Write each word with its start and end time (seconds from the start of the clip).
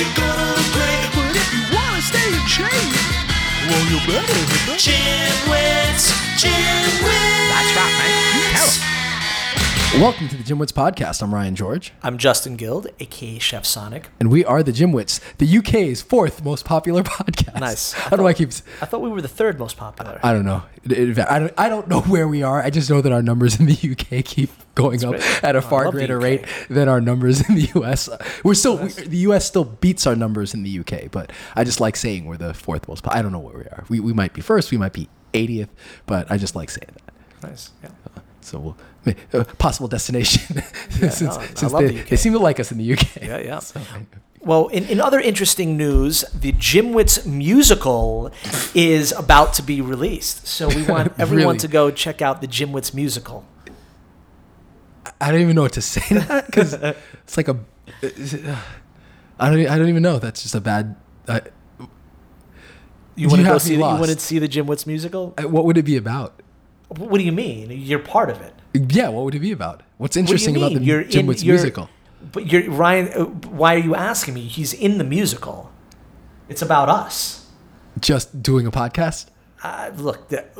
you're 0.00 0.16
gonna 0.16 0.56
great. 0.72 1.04
But 1.12 1.36
if 1.36 1.48
you 1.52 1.62
wanna 1.76 2.00
stay 2.00 2.28
in 2.32 2.46
shape, 2.48 2.96
well, 3.68 3.84
you 3.92 3.98
better 4.08 4.40
hit 4.50 4.62
the 4.66 4.76
Gymwits, 4.80 6.04
Gymwits. 6.40 7.50
That's 7.52 7.72
right, 7.76 7.94
man. 8.00 8.54
Tell 8.56 8.68
'em. 8.68 8.99
Welcome 9.94 10.28
to 10.28 10.36
the 10.36 10.44
GymWits 10.44 10.72
podcast. 10.72 11.20
I'm 11.20 11.34
Ryan 11.34 11.56
George, 11.56 11.92
I'm 12.02 12.16
Justin 12.16 12.54
Guild, 12.54 12.86
aka 13.00 13.40
Chef 13.40 13.64
Sonic. 13.66 14.08
and 14.20 14.30
we 14.30 14.44
are 14.44 14.62
the 14.62 14.70
GymWits, 14.70 15.18
the 15.38 15.58
UK's 15.58 16.00
fourth 16.00 16.44
most 16.44 16.64
popular 16.64 17.02
podcast. 17.04 17.58
Nice. 17.58 17.92
How 17.92 18.16
do 18.16 18.24
I 18.26 18.32
keep? 18.32 18.50
I 18.80 18.86
thought 18.86 19.00
we 19.02 19.08
were 19.10 19.20
the 19.20 19.26
third 19.28 19.58
most 19.58 19.76
popular. 19.76 20.20
I 20.22 20.32
don't 20.32 20.44
know. 20.44 20.62
It- 20.84 20.92
it- 20.92 21.18
I 21.18 21.40
don't. 21.40 21.52
I 21.58 21.68
don't 21.68 21.88
know 21.88 22.00
where 22.12 22.28
we 22.28 22.44
are. 22.44 22.62
I 22.62 22.70
just 22.70 22.88
know 22.88 23.00
that 23.00 23.10
our 23.10 23.20
numbers 23.20 23.58
in 23.58 23.66
the 23.66 23.74
UK 23.74 24.24
keep 24.24 24.50
going 24.76 25.04
up 25.04 25.10
great. 25.16 25.44
at 25.44 25.56
a 25.56 25.58
I 25.58 25.60
far 25.62 25.86
love 25.86 25.94
the 25.94 25.98
greater 25.98 26.18
UK. 26.18 26.22
rate 26.22 26.44
than 26.70 26.88
our 26.88 27.00
numbers 27.00 27.46
in 27.48 27.56
the 27.56 27.68
US. 27.80 28.08
We're 28.44 28.54
still 28.54 28.76
we, 28.78 28.88
the 28.90 29.18
US 29.30 29.44
still 29.44 29.64
beats 29.64 30.06
our 30.06 30.14
numbers 30.14 30.54
in 30.54 30.62
the 30.62 30.78
UK, 30.78 31.10
but 31.10 31.32
I 31.56 31.64
just 31.64 31.80
like 31.80 31.96
saying 31.96 32.26
we're 32.26 32.36
the 32.36 32.54
fourth 32.54 32.86
most. 32.86 33.02
po- 33.02 33.10
I 33.12 33.22
don't 33.22 33.32
know 33.32 33.40
where 33.40 33.58
we 33.58 33.64
are. 33.64 33.84
We 33.88 33.98
we 33.98 34.12
might 34.12 34.34
be 34.34 34.40
first. 34.40 34.70
We 34.70 34.78
might 34.78 34.92
be 34.92 35.08
80th, 35.34 35.68
but 36.06 36.30
I 36.30 36.38
just 36.38 36.54
like 36.54 36.70
saying 36.70 36.90
that. 36.94 37.48
nice. 37.50 37.70
Yeah. 37.82 37.90
So 38.40 38.58
we'll. 38.60 38.76
Uh, 39.06 39.44
possible 39.58 39.88
destination. 39.88 40.62
since 40.90 41.20
no, 41.22 41.42
since 41.54 41.72
they, 41.72 41.86
the 41.88 42.02
they 42.10 42.16
seem 42.16 42.32
to 42.32 42.38
like 42.38 42.60
us 42.60 42.70
in 42.72 42.78
the 42.78 42.92
UK. 42.92 43.16
Yeah, 43.22 43.38
yeah. 43.38 43.60
Well, 44.42 44.68
in, 44.68 44.84
in 44.86 45.02
other 45.02 45.20
interesting 45.20 45.76
news, 45.76 46.22
the 46.32 46.52
Gymwits 46.52 47.26
musical 47.26 48.30
is 48.74 49.12
about 49.12 49.52
to 49.54 49.62
be 49.62 49.82
released. 49.82 50.46
So 50.46 50.66
we 50.68 50.82
want 50.82 51.12
everyone 51.18 51.46
Really? 51.48 51.58
to 51.58 51.68
go 51.68 51.90
check 51.90 52.22
out 52.22 52.40
the 52.40 52.46
Gymwits 52.46 52.94
musical. 52.94 53.44
I 55.20 55.30
don't 55.30 55.42
even 55.42 55.56
know 55.56 55.62
what 55.62 55.74
to 55.74 55.82
say 55.82 56.00
that 56.16 56.46
because 56.46 56.72
it's 56.72 57.36
like 57.36 57.48
a. 57.48 57.58
it, 58.00 58.46
uh, 58.46 58.56
I 59.38 59.50
don't. 59.50 59.66
I 59.68 59.76
don't 59.78 59.90
even 59.90 60.02
know. 60.02 60.18
That's 60.18 60.40
just 60.42 60.54
a 60.54 60.60
bad. 60.60 60.96
I, 61.28 61.42
You 63.16 63.28
want 63.28 63.42
to 63.42 63.46
go 63.46 63.58
see? 63.58 63.72
me 63.76 63.82
You 63.82 63.82
want 63.82 64.06
to 64.06 64.18
see 64.18 64.38
the 64.38 64.48
Gymwits 64.48 64.86
musical? 64.86 65.34
I- 65.36 65.44
what 65.44 65.66
would 65.66 65.76
it 65.76 65.84
be 65.84 65.96
about? 65.98 66.40
What 66.88 67.18
do 67.18 67.24
you 67.24 67.32
mean? 67.32 67.70
You're 67.70 67.98
part 67.98 68.30
of 68.30 68.40
it. 68.40 68.54
Yeah, 68.72 69.08
what 69.08 69.24
would 69.24 69.34
it 69.34 69.40
be 69.40 69.52
about? 69.52 69.82
What's 69.98 70.16
What 70.16 70.20
interesting 70.20 70.56
about 70.56 70.72
the? 70.74 70.80
You're 70.82 71.04
Jim 71.04 71.28
in- 71.28 71.36
you're- 71.38 71.56
musical? 71.58 71.88
But 72.32 72.52
you're 72.52 72.70
Ryan. 72.70 73.08
uh, 73.14 73.24
Why 73.48 73.74
are 73.74 73.78
you 73.78 73.94
asking 73.94 74.34
me? 74.34 74.42
He's 74.42 74.72
in 74.74 74.98
the 74.98 75.04
musical. 75.04 75.70
It's 76.48 76.60
about 76.62 76.88
us. 76.88 77.46
Just 77.98 78.42
doing 78.42 78.66
a 78.66 78.70
podcast? 78.70 79.26
Uh, 79.62 79.90
look, 79.96 80.30
it, 80.30 80.52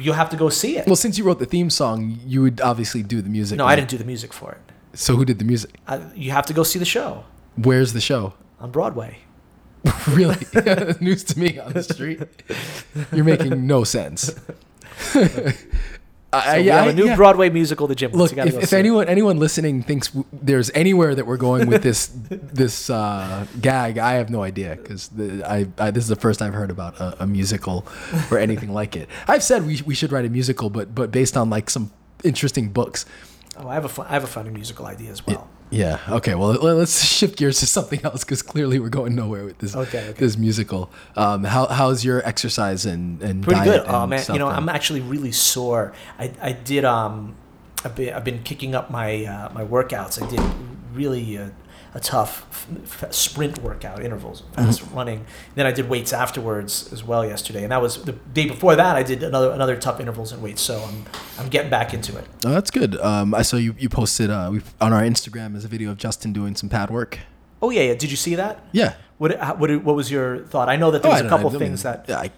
you 0.00 0.12
have 0.12 0.30
to 0.30 0.36
go 0.36 0.48
see 0.48 0.76
it. 0.76 0.86
Well, 0.86 0.96
since 0.96 1.18
you 1.18 1.24
wrote 1.24 1.38
the 1.38 1.46
theme 1.46 1.68
song, 1.70 2.18
you 2.24 2.42
would 2.42 2.60
obviously 2.60 3.02
do 3.02 3.22
the 3.22 3.28
music. 3.28 3.58
no, 3.58 3.64
right? 3.64 3.72
I 3.72 3.76
didn't 3.76 3.90
do 3.90 3.98
the 3.98 4.04
music 4.04 4.32
for 4.32 4.52
it. 4.52 4.60
So 4.94 5.14
who 5.16 5.24
did 5.24 5.38
the 5.38 5.44
music? 5.44 5.76
Uh, 5.86 6.00
you 6.16 6.30
have 6.32 6.46
to 6.46 6.52
go 6.52 6.62
see 6.64 6.78
the 6.80 6.84
show 6.84 7.24
Where's 7.56 7.92
the 7.92 8.00
show? 8.00 8.34
on 8.60 8.70
Broadway. 8.70 9.18
really? 10.08 10.36
News 11.00 11.24
to 11.24 11.38
me 11.38 11.58
on 11.58 11.72
the 11.72 11.82
street. 11.82 12.20
You're 13.12 13.24
making 13.24 13.66
no 13.66 13.84
sense. 13.84 14.34
I, 16.32 16.54
So 16.56 16.60
we 16.60 16.66
have 16.68 16.86
a 16.86 16.92
new 16.92 17.06
yeah. 17.06 17.16
Broadway 17.16 17.50
musical, 17.50 17.86
The 17.88 17.96
Gymwits. 17.96 18.12
Look, 18.14 18.36
if, 18.36 18.54
if 18.54 18.72
anyone 18.72 19.08
anyone 19.08 19.38
listening 19.38 19.82
thinks 19.82 20.08
w- 20.08 20.24
there's 20.32 20.70
anywhere 20.74 21.14
that 21.14 21.26
we're 21.26 21.36
going 21.36 21.68
with 21.68 21.82
this 21.82 22.06
this 22.30 22.88
uh, 22.88 23.46
gag, 23.60 23.98
I 23.98 24.12
have 24.14 24.30
no 24.30 24.42
idea 24.42 24.76
because 24.76 25.10
I, 25.44 25.66
I 25.78 25.90
this 25.90 26.04
is 26.04 26.08
the 26.08 26.16
first 26.16 26.40
I've 26.40 26.54
heard 26.54 26.70
about 26.70 27.00
a, 27.00 27.24
a 27.24 27.26
musical 27.26 27.84
or 28.30 28.38
anything 28.38 28.72
like 28.72 28.94
it. 28.94 29.08
I've 29.26 29.42
said 29.42 29.66
we, 29.66 29.82
we 29.84 29.94
should 29.94 30.12
write 30.12 30.24
a 30.24 30.30
musical, 30.30 30.70
but 30.70 30.94
but 30.94 31.10
based 31.10 31.36
on 31.36 31.50
like 31.50 31.68
some 31.68 31.90
interesting 32.22 32.70
books. 32.70 33.06
Oh, 33.56 33.68
I 33.68 33.74
have 33.74 33.84
a 33.84 33.88
fun, 33.88 34.06
I 34.08 34.12
have 34.12 34.24
a 34.24 34.28
funny 34.28 34.50
musical 34.50 34.86
idea 34.86 35.10
as 35.10 35.26
well. 35.26 35.49
Yeah. 35.70 35.98
Okay. 36.08 36.34
Well, 36.34 36.48
let- 36.50 36.76
let's 36.76 37.04
shift 37.18 37.36
gears 37.38 37.60
to 37.60 37.66
something 37.66 38.00
else 38.04 38.24
because 38.24 38.42
clearly 38.42 38.78
we're 38.80 38.88
going 38.88 39.14
nowhere 39.14 39.44
with 39.44 39.58
this. 39.58 39.74
Okay, 39.76 40.08
okay. 40.08 40.18
This 40.18 40.36
musical. 40.36 40.90
Um, 41.16 41.44
how 41.44 41.66
how's 41.66 42.04
your 42.04 42.26
exercise 42.26 42.86
and 42.86 43.22
and 43.22 43.42
Pretty 43.42 43.60
diet 43.60 43.84
good. 43.84 43.90
Oh 43.92 44.02
and 44.02 44.10
man, 44.10 44.18
stuff 44.20 44.34
you 44.34 44.38
know 44.40 44.46
going? 44.46 44.56
I'm 44.56 44.68
actually 44.68 45.00
really 45.00 45.32
sore. 45.32 45.92
I, 46.18 46.32
I 46.42 46.52
did 46.52 46.84
um, 46.84 47.34
I've 47.84 47.94
been, 47.94 48.12
I've 48.14 48.24
been 48.24 48.42
kicking 48.42 48.74
up 48.74 48.90
my 48.90 49.24
uh, 49.24 49.50
my 49.52 49.64
workouts. 49.64 50.20
I 50.22 50.28
did 50.28 50.40
really 50.92 51.36
a, 51.36 51.52
a 51.92 52.00
tough 52.00 52.46
f- 52.50 53.02
f- 53.04 53.12
sprint 53.12 53.58
workout 53.62 54.02
intervals, 54.02 54.42
fast 54.54 54.80
Mm-hmm. 54.80 54.94
running. 54.96 55.26
Then 55.56 55.66
I 55.66 55.72
did 55.72 55.88
weights 55.88 56.12
afterwards 56.12 56.92
as 56.92 57.02
well 57.02 57.24
yesterday, 57.26 57.62
and 57.64 57.72
that 57.72 57.82
was 57.82 58.02
the 58.04 58.12
day 58.12 58.46
before 58.46 58.76
that. 58.76 58.96
I 58.96 59.02
did 59.02 59.22
another 59.22 59.50
another 59.50 59.76
tough 59.76 59.98
intervals 60.00 60.30
and 60.32 60.40
weights. 60.42 60.62
So 60.62 60.80
I'm 60.86 61.04
I'm 61.38 61.48
getting 61.48 61.70
back 61.70 61.92
into 61.92 62.16
it. 62.16 62.24
Oh, 62.44 62.50
that's 62.50 62.70
good. 62.70 62.96
Um, 63.00 63.34
I 63.34 63.42
saw 63.42 63.56
you 63.56 63.74
you 63.78 63.88
posted 63.88 64.30
uh, 64.30 64.52
on 64.80 64.92
our 64.92 65.02
Instagram 65.02 65.56
as 65.56 65.64
a 65.64 65.68
video 65.68 65.90
of 65.90 65.96
Justin 65.98 66.32
doing 66.32 66.54
some 66.54 66.68
pad 66.68 66.90
work. 66.90 67.18
Oh 67.62 67.70
yeah, 67.70 67.82
yeah. 67.82 67.94
Did 67.94 68.10
you 68.10 68.16
see 68.16 68.36
that? 68.36 68.64
Yeah. 68.72 68.94
What 69.18 69.38
what 69.58 69.70
what 69.84 69.96
was 69.96 70.10
your 70.10 70.38
thought? 70.46 70.68
I 70.68 70.76
know 70.76 70.90
that 70.92 71.02
there 71.02 71.10
Oh, 71.10 71.14
was 71.14 71.22
I 71.22 71.26
a 71.26 71.28
couple 71.28 71.50
know. 71.50 71.56
I 71.56 71.58
things 71.58 71.84
mean, 71.84 71.92
that 72.06 72.10
I, 72.18 72.30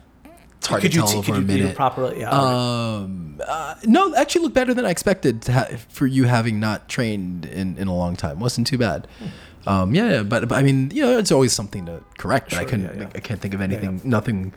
it's 0.58 0.66
hard 0.66 0.80
could 0.82 0.92
to 0.92 0.96
you 0.96 1.02
tell 1.02 1.12
t- 1.12 1.18
over 1.18 1.26
could 1.26 1.34
a 1.36 1.40
you 1.40 1.46
do 1.46 1.54
minute. 1.62 1.76
properly? 1.76 2.20
Yeah. 2.20 2.30
Um, 2.30 3.40
uh, 3.46 3.74
no, 3.84 4.14
actually 4.14 4.42
looked 4.42 4.54
better 4.54 4.74
than 4.74 4.84
I 4.84 4.90
expected 4.90 5.42
to 5.42 5.52
ha- 5.52 5.68
for 5.88 6.06
you 6.06 6.24
having 6.24 6.58
not 6.60 6.88
trained 6.88 7.44
in, 7.46 7.76
in 7.78 7.88
a 7.88 7.94
long 7.94 8.16
time. 8.16 8.38
wasn't 8.40 8.66
too 8.66 8.78
bad. 8.78 9.06
Um, 9.66 9.94
yeah, 9.94 10.10
yeah, 10.10 10.22
but, 10.22 10.48
but 10.48 10.56
I 10.58 10.62
mean, 10.62 10.90
you 10.92 11.02
know, 11.02 11.18
it's 11.18 11.30
always 11.32 11.52
something 11.52 11.86
to 11.86 12.02
correct. 12.18 12.50
But 12.50 12.58
I 12.58 12.60
Sure, 12.62 12.68
couldn't, 12.70 12.96
yeah, 12.96 13.02
yeah. 13.02 13.10
I 13.14 13.20
can't 13.20 13.40
think 13.40 13.54
of 13.54 13.60
anything, 13.60 14.00
nothing 14.04 14.52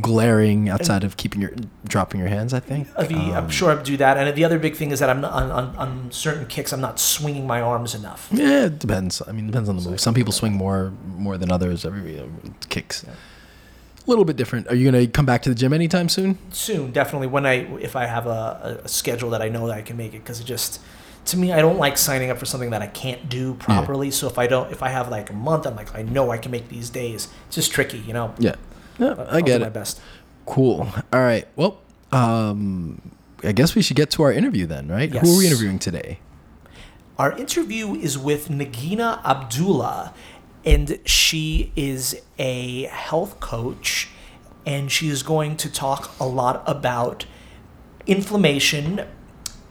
glaring 0.00 0.68
outside 0.68 1.04
of 1.04 1.16
keeping 1.16 1.40
your 1.40 1.52
dropping 1.86 2.18
your 2.20 2.28
hands. 2.28 2.52
I 2.52 2.60
think. 2.60 2.88
Be, 3.08 3.14
I'm 3.14 3.48
sure 3.48 3.70
I'd 3.70 3.84
do 3.84 3.96
that. 3.98 4.16
And 4.16 4.36
the 4.36 4.44
other 4.44 4.58
big 4.58 4.74
thing 4.76 4.90
is 4.90 4.98
that 4.98 5.08
I'm 5.08 5.20
not, 5.20 5.32
on, 5.32 5.50
on, 5.50 5.76
on 5.76 6.12
certain 6.12 6.46
kicks, 6.46 6.72
I'm 6.72 6.80
not 6.80 6.98
swinging 6.98 7.46
my 7.46 7.60
arms 7.60 7.94
enough. 7.94 8.28
Yeah, 8.32 8.66
it 8.66 8.80
depends. 8.80 9.22
I 9.26 9.32
mean, 9.32 9.44
it 9.44 9.52
depends 9.52 9.68
on 9.68 9.76
the 9.76 9.88
move. 9.88 10.00
Some 10.00 10.14
people 10.14 10.32
swing 10.32 10.52
more 10.52 10.92
more 11.16 11.38
than 11.38 11.50
others. 11.52 11.84
Every 11.84 12.22
kicks. 12.68 13.04
A 13.04 14.10
little 14.10 14.24
bit 14.26 14.36
different. 14.36 14.68
Are 14.68 14.74
you 14.74 14.84
gonna 14.90 15.06
come 15.06 15.24
back 15.24 15.42
to 15.44 15.48
the 15.48 15.54
gym 15.54 15.72
anytime 15.72 16.08
soon? 16.10 16.36
Soon, 16.50 16.90
definitely, 16.90 17.28
when 17.28 17.46
I 17.46 17.54
if 17.80 17.96
I 17.96 18.04
have 18.06 18.26
a, 18.26 18.78
a, 18.80 18.84
a 18.84 18.88
schedule 18.88 19.30
that 19.30 19.40
I 19.40 19.48
know 19.48 19.66
that 19.68 19.78
I 19.78 19.82
can 19.82 19.96
make 19.96 20.12
it, 20.12 20.18
because 20.18 20.40
it 20.40 20.44
just 20.44 20.80
to 21.26 21.36
me, 21.38 21.52
I 21.52 21.60
don't 21.60 21.78
like 21.78 21.96
signing 21.98 22.30
up 22.30 22.38
for 22.38 22.44
something 22.46 22.70
that 22.70 22.82
I 22.82 22.86
can't 22.86 23.28
do 23.28 23.54
properly. 23.54 24.10
So 24.10 24.26
if 24.26 24.38
I 24.38 24.46
don't, 24.46 24.70
if 24.70 24.82
I 24.82 24.88
have 24.90 25.08
like 25.08 25.30
a 25.30 25.34
month, 25.34 25.66
I'm 25.66 25.74
like, 25.76 25.94
I 25.94 26.02
know 26.02 26.30
I 26.30 26.38
can 26.38 26.50
make 26.50 26.68
these 26.68 26.90
days. 26.90 27.28
It's 27.46 27.56
just 27.56 27.72
tricky, 27.72 27.98
you 27.98 28.12
know. 28.12 28.34
Yeah. 28.38 28.56
Yeah, 28.98 29.14
But 29.14 29.32
I 29.32 29.40
get 29.40 29.54
do 29.58 29.60
my 29.64 29.66
it. 29.68 29.72
best. 29.72 30.00
Cool. 30.46 30.86
All 31.12 31.20
right. 31.20 31.48
Well, 31.56 31.80
um, 32.12 33.00
I 33.42 33.52
guess 33.52 33.74
we 33.74 33.82
should 33.82 33.96
get 33.96 34.10
to 34.12 34.22
our 34.22 34.32
interview 34.32 34.66
then, 34.66 34.88
right? 34.88 35.10
Who 35.10 35.34
are 35.34 35.38
we 35.38 35.46
interviewing 35.46 35.78
today? 35.78 36.20
Our 37.18 37.32
interview 37.38 37.94
is 37.94 38.18
with 38.18 38.48
Nagina 38.48 39.24
Abdullah, 39.24 40.12
and 40.64 40.98
she 41.04 41.72
is 41.76 42.20
a 42.38 42.82
health 42.84 43.40
coach, 43.40 44.08
and 44.66 44.90
she 44.92 45.08
is 45.08 45.22
going 45.22 45.56
to 45.58 45.70
talk 45.70 46.12
a 46.20 46.26
lot 46.26 46.62
about 46.66 47.26
inflammation 48.06 49.06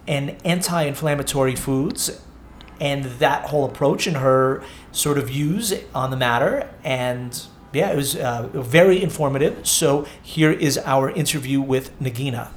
and 0.08 0.36
anti 0.46 0.84
inflammatory 0.84 1.56
foods 1.56 2.22
and 2.80 3.06
that 3.06 3.46
whole 3.46 3.66
approach 3.66 4.08
and 4.08 4.18
her 4.18 4.64
sort 4.92 5.18
of 5.18 5.28
views 5.28 5.74
on 5.96 6.12
the 6.12 6.18
matter. 6.18 6.70
And 6.84 7.40
yeah, 7.72 7.92
it 7.92 7.96
was 7.96 8.16
uh, 8.16 8.50
very 8.54 9.02
informative. 9.02 9.68
So 9.68 10.06
here 10.22 10.52
is 10.52 10.78
our 10.80 11.10
interview 11.10 11.62
with 11.62 11.98
Nagina. 12.00 12.50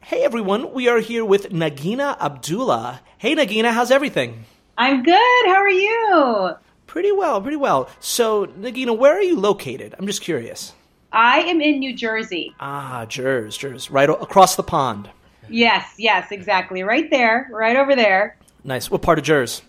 Hey 0.00 0.22
everyone, 0.22 0.72
we 0.72 0.88
are 0.88 1.00
here 1.00 1.24
with 1.24 1.50
Nagina 1.50 2.16
Abdullah. 2.20 3.00
Hey 3.18 3.34
Nagina, 3.34 3.72
how's 3.72 3.90
everything? 3.90 4.44
I'm 4.78 5.02
good. 5.02 5.46
How 5.46 5.56
are 5.56 5.68
you? 5.68 6.50
Pretty 6.86 7.10
well, 7.10 7.40
pretty 7.40 7.56
well. 7.56 7.90
So, 7.98 8.46
Nagina, 8.46 8.96
where 8.96 9.14
are 9.14 9.22
you 9.22 9.40
located? 9.40 9.94
I'm 9.98 10.06
just 10.06 10.20
curious. 10.20 10.74
I 11.16 11.40
am 11.40 11.60
in 11.62 11.78
New 11.78 11.94
Jersey. 11.94 12.54
Ah, 12.60 13.06
Jers, 13.08 13.56
Jers, 13.56 13.90
right 13.90 14.08
o- 14.10 14.14
across 14.16 14.54
the 14.54 14.62
pond. 14.62 15.08
Yes, 15.48 15.94
yes, 15.96 16.30
exactly. 16.30 16.82
Right 16.82 17.08
there, 17.10 17.48
right 17.50 17.76
over 17.76 17.96
there. 17.96 18.36
Nice. 18.64 18.90
What 18.90 19.00
part 19.00 19.18
of 19.18 19.24
Jers? 19.24 19.62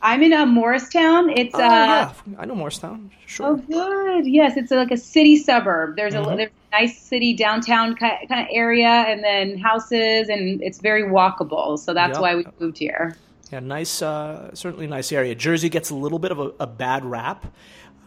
I'm 0.00 0.22
in 0.22 0.32
uh, 0.32 0.46
Morristown. 0.46 1.30
It's 1.30 1.54
Oh, 1.54 1.62
uh 1.62 1.66
yeah, 1.68 2.12
I 2.38 2.44
know 2.46 2.54
Morristown. 2.54 3.10
Sure. 3.26 3.46
oh 3.48 3.56
good. 3.56 4.26
Yes, 4.26 4.56
it's 4.56 4.70
like 4.70 4.90
a 4.90 4.96
city 4.96 5.36
suburb. 5.36 5.96
There's 5.96 6.14
Mm-hmm. 6.14 6.32
a 6.32 6.36
there's 6.36 6.50
a 6.72 6.80
nice 6.80 6.98
city 7.00 7.34
downtown 7.34 7.96
kind 7.96 8.22
of 8.30 8.46
area, 8.50 8.86
and 8.88 9.22
then 9.24 9.58
houses, 9.58 10.28
and 10.28 10.62
it's 10.62 10.78
very 10.80 11.02
walkable. 11.04 11.78
So 11.78 11.92
that's 11.94 12.14
Yep. 12.16 12.20
why 12.22 12.34
we 12.36 12.46
moved 12.60 12.78
here. 12.78 13.16
Yeah, 13.52 13.60
nice. 13.60 14.02
Uh, 14.02 14.54
certainly, 14.54 14.86
nice 14.86 15.10
area. 15.12 15.34
Jersey 15.34 15.68
gets 15.68 15.90
a 15.90 15.94
little 15.94 16.18
bit 16.18 16.32
of 16.32 16.38
a, 16.38 16.52
a 16.60 16.66
bad 16.66 17.04
rap, 17.04 17.46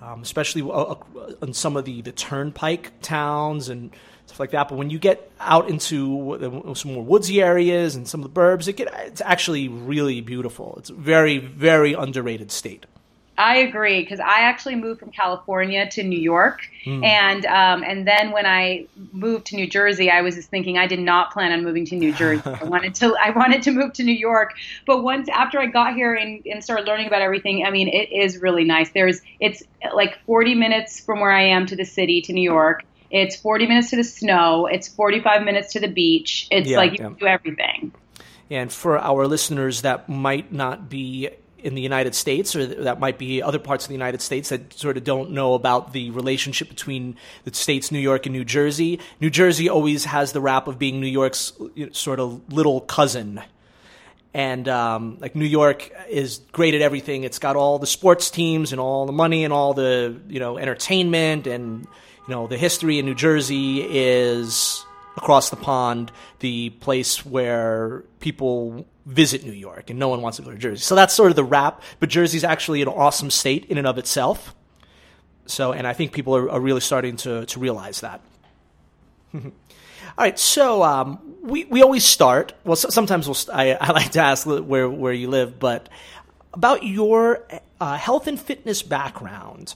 um, 0.02 0.22
especially 0.22 0.62
uh, 0.62 0.66
uh, 0.66 0.96
on 1.42 1.54
some 1.54 1.78
of 1.78 1.86
the 1.86 2.02
the 2.02 2.12
turnpike 2.12 2.92
towns 3.02 3.70
and 3.70 3.92
stuff 4.26 4.40
like 4.40 4.52
that. 4.52 4.70
But 4.70 4.78
when 4.78 4.90
you 4.90 5.00
get 5.00 5.32
out 5.40 5.70
into 5.70 6.74
some 6.76 6.94
more 6.94 7.04
woodsy 7.04 7.42
areas 7.42 7.96
and 7.96 8.08
some 8.08 8.24
of 8.24 8.34
the 8.34 8.40
burbs, 8.40 8.68
it 8.68 8.74
get, 8.74 8.94
it's 9.06 9.22
actually 9.22 9.68
really 9.68 10.22
beautiful. 10.22 10.76
It's 10.78 10.90
a 10.90 10.94
very, 10.94 11.38
very 11.38 11.94
underrated 11.94 12.52
state. 12.52 12.86
I 13.38 13.58
agree 13.58 14.02
because 14.02 14.20
I 14.20 14.42
actually 14.42 14.76
moved 14.76 15.00
from 15.00 15.12
California 15.12 15.88
to 15.92 16.04
New 16.04 16.20
York, 16.20 16.62
mm. 16.84 17.04
and 17.04 17.46
um, 17.46 17.84
and 17.84 18.08
then 18.08 18.32
when 18.32 18.48
I 18.48 18.88
moved 19.12 19.48
to 19.48 19.56
New 19.56 19.68
Jersey, 19.68 20.10
I 20.10 20.22
was 20.22 20.36
just 20.36 20.50
thinking 20.50 20.78
I 20.80 20.88
did 20.88 21.00
not 21.00 21.32
plan 21.32 21.52
on 21.52 21.64
moving 21.64 21.86
to 21.86 21.96
New 21.96 22.14
Jersey. 22.14 22.42
I 22.46 22.64
wanted 22.64 22.96
to 22.96 23.16
I 23.22 23.30
wanted 23.30 23.62
to 23.64 23.72
move 23.72 23.94
to 23.94 24.04
New 24.04 24.16
York, 24.16 24.56
but 24.88 25.04
once 25.04 25.30
after 25.30 25.60
I 25.60 25.68
got 25.68 25.94
here 25.94 26.16
and, 26.16 26.44
and 26.48 26.64
started 26.64 26.88
learning 26.88 27.06
about 27.06 27.22
everything, 27.22 27.64
I 27.64 27.70
mean, 27.70 27.90
it 27.90 28.12
is 28.12 28.40
really 28.40 28.64
nice. 28.64 28.90
There's 28.90 29.22
it's 29.40 29.62
like 29.94 30.18
40 30.26 30.56
minutes 30.56 31.00
from 31.00 31.20
where 31.20 31.32
I 31.32 31.44
am 31.44 31.68
to 31.68 31.76
the 31.76 31.86
city 31.86 32.22
to 32.24 32.34
New 32.34 32.42
York. 32.42 32.86
It's 33.12 33.36
40 33.36 33.68
minutes 33.68 33.92
to 33.92 33.98
the 33.98 34.04
snow. 34.04 34.66
It's 34.66 34.88
45 34.88 35.44
minutes 35.44 35.74
to 35.74 35.80
the 35.80 35.88
beach. 35.88 36.48
It's 36.50 36.70
yeah, 36.70 36.78
like 36.78 36.98
you 36.98 37.06
yeah. 37.06 37.14
do 37.20 37.28
everything. 37.28 37.92
And 38.50 38.72
for 38.72 38.98
our 38.98 39.28
listeners 39.28 39.84
that 39.84 40.10
might 40.10 40.52
not 40.52 40.90
be 40.90 41.30
in 41.60 41.76
the 41.76 41.82
United 41.82 42.16
States, 42.16 42.56
or 42.56 42.66
that 42.66 43.00
might 43.00 43.18
be 43.18 43.42
other 43.42 43.60
parts 43.60 43.86
of 43.86 43.90
the 43.90 43.96
United 43.96 44.22
States 44.22 44.50
that 44.50 44.74
sort 44.74 44.98
of 44.98 45.04
don't 45.04 45.32
know 45.32 45.54
about 45.54 45.94
the 45.94 46.12
relationship 46.12 46.70
between 46.70 47.16
the 47.44 47.54
states 47.54 47.92
New 47.92 48.00
York 48.00 48.26
and 48.26 48.34
New 48.34 48.46
Jersey. 48.46 49.00
New 49.20 49.30
Jersey 49.30 49.70
always 49.70 50.06
has 50.06 50.32
the 50.32 50.42
rap 50.42 50.68
of 50.68 50.78
being 50.78 51.02
New 51.02 51.08
York's 51.08 51.54
sort 51.92 52.20
of 52.20 52.54
little 52.54 52.82
cousin. 52.82 53.42
And 54.34 54.68
um, 54.68 55.18
like 55.20 55.36
New 55.36 55.46
York 55.46 55.92
is 56.10 56.42
great 56.52 56.76
at 56.76 56.82
everything. 56.82 57.24
It's 57.24 57.40
got 57.40 57.56
all 57.56 57.80
the 57.80 57.88
sports 57.88 58.30
teams 58.30 58.72
and 58.72 58.80
all 58.80 59.06
the 59.06 59.12
money 59.12 59.44
and 59.44 59.52
all 59.52 59.74
the 59.74 60.16
you 60.28 60.40
know 60.40 60.58
entertainment 60.58 61.48
and 61.48 61.88
you 62.28 62.36
know 62.36 62.46
the 62.46 62.58
history 62.58 63.00
in 63.00 63.06
New 63.06 63.16
Jersey 63.16 63.82
is 63.82 64.86
across 65.18 65.50
the 65.50 65.56
pond 65.56 66.12
the 66.40 66.70
place 66.70 67.26
where 67.26 68.04
people 68.20 68.86
visit 69.06 69.44
New 69.44 69.52
York 69.52 69.90
and 69.90 69.98
no 69.98 70.10
one 70.10 70.22
wants 70.22 70.38
to 70.38 70.44
go 70.44 70.52
to 70.52 70.58
Jersey. 70.58 70.82
So 70.82 70.96
that's 70.96 71.14
sort 71.14 71.32
of 71.32 71.36
the 71.36 71.44
rap, 71.44 71.82
but 72.00 72.10
Jersey's 72.10 72.44
actually 72.44 72.82
an 72.82 72.88
awesome 72.88 73.30
state 73.30 73.66
in 73.66 73.78
and 73.78 73.88
of 73.88 73.98
itself. 73.98 74.54
So, 75.46 75.72
and 75.72 75.88
I 75.88 75.94
think 75.94 76.12
people 76.12 76.36
are, 76.36 76.52
are 76.52 76.60
really 76.60 76.82
starting 76.82 77.18
to, 77.18 77.46
to 77.46 77.60
realize 77.60 78.02
that. 78.02 78.22
All 79.34 80.24
right, 80.24 80.38
so 80.38 80.84
um, 80.84 81.20
we, 81.42 81.66
we 81.66 81.84
always 81.84 82.04
start. 82.04 82.54
Well, 82.64 82.76
sometimes 82.76 83.28
we'll, 83.28 83.38
I, 83.56 83.74
I 83.82 83.92
like 83.92 84.12
to 84.12 84.20
ask 84.20 84.46
where, 84.48 84.90
where 84.90 85.14
you 85.14 85.30
live, 85.30 85.60
but 85.60 85.90
about 86.54 86.84
your 86.84 87.44
uh, 87.80 87.96
health 87.98 88.28
and 88.28 88.40
fitness 88.40 88.82
background. 88.82 89.76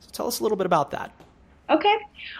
So 0.00 0.08
tell 0.12 0.26
us 0.26 0.40
a 0.40 0.42
little 0.42 0.56
bit 0.56 0.66
about 0.66 0.90
that. 0.90 1.12
Okay. 1.70 1.96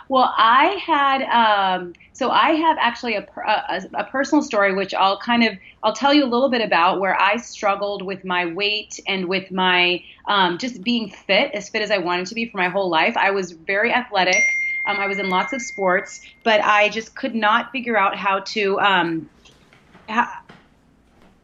Well, 0.09 0.35
I 0.37 0.77
had 0.85 1.23
um, 1.23 1.93
so 2.13 2.31
I 2.31 2.51
have 2.51 2.77
actually 2.81 3.15
a, 3.15 3.27
a, 3.47 3.83
a, 3.95 4.05
personal 4.05 4.43
story 4.43 4.75
which 4.75 4.93
I'll 4.93 5.21
kind 5.21 5.45
of 5.45 5.57
I'll 5.85 5.93
tell 5.93 6.13
you 6.13 6.25
a 6.25 6.27
little 6.27 6.51
bit 6.51 6.61
about 6.61 6.99
where 6.99 7.19
I 7.19 7.37
struggled 7.37 8.03
with 8.03 8.25
my 8.25 8.47
weight 8.47 8.99
and 9.07 9.27
with 9.27 9.53
my 9.53 10.03
um, 10.27 10.59
just 10.59 10.83
being 10.83 11.11
fit 11.11 11.53
as 11.55 11.69
fit 11.69 11.81
as 11.81 11.93
I 11.93 11.99
wanted 11.99 12.27
to 12.27 12.35
be 12.35 12.47
for 12.51 12.59
my 12.59 12.69
whole 12.69 12.91
life. 12.91 13.17
I 13.17 13.31
was 13.31 13.53
very 13.53 13.93
athletic. 13.93 14.43
Um, 14.87 14.97
I 14.99 15.07
was 15.07 15.19
in 15.19 15.29
lots 15.29 15.53
of 15.53 15.63
sports, 15.63 16.21
but 16.43 16.61
I 16.63 16.89
just 16.89 17.15
could 17.15 17.35
not 17.35 17.71
figure 17.71 17.97
out 17.97 18.17
how 18.17 18.41
to 18.41 18.81
um, 18.81 19.31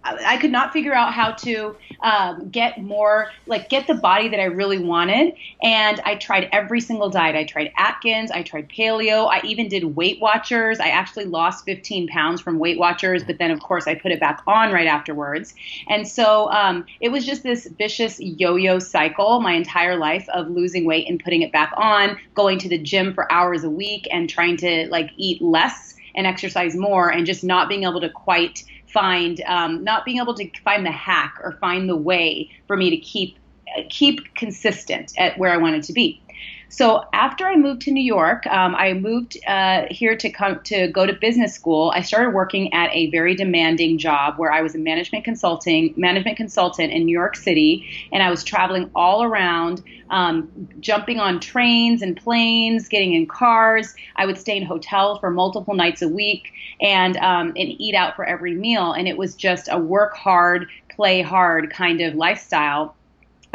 I 0.06 0.36
could 0.36 0.50
not 0.50 0.72
figure 0.72 0.94
out 0.94 1.12
how 1.12 1.32
to 1.32 1.76
um, 2.00 2.48
get 2.50 2.82
more, 2.82 3.30
like 3.46 3.68
get 3.68 3.86
the 3.86 3.94
body 3.94 4.28
that 4.28 4.40
I 4.40 4.44
really 4.44 4.78
wanted. 4.78 5.34
And 5.62 6.00
I 6.00 6.16
tried 6.16 6.48
every 6.52 6.80
single 6.80 7.10
diet. 7.10 7.36
I 7.36 7.44
tried 7.44 7.72
Atkins, 7.76 8.30
I 8.30 8.42
tried 8.42 8.68
paleo, 8.68 9.28
I 9.28 9.40
even 9.44 9.68
did 9.68 9.96
Weight 9.96 10.20
Watchers. 10.20 10.80
I 10.80 10.88
actually 10.88 11.24
lost 11.24 11.64
15 11.64 12.08
pounds 12.08 12.40
from 12.40 12.58
Weight 12.58 12.78
Watchers, 12.78 13.24
but 13.24 13.38
then 13.38 13.50
of 13.50 13.60
course 13.60 13.86
I 13.86 13.94
put 13.94 14.12
it 14.12 14.20
back 14.20 14.42
on 14.46 14.72
right 14.72 14.86
afterwards. 14.86 15.54
And 15.88 16.06
so 16.06 16.50
um, 16.50 16.84
it 17.00 17.10
was 17.10 17.24
just 17.24 17.42
this 17.42 17.66
vicious 17.66 18.20
yo 18.20 18.56
yo 18.56 18.78
cycle 18.78 19.40
my 19.40 19.52
entire 19.52 19.96
life 19.96 20.28
of 20.30 20.48
losing 20.48 20.84
weight 20.84 21.08
and 21.08 21.22
putting 21.22 21.42
it 21.42 21.52
back 21.52 21.72
on, 21.76 22.16
going 22.34 22.58
to 22.58 22.68
the 22.68 22.78
gym 22.78 23.14
for 23.14 23.30
hours 23.32 23.64
a 23.64 23.70
week 23.70 24.06
and 24.10 24.28
trying 24.28 24.56
to 24.58 24.86
like 24.90 25.10
eat 25.16 25.42
less 25.42 25.94
and 26.16 26.26
exercise 26.26 26.74
more 26.74 27.10
and 27.10 27.26
just 27.26 27.44
not 27.44 27.68
being 27.68 27.84
able 27.84 28.00
to 28.00 28.08
quite 28.08 28.64
find 28.96 29.42
um, 29.46 29.84
not 29.84 30.06
being 30.06 30.18
able 30.18 30.32
to 30.34 30.48
find 30.64 30.86
the 30.86 30.90
hack 30.90 31.38
or 31.42 31.52
find 31.60 31.86
the 31.86 31.96
way 31.96 32.50
for 32.66 32.78
me 32.78 32.88
to 32.88 32.96
keep 32.96 33.38
keep 33.90 34.34
consistent 34.34 35.12
at 35.18 35.36
where 35.36 35.50
I 35.50 35.58
wanted 35.58 35.82
to 35.84 35.92
be. 35.92 36.22
So 36.68 37.04
after 37.12 37.46
I 37.46 37.56
moved 37.56 37.82
to 37.82 37.92
New 37.92 38.02
York, 38.02 38.46
um, 38.48 38.74
I 38.74 38.92
moved 38.92 39.38
uh, 39.46 39.86
here 39.88 40.16
to 40.16 40.30
come 40.30 40.60
to 40.64 40.88
go 40.88 41.06
to 41.06 41.12
business 41.12 41.54
school. 41.54 41.92
I 41.94 42.02
started 42.02 42.30
working 42.30 42.72
at 42.72 42.90
a 42.92 43.08
very 43.10 43.36
demanding 43.36 43.98
job 43.98 44.34
where 44.36 44.52
I 44.52 44.62
was 44.62 44.74
a 44.74 44.78
management 44.78 45.24
consulting 45.24 45.94
management 45.96 46.36
consultant 46.36 46.92
in 46.92 47.04
New 47.04 47.12
York 47.12 47.36
City, 47.36 48.08
and 48.12 48.22
I 48.22 48.30
was 48.30 48.42
traveling 48.42 48.90
all 48.96 49.22
around, 49.22 49.82
um, 50.10 50.50
jumping 50.80 51.20
on 51.20 51.38
trains 51.38 52.02
and 52.02 52.16
planes, 52.16 52.88
getting 52.88 53.14
in 53.14 53.26
cars. 53.26 53.94
I 54.16 54.26
would 54.26 54.38
stay 54.38 54.56
in 54.56 54.64
hotels 54.64 55.20
for 55.20 55.30
multiple 55.30 55.74
nights 55.74 56.02
a 56.02 56.08
week 56.08 56.52
and 56.80 57.16
um, 57.18 57.48
and 57.48 57.68
eat 57.78 57.94
out 57.94 58.16
for 58.16 58.24
every 58.24 58.54
meal, 58.54 58.92
and 58.92 59.06
it 59.06 59.16
was 59.16 59.36
just 59.36 59.68
a 59.70 59.78
work 59.78 60.16
hard, 60.16 60.66
play 60.88 61.22
hard 61.22 61.70
kind 61.70 62.00
of 62.00 62.16
lifestyle 62.16 62.95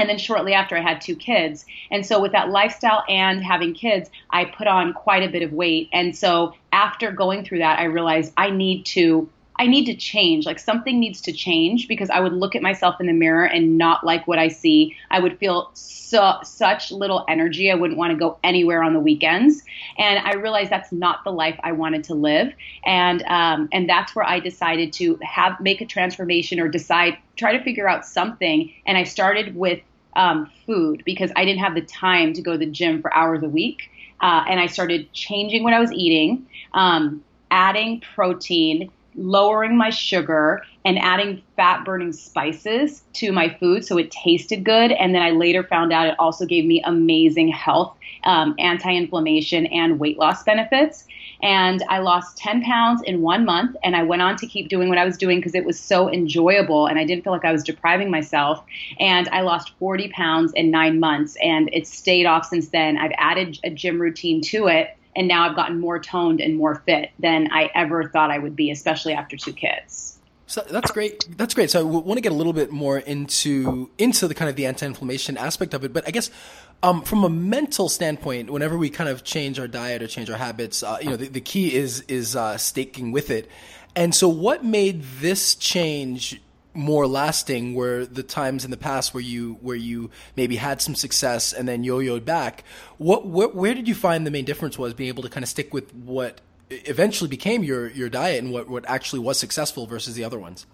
and 0.01 0.09
then 0.09 0.17
shortly 0.17 0.53
after 0.53 0.75
I 0.75 0.81
had 0.81 0.99
two 0.99 1.15
kids. 1.15 1.63
And 1.91 2.03
so 2.03 2.19
with 2.19 2.31
that 2.31 2.49
lifestyle 2.49 3.03
and 3.07 3.43
having 3.43 3.75
kids, 3.75 4.09
I 4.31 4.45
put 4.45 4.65
on 4.67 4.93
quite 4.93 5.21
a 5.21 5.31
bit 5.31 5.43
of 5.43 5.53
weight. 5.53 5.89
And 5.93 6.17
so 6.17 6.55
after 6.73 7.11
going 7.11 7.45
through 7.45 7.59
that, 7.59 7.77
I 7.77 7.83
realized 7.83 8.33
I 8.35 8.49
need 8.49 8.85
to 8.87 9.29
I 9.61 9.67
need 9.67 9.85
to 9.85 9.95
change. 9.95 10.47
Like 10.47 10.57
something 10.57 10.99
needs 10.99 11.21
to 11.21 11.31
change 11.31 11.87
because 11.87 12.09
I 12.09 12.19
would 12.19 12.33
look 12.33 12.55
at 12.55 12.63
myself 12.63 12.99
in 12.99 13.05
the 13.05 13.13
mirror 13.13 13.45
and 13.45 13.77
not 13.77 14.03
like 14.03 14.27
what 14.27 14.39
I 14.39 14.47
see. 14.47 14.97
I 15.11 15.19
would 15.19 15.37
feel 15.37 15.69
so, 15.75 16.39
such 16.41 16.91
little 16.91 17.23
energy. 17.29 17.69
I 17.69 17.75
wouldn't 17.75 17.99
want 17.99 18.09
to 18.11 18.17
go 18.17 18.39
anywhere 18.43 18.81
on 18.81 18.93
the 18.93 18.99
weekends. 18.99 19.61
And 19.99 20.17
I 20.25 20.33
realized 20.33 20.71
that's 20.71 20.91
not 20.91 21.23
the 21.23 21.31
life 21.31 21.59
I 21.61 21.73
wanted 21.73 22.05
to 22.05 22.15
live. 22.15 22.51
And 22.85 23.21
um, 23.27 23.69
and 23.71 23.87
that's 23.87 24.15
where 24.15 24.25
I 24.25 24.39
decided 24.39 24.93
to 24.93 25.19
have 25.21 25.61
make 25.61 25.79
a 25.79 25.85
transformation 25.85 26.59
or 26.59 26.67
decide 26.67 27.19
try 27.35 27.55
to 27.55 27.63
figure 27.63 27.87
out 27.87 28.03
something. 28.03 28.73
And 28.87 28.97
I 28.97 29.03
started 29.03 29.55
with 29.55 29.79
um, 30.15 30.49
food 30.65 31.03
because 31.05 31.31
I 31.35 31.45
didn't 31.45 31.59
have 31.59 31.75
the 31.75 31.81
time 31.81 32.33
to 32.33 32.41
go 32.41 32.53
to 32.53 32.57
the 32.57 32.65
gym 32.65 33.01
for 33.01 33.13
hours 33.13 33.43
a 33.43 33.49
week. 33.49 33.89
Uh, 34.21 34.43
and 34.47 34.59
I 34.59 34.67
started 34.67 35.11
changing 35.13 35.63
what 35.63 35.73
I 35.73 35.79
was 35.79 35.91
eating, 35.91 36.45
um, 36.73 37.23
adding 37.49 38.01
protein, 38.13 38.91
lowering 39.15 39.75
my 39.75 39.89
sugar, 39.89 40.61
and 40.85 40.97
adding 40.99 41.41
fat 41.55 41.83
burning 41.85 42.13
spices 42.13 43.03
to 43.13 43.31
my 43.31 43.49
food 43.59 43.85
so 43.85 43.97
it 43.97 44.11
tasted 44.11 44.63
good. 44.63 44.91
And 44.91 45.13
then 45.15 45.21
I 45.21 45.31
later 45.31 45.63
found 45.63 45.91
out 45.91 46.07
it 46.07 46.15
also 46.19 46.45
gave 46.45 46.65
me 46.65 46.81
amazing 46.85 47.49
health, 47.49 47.95
um, 48.23 48.55
anti 48.59 48.95
inflammation, 48.95 49.65
and 49.67 49.99
weight 49.99 50.17
loss 50.17 50.43
benefits 50.43 51.05
and 51.41 51.83
I 51.89 51.99
lost 51.99 52.37
10 52.37 52.63
pounds 52.63 53.01
in 53.03 53.21
one 53.21 53.45
month. 53.45 53.75
And 53.83 53.95
I 53.95 54.03
went 54.03 54.21
on 54.21 54.35
to 54.37 54.47
keep 54.47 54.69
doing 54.69 54.89
what 54.89 54.97
I 54.97 55.05
was 55.05 55.17
doing 55.17 55.39
because 55.39 55.55
it 55.55 55.65
was 55.65 55.79
so 55.79 56.09
enjoyable 56.09 56.87
and 56.87 56.99
I 56.99 57.05
didn't 57.05 57.23
feel 57.23 57.33
like 57.33 57.45
I 57.45 57.51
was 57.51 57.63
depriving 57.63 58.11
myself. 58.11 58.63
And 58.99 59.27
I 59.29 59.41
lost 59.41 59.73
40 59.79 60.09
pounds 60.09 60.53
in 60.53 60.71
nine 60.71 60.99
months 60.99 61.37
and 61.41 61.69
it's 61.73 61.91
stayed 61.91 62.25
off 62.25 62.45
since 62.45 62.69
then. 62.69 62.97
I've 62.97 63.13
added 63.17 63.59
a 63.63 63.69
gym 63.69 63.99
routine 63.99 64.41
to 64.41 64.67
it. 64.67 64.95
And 65.15 65.27
now 65.27 65.49
I've 65.49 65.55
gotten 65.57 65.79
more 65.79 65.99
toned 65.99 66.39
and 66.39 66.55
more 66.55 66.75
fit 66.85 67.11
than 67.19 67.49
I 67.51 67.69
ever 67.75 68.07
thought 68.09 68.31
I 68.31 68.39
would 68.39 68.55
be, 68.55 68.71
especially 68.71 69.13
after 69.13 69.35
two 69.35 69.51
kids. 69.51 70.19
So 70.51 70.61
that's 70.69 70.91
great. 70.91 71.25
That's 71.37 71.53
great. 71.53 71.69
So 71.71 71.79
I 71.79 71.83
want 71.83 72.17
to 72.17 72.21
get 72.21 72.33
a 72.33 72.35
little 72.35 72.51
bit 72.51 72.71
more 72.71 72.97
into 72.97 73.89
into 73.97 74.27
the 74.27 74.35
kind 74.35 74.49
of 74.49 74.57
the 74.57 74.65
anti-inflammation 74.65 75.37
aspect 75.37 75.73
of 75.73 75.85
it. 75.85 75.93
But 75.93 76.05
I 76.05 76.11
guess 76.11 76.29
um, 76.83 77.03
from 77.03 77.23
a 77.23 77.29
mental 77.29 77.89
standpoint, 77.89 78.49
whenever 78.49 78.77
we 78.77 78.89
kind 78.89 79.09
of 79.09 79.23
change 79.23 79.59
our 79.59 79.67
diet 79.67 80.01
or 80.01 80.07
change 80.07 80.29
our 80.29 80.37
habits, 80.37 80.83
uh, 80.83 80.97
you 81.01 81.09
know, 81.09 81.15
the, 81.15 81.27
the, 81.27 81.41
key 81.41 81.73
is 81.73 82.01
is 82.01 82.35
uh, 82.35 82.57
staking 82.57 83.11
with 83.11 83.29
it. 83.29 83.49
And 83.95 84.15
so, 84.15 84.27
what 84.27 84.63
made 84.63 85.03
this 85.19 85.53
change 85.55 86.41
more 86.73 87.05
lasting? 87.05 87.75
Were 87.75 88.05
the 88.05 88.23
times 88.23 88.65
in 88.65 88.71
the 88.71 88.77
past 88.77 89.13
where 89.13 89.21
you 89.21 89.57
where 89.61 89.75
you 89.75 90.09
maybe 90.35 90.55
had 90.55 90.81
some 90.81 90.95
success 90.95 91.53
and 91.53 91.67
then 91.67 91.83
yo-yoed 91.83 92.25
back? 92.25 92.63
What, 92.97 93.27
what 93.27 93.53
where 93.53 93.75
did 93.75 93.87
you 93.87 93.95
find 93.95 94.25
the 94.25 94.31
main 94.31 94.45
difference 94.45 94.77
was 94.79 94.93
being 94.93 95.09
able 95.09 95.23
to 95.23 95.29
kind 95.29 95.43
of 95.43 95.49
stick 95.49 95.73
with 95.73 95.93
what 95.93 96.41
eventually 96.69 97.29
became 97.29 97.63
your 97.63 97.89
your 97.89 98.09
diet 98.09 98.43
and 98.43 98.51
what 98.51 98.67
what 98.69 98.85
actually 98.87 99.19
was 99.19 99.37
successful 99.37 99.85
versus 99.85 100.15
the 100.15 100.23
other 100.23 100.39
ones? 100.39 100.65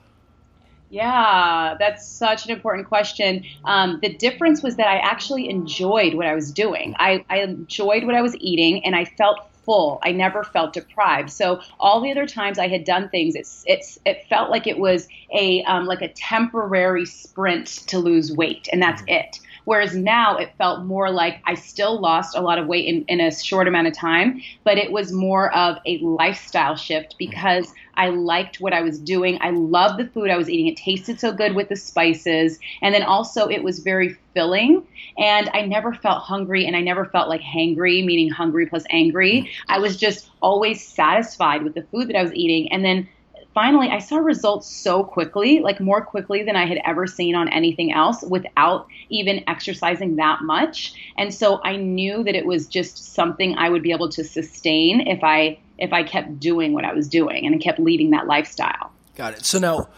Yeah, 0.90 1.76
that's 1.78 2.08
such 2.08 2.46
an 2.46 2.52
important 2.52 2.88
question. 2.88 3.44
Um, 3.66 4.00
the 4.02 4.14
difference 4.14 4.64
was 4.64 4.78
that 4.78 4.88
I 4.88 4.98
actually 4.98 5.50
enjoyed 5.50 6.14
what 6.14 6.26
I 6.26 6.34
was 6.34 6.52
doing. 6.52 6.96
I, 6.98 7.26
I 7.30 7.40
enjoyed 7.40 8.06
what 8.06 8.16
I 8.16 8.22
was 8.22 8.36
eating, 8.38 8.86
and 8.86 8.96
I 8.96 9.04
felt 9.04 9.42
full. 9.68 10.00
I 10.02 10.14
never 10.14 10.44
felt 10.46 10.74
deprived. 10.74 11.30
So 11.30 11.62
all 11.80 12.02
the 12.02 12.10
other 12.10 12.26
times 12.26 12.58
I 12.58 12.70
had 12.70 12.86
done 12.86 13.10
things, 13.10 13.36
it's 13.36 13.64
it's 13.68 14.00
it 14.06 14.26
felt 14.30 14.50
like 14.50 14.66
it 14.66 14.80
was 14.80 15.08
a 15.34 15.62
um, 15.64 15.86
like 15.86 16.02
a 16.02 16.08
temporary 16.08 17.06
sprint 17.06 17.68
to 17.88 18.00
lose 18.00 18.32
weight, 18.32 18.70
and 18.72 18.82
that's 18.82 19.02
mm-hmm. 19.02 19.26
it. 19.26 19.40
Whereas 19.66 19.94
now 19.94 20.38
it 20.38 20.54
felt 20.58 20.86
more 20.86 21.12
like 21.12 21.42
I 21.46 21.56
still 21.56 22.00
lost 22.00 22.38
a 22.38 22.40
lot 22.40 22.58
of 22.58 22.68
weight 22.68 22.86
in, 22.86 23.04
in 23.10 23.20
a 23.20 23.30
short 23.30 23.68
amount 23.68 23.88
of 23.88 23.94
time, 23.94 24.42
but 24.64 24.78
it 24.78 24.94
was 24.94 25.12
more 25.12 25.54
of 25.54 25.78
a 25.86 25.98
lifestyle 25.98 26.78
shift 26.78 27.16
because 27.20 27.74
I 27.98 28.10
liked 28.10 28.62
what 28.62 28.74
I 28.74 28.82
was 28.82 29.00
doing. 29.00 29.38
I 29.42 29.50
loved 29.50 30.00
the 30.00 30.08
food 30.08 30.30
I 30.30 30.38
was 30.38 30.50
eating. 30.50 30.68
It 30.68 30.78
tasted 30.78 31.20
so 31.20 31.34
good 31.34 31.56
with 31.56 31.68
the 31.68 31.76
spices. 31.76 32.60
And 32.82 32.94
then 32.94 33.04
also 33.04 33.48
it 33.48 33.64
was 33.64 33.80
very 33.80 34.16
filling. 34.34 34.86
And 35.18 35.50
I 35.54 35.64
never 35.64 35.94
felt 35.94 36.22
hungry 36.22 36.66
and 36.66 36.76
I 36.76 36.82
never 36.82 37.06
felt 37.06 37.28
like 37.28 37.42
hangry, 37.42 38.06
meaning 38.06 38.30
hungry 38.30 38.68
plus 38.68 38.84
angry. 38.92 39.42
Mm-hmm. 39.42 39.72
I 39.72 39.80
was 39.80 39.98
just 39.98 40.30
always 40.42 40.86
satisfied 40.86 41.64
with 41.64 41.74
the 41.74 41.84
food 41.84 42.08
that 42.10 42.16
I 42.16 42.24
was 42.24 42.34
eating. 42.34 42.72
And 42.72 42.86
then 42.86 43.10
finally 43.58 43.90
I 43.90 43.98
saw 43.98 44.18
results 44.18 44.68
so 44.68 45.04
quickly, 45.04 45.62
like 45.62 45.80
more 45.80 46.06
quickly 46.06 46.44
than 46.44 46.56
I 46.56 46.68
had 46.68 46.80
ever 46.86 47.08
seen 47.08 47.34
on 47.34 47.50
anything 47.50 47.92
else 47.92 48.22
without 48.22 48.86
even 49.10 49.44
exercising 49.48 50.18
that 50.18 50.44
much. 50.44 50.94
And 51.18 51.34
so 51.34 51.60
I 51.64 51.78
knew 51.78 52.24
that 52.24 52.36
it 52.36 52.46
was 52.46 52.68
just 52.68 53.16
something 53.16 53.58
I 53.58 53.70
would 53.70 53.82
be 53.82 53.92
able 53.92 54.10
to 54.10 54.24
sustain 54.24 55.08
if 55.08 55.24
I 55.24 55.58
if 55.78 55.94
I 55.94 56.04
kept 56.04 56.40
doing 56.40 56.74
what 56.74 56.86
I 56.86 56.94
was 56.94 57.08
doing 57.08 57.46
and 57.46 57.60
kept 57.62 57.80
leading 57.80 58.12
that 58.12 58.28
lifestyle. 58.28 58.92
Got 59.16 59.34
it. 59.34 59.46
So 59.46 59.60
now 59.60 59.90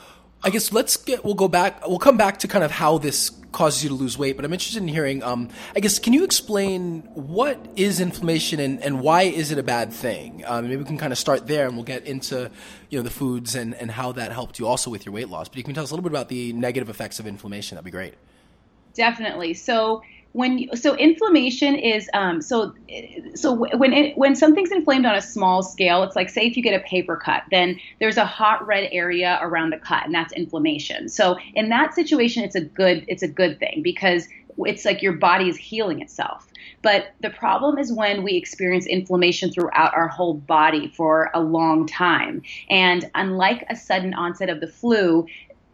I 0.43 0.50
guess 0.50 0.71
let's 0.71 0.95
get 0.98 1.25
we'll 1.25 1.33
go 1.33 1.48
back 1.48 1.86
we'll 1.88 2.00
come 2.00 2.17
back 2.17 2.39
to 2.39 2.48
kind 2.48 2.63
of 2.63 2.71
how 2.71 2.98
this 2.98 3.31
causes 3.51 3.83
you 3.83 3.89
to 3.89 3.95
lose 3.95 4.15
weight, 4.17 4.36
but 4.36 4.45
I'm 4.45 4.53
interested 4.53 4.81
in 4.81 4.88
hearing 4.88 5.24
um, 5.24 5.50
I 5.75 5.79
guess 5.79 6.00
can 6.00 6.13
you 6.13 6.24
explain 6.24 7.01
what 7.13 7.59
is 7.75 8.00
inflammation 8.00 8.59
and, 8.59 8.81
and 8.81 9.01
why 9.01 9.24
is 9.24 9.51
it 9.51 9.57
a 9.57 9.63
bad 9.63 9.91
thing? 9.91 10.43
Um, 10.45 10.65
maybe 10.65 10.77
we 10.77 10.86
can 10.86 10.98
kind 10.98 11.12
of 11.12 11.19
start 11.19 11.48
there 11.48 11.67
and 11.67 11.75
we'll 11.75 11.83
get 11.83 12.05
into 12.05 12.51
you 12.89 13.00
know 13.00 13.03
the 13.03 13.09
foods 13.09 13.55
and, 13.55 13.74
and 13.75 13.91
how 13.91 14.12
that 14.13 14.31
helped 14.31 14.59
you 14.59 14.67
also 14.67 14.89
with 14.89 15.05
your 15.05 15.13
weight 15.13 15.29
loss. 15.29 15.50
But 15.50 15.57
you 15.57 15.63
can 15.63 15.74
tell 15.74 15.83
us 15.83 15.91
a 15.91 15.93
little 15.93 16.03
bit 16.03 16.12
about 16.12 16.29
the 16.29 16.53
negative 16.53 16.89
effects 16.89 17.19
of 17.19 17.27
inflammation, 17.27 17.75
that'd 17.75 17.86
be 17.86 17.91
great. 17.91 18.13
Definitely. 18.93 19.53
So 19.53 20.01
when 20.33 20.59
you, 20.59 20.75
so 20.75 20.95
inflammation 20.95 21.75
is 21.75 22.09
um, 22.13 22.41
so 22.41 22.74
so 23.33 23.53
when 23.53 23.93
it, 23.93 24.17
when 24.17 24.36
something's 24.36 24.71
inflamed 24.71 25.05
on 25.05 25.15
a 25.15 25.21
small 25.21 25.63
scale, 25.63 26.03
it's 26.03 26.15
like 26.15 26.29
say 26.29 26.45
if 26.45 26.55
you 26.55 26.62
get 26.62 26.79
a 26.79 26.83
paper 26.86 27.15
cut, 27.15 27.43
then 27.50 27.79
there's 28.00 28.17
a 28.17 28.25
hot 28.25 28.65
red 28.65 28.89
area 28.91 29.39
around 29.41 29.71
the 29.71 29.77
cut, 29.77 30.05
and 30.05 30.13
that's 30.13 30.31
inflammation. 30.33 31.09
So 31.09 31.38
in 31.55 31.69
that 31.69 31.95
situation, 31.95 32.43
it's 32.43 32.55
a 32.55 32.62
good 32.62 33.05
it's 33.07 33.24
a 33.24 33.27
good 33.27 33.59
thing 33.59 33.81
because 33.83 34.27
it's 34.65 34.86
like 34.86 35.01
your 35.01 35.13
body 35.13 35.50
is 35.50 35.57
healing 35.57 36.01
itself. 36.01 36.48
But 36.81 37.13
the 37.21 37.29
problem 37.29 37.77
is 37.77 37.91
when 37.91 38.24
we 38.24 38.36
experience 38.36 38.86
inflammation 38.86 39.51
throughout 39.51 39.95
our 39.95 40.07
whole 40.07 40.36
body 40.36 40.91
for 40.95 41.29
a 41.33 41.41
long 41.41 41.88
time. 41.88 42.41
And 42.69 43.09
unlike 43.15 43.65
a 43.69 43.75
sudden 43.75 44.13
onset 44.13 44.50
of 44.50 44.59
the 44.59 44.67
flu, 44.67 45.25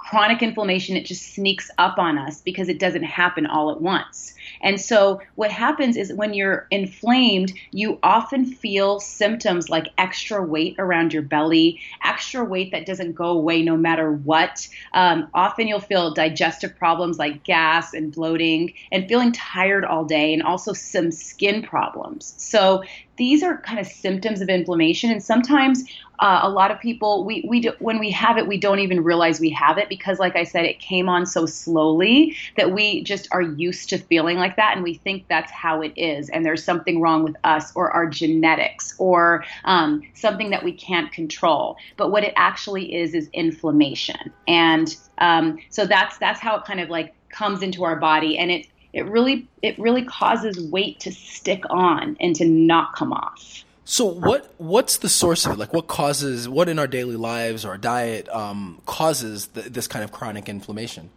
chronic 0.08 0.44
inflammation, 0.44 0.96
it 0.96 1.06
just 1.06 1.34
sneaks 1.34 1.72
up 1.78 1.98
on 1.98 2.18
us 2.18 2.42
because 2.42 2.70
it 2.70 2.80
doesn't 2.80 3.04
happen 3.04 3.48
all 3.48 3.72
at 3.72 3.82
once. 3.82 4.36
And 4.62 4.80
so 4.80 5.20
what 5.34 5.52
happens 5.52 5.98
is 5.98 6.14
when 6.14 6.34
you're 6.36 6.68
inflamed, 6.70 7.54
you 7.72 7.98
often 8.04 8.46
feel 8.46 9.00
symptoms 9.00 9.70
like 9.70 9.88
extra 9.98 10.44
weight 10.44 10.76
around 10.78 11.12
your 11.12 11.24
belly, 11.24 11.82
extra 12.04 12.44
weight 12.44 12.72
that 12.72 12.86
doesn't 12.86 13.14
go 13.14 13.26
away 13.26 13.64
no 13.64 13.76
matter 13.76 14.12
what. 14.12 14.68
Um, 14.94 15.28
often 15.34 15.68
you'll 15.68 15.80
feel 15.80 16.14
digestive 16.14 16.78
problems 16.78 17.18
like 17.18 17.44
gas 17.44 17.94
and 17.94 18.14
bloating 18.14 18.74
and 18.92 19.08
feeling 19.08 19.32
tired 19.32 19.86
all 19.86 20.06
day 20.06 20.34
and 20.34 20.44
also 20.44 20.74
some 20.74 21.12
skin 21.12 21.64
problems. 21.64 22.36
So 22.38 22.84
these 23.18 23.44
are 23.44 23.58
kind 23.60 23.80
of 23.80 23.88
symptoms 23.88 24.42
of 24.42 24.50
inflammation. 24.50 25.12
And 25.12 25.24
sometimes 25.24 25.84
uh, 26.20 26.40
a 26.44 26.50
lot 26.50 26.72
of 26.72 26.80
people 26.80 27.26
we, 27.26 27.46
we 27.48 27.60
do, 27.62 27.74
when 27.80 28.00
we 28.00 28.10
have 28.12 28.38
it 28.38 28.48
we 28.48 28.58
don't 28.58 28.80
even 28.80 29.04
realize 29.04 29.42
we 29.42 29.50
have 29.50 29.78
it 29.78 29.90
because 29.90 30.18
like 30.18 30.38
i 30.38 30.46
said 30.46 30.64
it 30.64 30.80
came 30.80 31.10
on 31.10 31.26
so 31.26 31.46
slowly 31.46 32.34
that 32.56 32.72
we 32.72 33.04
just 33.04 33.28
are 33.34 33.42
used 33.42 33.90
to 33.90 33.98
feeling 33.98 34.38
like 34.38 34.56
that 34.56 34.76
and 34.76 34.84
we 34.84 34.94
think 34.94 35.26
that's 35.28 35.52
how 35.52 35.82
it 35.82 35.94
is. 35.96 36.30
And 36.30 36.46
there's 36.46 36.64
something 36.64 37.02
wrong 37.02 37.24
with 37.24 37.36
us 37.44 37.76
or 37.76 37.92
our 37.92 38.08
genetics 38.08 38.96
or 38.98 39.44
um, 39.64 40.04
something 40.14 40.50
that 40.52 40.64
we 40.64 40.72
can't 40.72 41.12
control. 41.12 41.78
But 41.98 42.12
what 42.12 42.24
it 42.24 42.34
actually 42.36 42.94
is 42.96 43.14
is 43.14 43.30
inflammation. 43.34 44.32
And 44.48 44.96
um, 45.18 45.60
so 45.70 45.86
that's 45.86 46.18
that's 46.18 46.40
how 46.40 46.58
it 46.58 46.66
kind 46.66 46.80
of 46.80 46.90
like 46.90 47.14
comes 47.30 47.62
into 47.62 47.84
our 47.84 47.96
body. 47.96 48.38
And 48.38 48.52
it 48.52 48.68
it 48.96 49.06
really 49.06 49.48
it 49.62 49.78
really 49.78 50.04
causes 50.04 50.60
weight 50.72 51.02
to 51.02 51.12
stick 51.12 51.64
on 51.70 52.16
and 52.20 52.34
to 52.38 52.46
not 52.46 52.96
come 52.96 53.12
off. 53.12 53.64
So 53.84 54.06
what 54.06 54.52
what's 54.58 54.98
the 54.98 55.10
source 55.10 55.46
of 55.46 55.52
it? 55.52 55.60
Like 55.60 55.74
what 55.74 55.88
causes 55.88 56.50
what 56.50 56.70
in 56.70 56.80
our 56.80 56.88
daily 56.88 57.18
lives 57.18 57.66
or 57.66 57.72
our 57.72 57.78
diet 57.78 58.28
um, 58.30 58.82
causes 58.86 59.48
the, 59.48 59.64
this 59.64 59.88
kind 59.88 60.04
of 60.04 60.14
chronic 60.14 60.48
inflammation? 60.48 61.10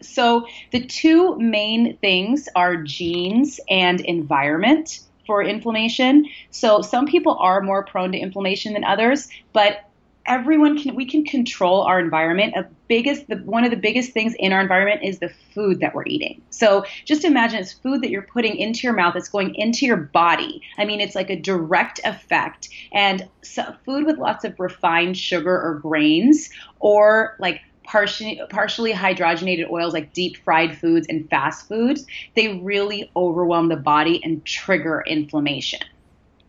So 0.00 0.46
the 0.70 0.84
two 0.86 1.36
main 1.36 1.96
things 1.98 2.48
are 2.54 2.76
genes 2.76 3.58
and 3.68 4.00
environment 4.00 5.00
for 5.26 5.42
inflammation. 5.42 6.26
So 6.50 6.80
some 6.80 7.06
people 7.06 7.36
are 7.38 7.60
more 7.60 7.84
prone 7.84 8.12
to 8.12 8.18
inflammation 8.18 8.72
than 8.72 8.84
others, 8.84 9.28
but 9.52 9.88
everyone 10.26 10.78
can 10.78 10.94
we 10.94 11.04
can 11.04 11.24
control 11.24 11.82
our 11.82 12.00
environment. 12.00 12.54
A 12.56 12.66
biggest 12.88 13.28
the, 13.28 13.36
one 13.36 13.64
of 13.64 13.70
the 13.70 13.76
biggest 13.76 14.12
things 14.12 14.34
in 14.38 14.52
our 14.52 14.60
environment 14.60 15.02
is 15.02 15.18
the 15.18 15.28
food 15.28 15.80
that 15.80 15.94
we're 15.94 16.06
eating. 16.06 16.42
So 16.50 16.84
just 17.04 17.24
imagine 17.24 17.60
it's 17.60 17.72
food 17.72 18.02
that 18.02 18.10
you're 18.10 18.22
putting 18.22 18.56
into 18.56 18.80
your 18.86 18.92
mouth 18.92 19.16
it's 19.16 19.28
going 19.28 19.54
into 19.54 19.86
your 19.86 19.96
body. 19.96 20.62
I 20.78 20.84
mean 20.84 21.00
it's 21.00 21.14
like 21.14 21.30
a 21.30 21.36
direct 21.36 22.00
effect. 22.04 22.68
And 22.92 23.28
so 23.42 23.74
food 23.84 24.06
with 24.06 24.18
lots 24.18 24.44
of 24.44 24.58
refined 24.58 25.16
sugar 25.18 25.60
or 25.60 25.78
grains 25.80 26.50
or 26.80 27.36
like 27.38 27.60
partially 27.84 28.40
partially 28.48 28.92
hydrogenated 28.92 29.70
oils 29.70 29.92
like 29.92 30.12
deep 30.14 30.38
fried 30.38 30.76
foods 30.78 31.06
and 31.06 31.28
fast 31.28 31.68
foods 31.68 32.06
they 32.34 32.54
really 32.54 33.10
overwhelm 33.14 33.68
the 33.68 33.76
body 33.76 34.24
and 34.24 34.42
trigger 34.46 35.04
inflammation. 35.06 35.80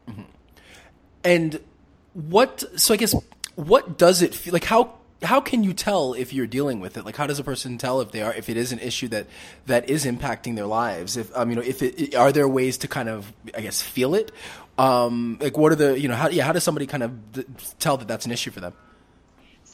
Mm-hmm. 0.08 0.22
and 1.26 1.60
what 2.14 2.64
so 2.78 2.94
i 2.94 2.98
guess 2.98 3.14
what 3.56 3.98
does 3.98 4.22
it 4.22 4.34
feel 4.36 4.54
like? 4.54 4.66
How 4.66 4.94
how 5.24 5.40
can 5.42 5.64
you 5.64 5.74
tell 5.74 6.14
if 6.14 6.34
you're 6.34 6.48
dealing 6.48 6.80
with 6.80 6.98
it? 6.98 7.06
Like, 7.06 7.16
how 7.16 7.26
does 7.26 7.40
a 7.40 7.44
person 7.44 7.78
tell 7.78 8.02
if 8.02 8.12
they 8.12 8.22
are 8.22 8.34
if 8.34 8.50
it 8.50 8.58
is 8.58 8.72
an 8.72 8.80
issue 8.80 9.08
that 9.10 9.28
that 9.66 9.90
is 9.90 10.06
impacting 10.06 10.56
their 10.56 10.66
lives? 10.66 11.18
If 11.18 11.36
um, 11.36 11.50
you 11.50 11.56
know, 11.56 11.62
if 11.62 11.82
it 11.82 12.16
are 12.16 12.32
there 12.32 12.48
ways 12.48 12.78
to 12.80 12.88
kind 12.88 13.10
of 13.10 13.32
I 13.56 13.62
guess 13.62 13.82
feel 13.82 14.16
it? 14.16 14.32
Um, 14.78 15.38
like, 15.40 15.58
what 15.58 15.72
are 15.72 15.76
the 15.76 16.00
you 16.00 16.08
know 16.08 16.16
how 16.16 16.30
yeah 16.30 16.44
how 16.44 16.52
does 16.52 16.64
somebody 16.64 16.86
kind 16.86 17.04
of 17.04 17.12
tell 17.80 17.98
that 17.98 18.08
that's 18.08 18.26
an 18.26 18.32
issue 18.32 18.52
for 18.52 18.60
them? 18.60 18.74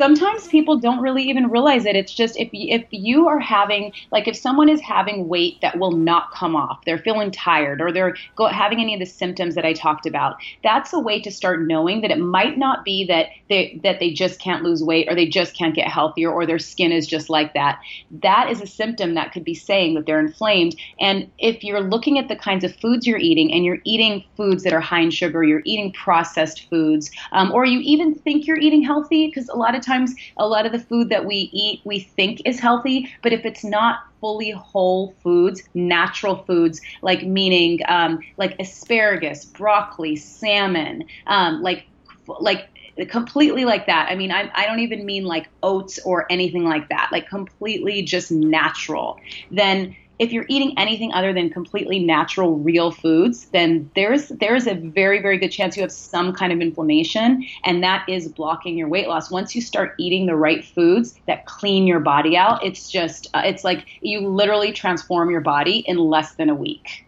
Sometimes 0.02 0.48
people 0.48 0.80
don't 0.80 1.00
really 1.00 1.22
even 1.22 1.48
realize 1.52 1.86
it. 1.86 1.96
It's 1.96 2.12
just 2.12 2.36
if 2.36 2.50
if 2.54 2.84
you 2.90 3.28
are 3.28 3.40
having 3.40 3.94
like 4.12 4.28
if 4.28 4.36
someone 4.36 4.68
is 4.68 4.82
having 4.82 5.28
weight 5.28 5.62
that 5.62 5.78
will 5.78 5.92
not 5.92 6.32
come 6.34 6.56
off, 6.56 6.84
they're 6.86 6.98
feeling 6.98 7.30
tired 7.30 7.80
or 7.80 7.92
they're 7.92 8.16
go, 8.36 8.48
having 8.48 8.80
any 8.82 8.96
of 8.96 9.00
the 9.00 9.06
symptoms 9.06 9.54
that 9.54 9.64
I 9.64 9.74
talked 9.74 10.08
about. 10.08 10.38
That's 10.64 10.92
a 10.92 11.00
way 11.00 11.22
to 11.22 11.30
start 11.30 11.68
knowing 11.68 12.02
that 12.02 12.10
it 12.10 12.18
might 12.18 12.58
not 12.58 12.84
be 12.84 13.06
that 13.10 13.28
they 13.48 13.80
that 13.84 14.00
they 14.00 14.12
just 14.12 14.42
can't 14.42 14.64
lose 14.64 14.84
weight 14.84 15.08
or 15.08 15.14
they 15.14 15.28
just 15.28 15.56
can't 15.56 15.76
get 15.76 15.88
healthier 15.88 16.32
or 16.32 16.48
their 16.48 16.58
skin 16.58 16.92
is 16.92 17.06
just 17.06 17.30
like 17.30 17.54
that. 17.54 17.80
That 18.10 18.50
is 18.50 18.60
a 18.60 18.66
symptom 18.66 19.14
that 19.14 19.32
could 19.32 19.44
be 19.44 19.54
saying 19.54 19.94
that 19.94 20.08
they're 20.08 20.20
inflamed. 20.20 20.76
And 21.00 21.30
if 21.38 21.64
you're 21.64 21.80
looking 21.80 22.18
at 22.18 22.28
the 22.28 22.36
kinds 22.36 22.64
of 22.64 22.76
foods 22.78 23.06
you're 23.06 23.20
eating 23.20 23.54
and 23.54 23.64
you're 23.64 23.82
eating 23.84 24.24
foods 24.36 24.64
that 24.64 24.74
are 24.74 24.80
high 24.80 25.02
in 25.02 25.12
sugar, 25.12 25.44
you're 25.44 25.62
eating 25.64 25.94
processed 25.94 26.68
foods, 26.72 27.12
um, 27.34 27.52
or 27.52 27.66
you 27.66 27.82
even 27.82 28.16
think 28.16 28.48
you're 28.48 28.58
eating 28.58 28.82
healthy 28.82 29.28
because 29.28 29.48
a 29.50 29.56
lot 29.56 29.76
of 29.76 29.82
times 29.84 29.91
times 29.92 30.14
a 30.38 30.48
lot 30.48 30.66
of 30.66 30.72
the 30.72 30.80
food 30.80 31.10
that 31.10 31.26
we 31.26 31.50
eat 31.52 31.82
we 31.84 32.00
think 32.00 32.42
is 32.46 32.60
healthy, 32.60 33.10
but 33.24 33.34
if 33.34 33.46
it's 33.46 33.64
not 33.64 34.00
fully 34.20 34.52
whole 34.52 35.16
foods, 35.24 35.64
natural 35.74 36.44
foods, 36.44 36.80
like 37.02 37.24
meaning 37.24 37.80
um, 37.88 38.20
like 38.38 38.56
asparagus, 38.60 39.46
broccoli, 39.46 40.16
salmon, 40.16 41.04
um, 41.28 41.62
like 41.62 41.86
like 42.40 42.70
completely 43.10 43.66
like 43.66 43.88
that. 43.88 44.10
I 44.12 44.16
mean, 44.16 44.32
I, 44.32 44.50
I 44.54 44.66
don't 44.66 44.80
even 44.80 45.06
mean 45.06 45.26
like 45.26 45.50
oats 45.64 46.00
or 46.06 46.26
anything 46.30 46.66
like 46.66 46.90
that, 46.90 47.10
like 47.12 47.28
completely 47.28 48.04
just 48.04 48.32
natural. 48.32 49.20
Then 49.50 49.96
if 50.22 50.32
you're 50.32 50.46
eating 50.48 50.76
anything 50.78 51.12
other 51.14 51.34
than 51.34 51.50
completely 51.50 51.98
natural, 51.98 52.60
real 52.60 52.92
foods, 52.92 53.46
then 53.46 53.90
there's 53.96 54.28
there's 54.30 54.68
a 54.68 54.76
very 54.76 55.20
very 55.20 55.40
good 55.40 55.50
chance 55.50 55.76
you 55.76 55.82
have 55.82 55.92
some 55.92 56.32
kind 56.32 56.54
of 56.54 56.62
inflammation, 56.62 57.44
and 57.66 57.84
that 57.84 58.08
is 58.08 58.28
blocking 58.28 58.78
your 58.78 58.88
weight 58.88 59.08
loss. 59.08 59.32
Once 59.32 59.56
you 59.56 59.62
start 59.62 59.96
eating 59.98 60.28
the 60.28 60.36
right 60.36 60.64
foods 60.64 61.20
that 61.26 61.48
clean 61.48 61.88
your 61.88 62.00
body 62.00 62.38
out, 62.38 62.64
it's 62.64 62.92
just 62.92 63.30
uh, 63.34 63.42
it's 63.44 63.64
like 63.64 63.88
you 64.02 64.28
literally 64.28 64.72
transform 64.72 65.32
your 65.32 65.42
body 65.42 65.80
in 65.88 65.98
less 65.98 66.36
than 66.36 66.50
a 66.50 66.56
week. 66.56 67.04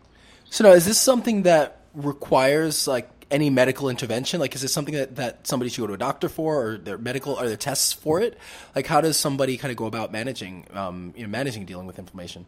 So 0.50 0.64
now, 0.64 0.72
is 0.72 0.86
this 0.86 1.00
something 1.00 1.44
that 1.44 1.82
requires 1.94 2.88
like 2.88 3.12
any 3.30 3.52
medical 3.52 3.90
intervention? 3.90 4.40
Like, 4.40 4.56
is 4.56 4.64
this 4.64 4.74
something 4.74 4.96
that, 4.96 5.18
that 5.18 5.46
somebody 5.46 5.70
should 5.70 5.82
go 5.82 5.88
to 5.88 5.94
a 5.94 5.98
doctor 5.98 6.30
for, 6.30 6.66
or 6.66 6.78
their 6.80 6.98
medical, 6.98 7.36
are 7.36 7.48
there 7.48 7.58
tests 7.58 7.94
for 7.94 8.22
it? 8.22 8.40
Like, 8.76 8.88
how 8.88 9.02
does 9.02 9.18
somebody 9.18 9.58
kind 9.58 9.72
of 9.72 9.78
go 9.78 9.86
about 9.86 10.12
managing, 10.12 10.66
um, 10.74 11.14
you 11.16 11.22
know, 11.24 11.30
managing 11.30 11.66
dealing 11.66 11.86
with 11.86 12.00
inflammation? 12.00 12.48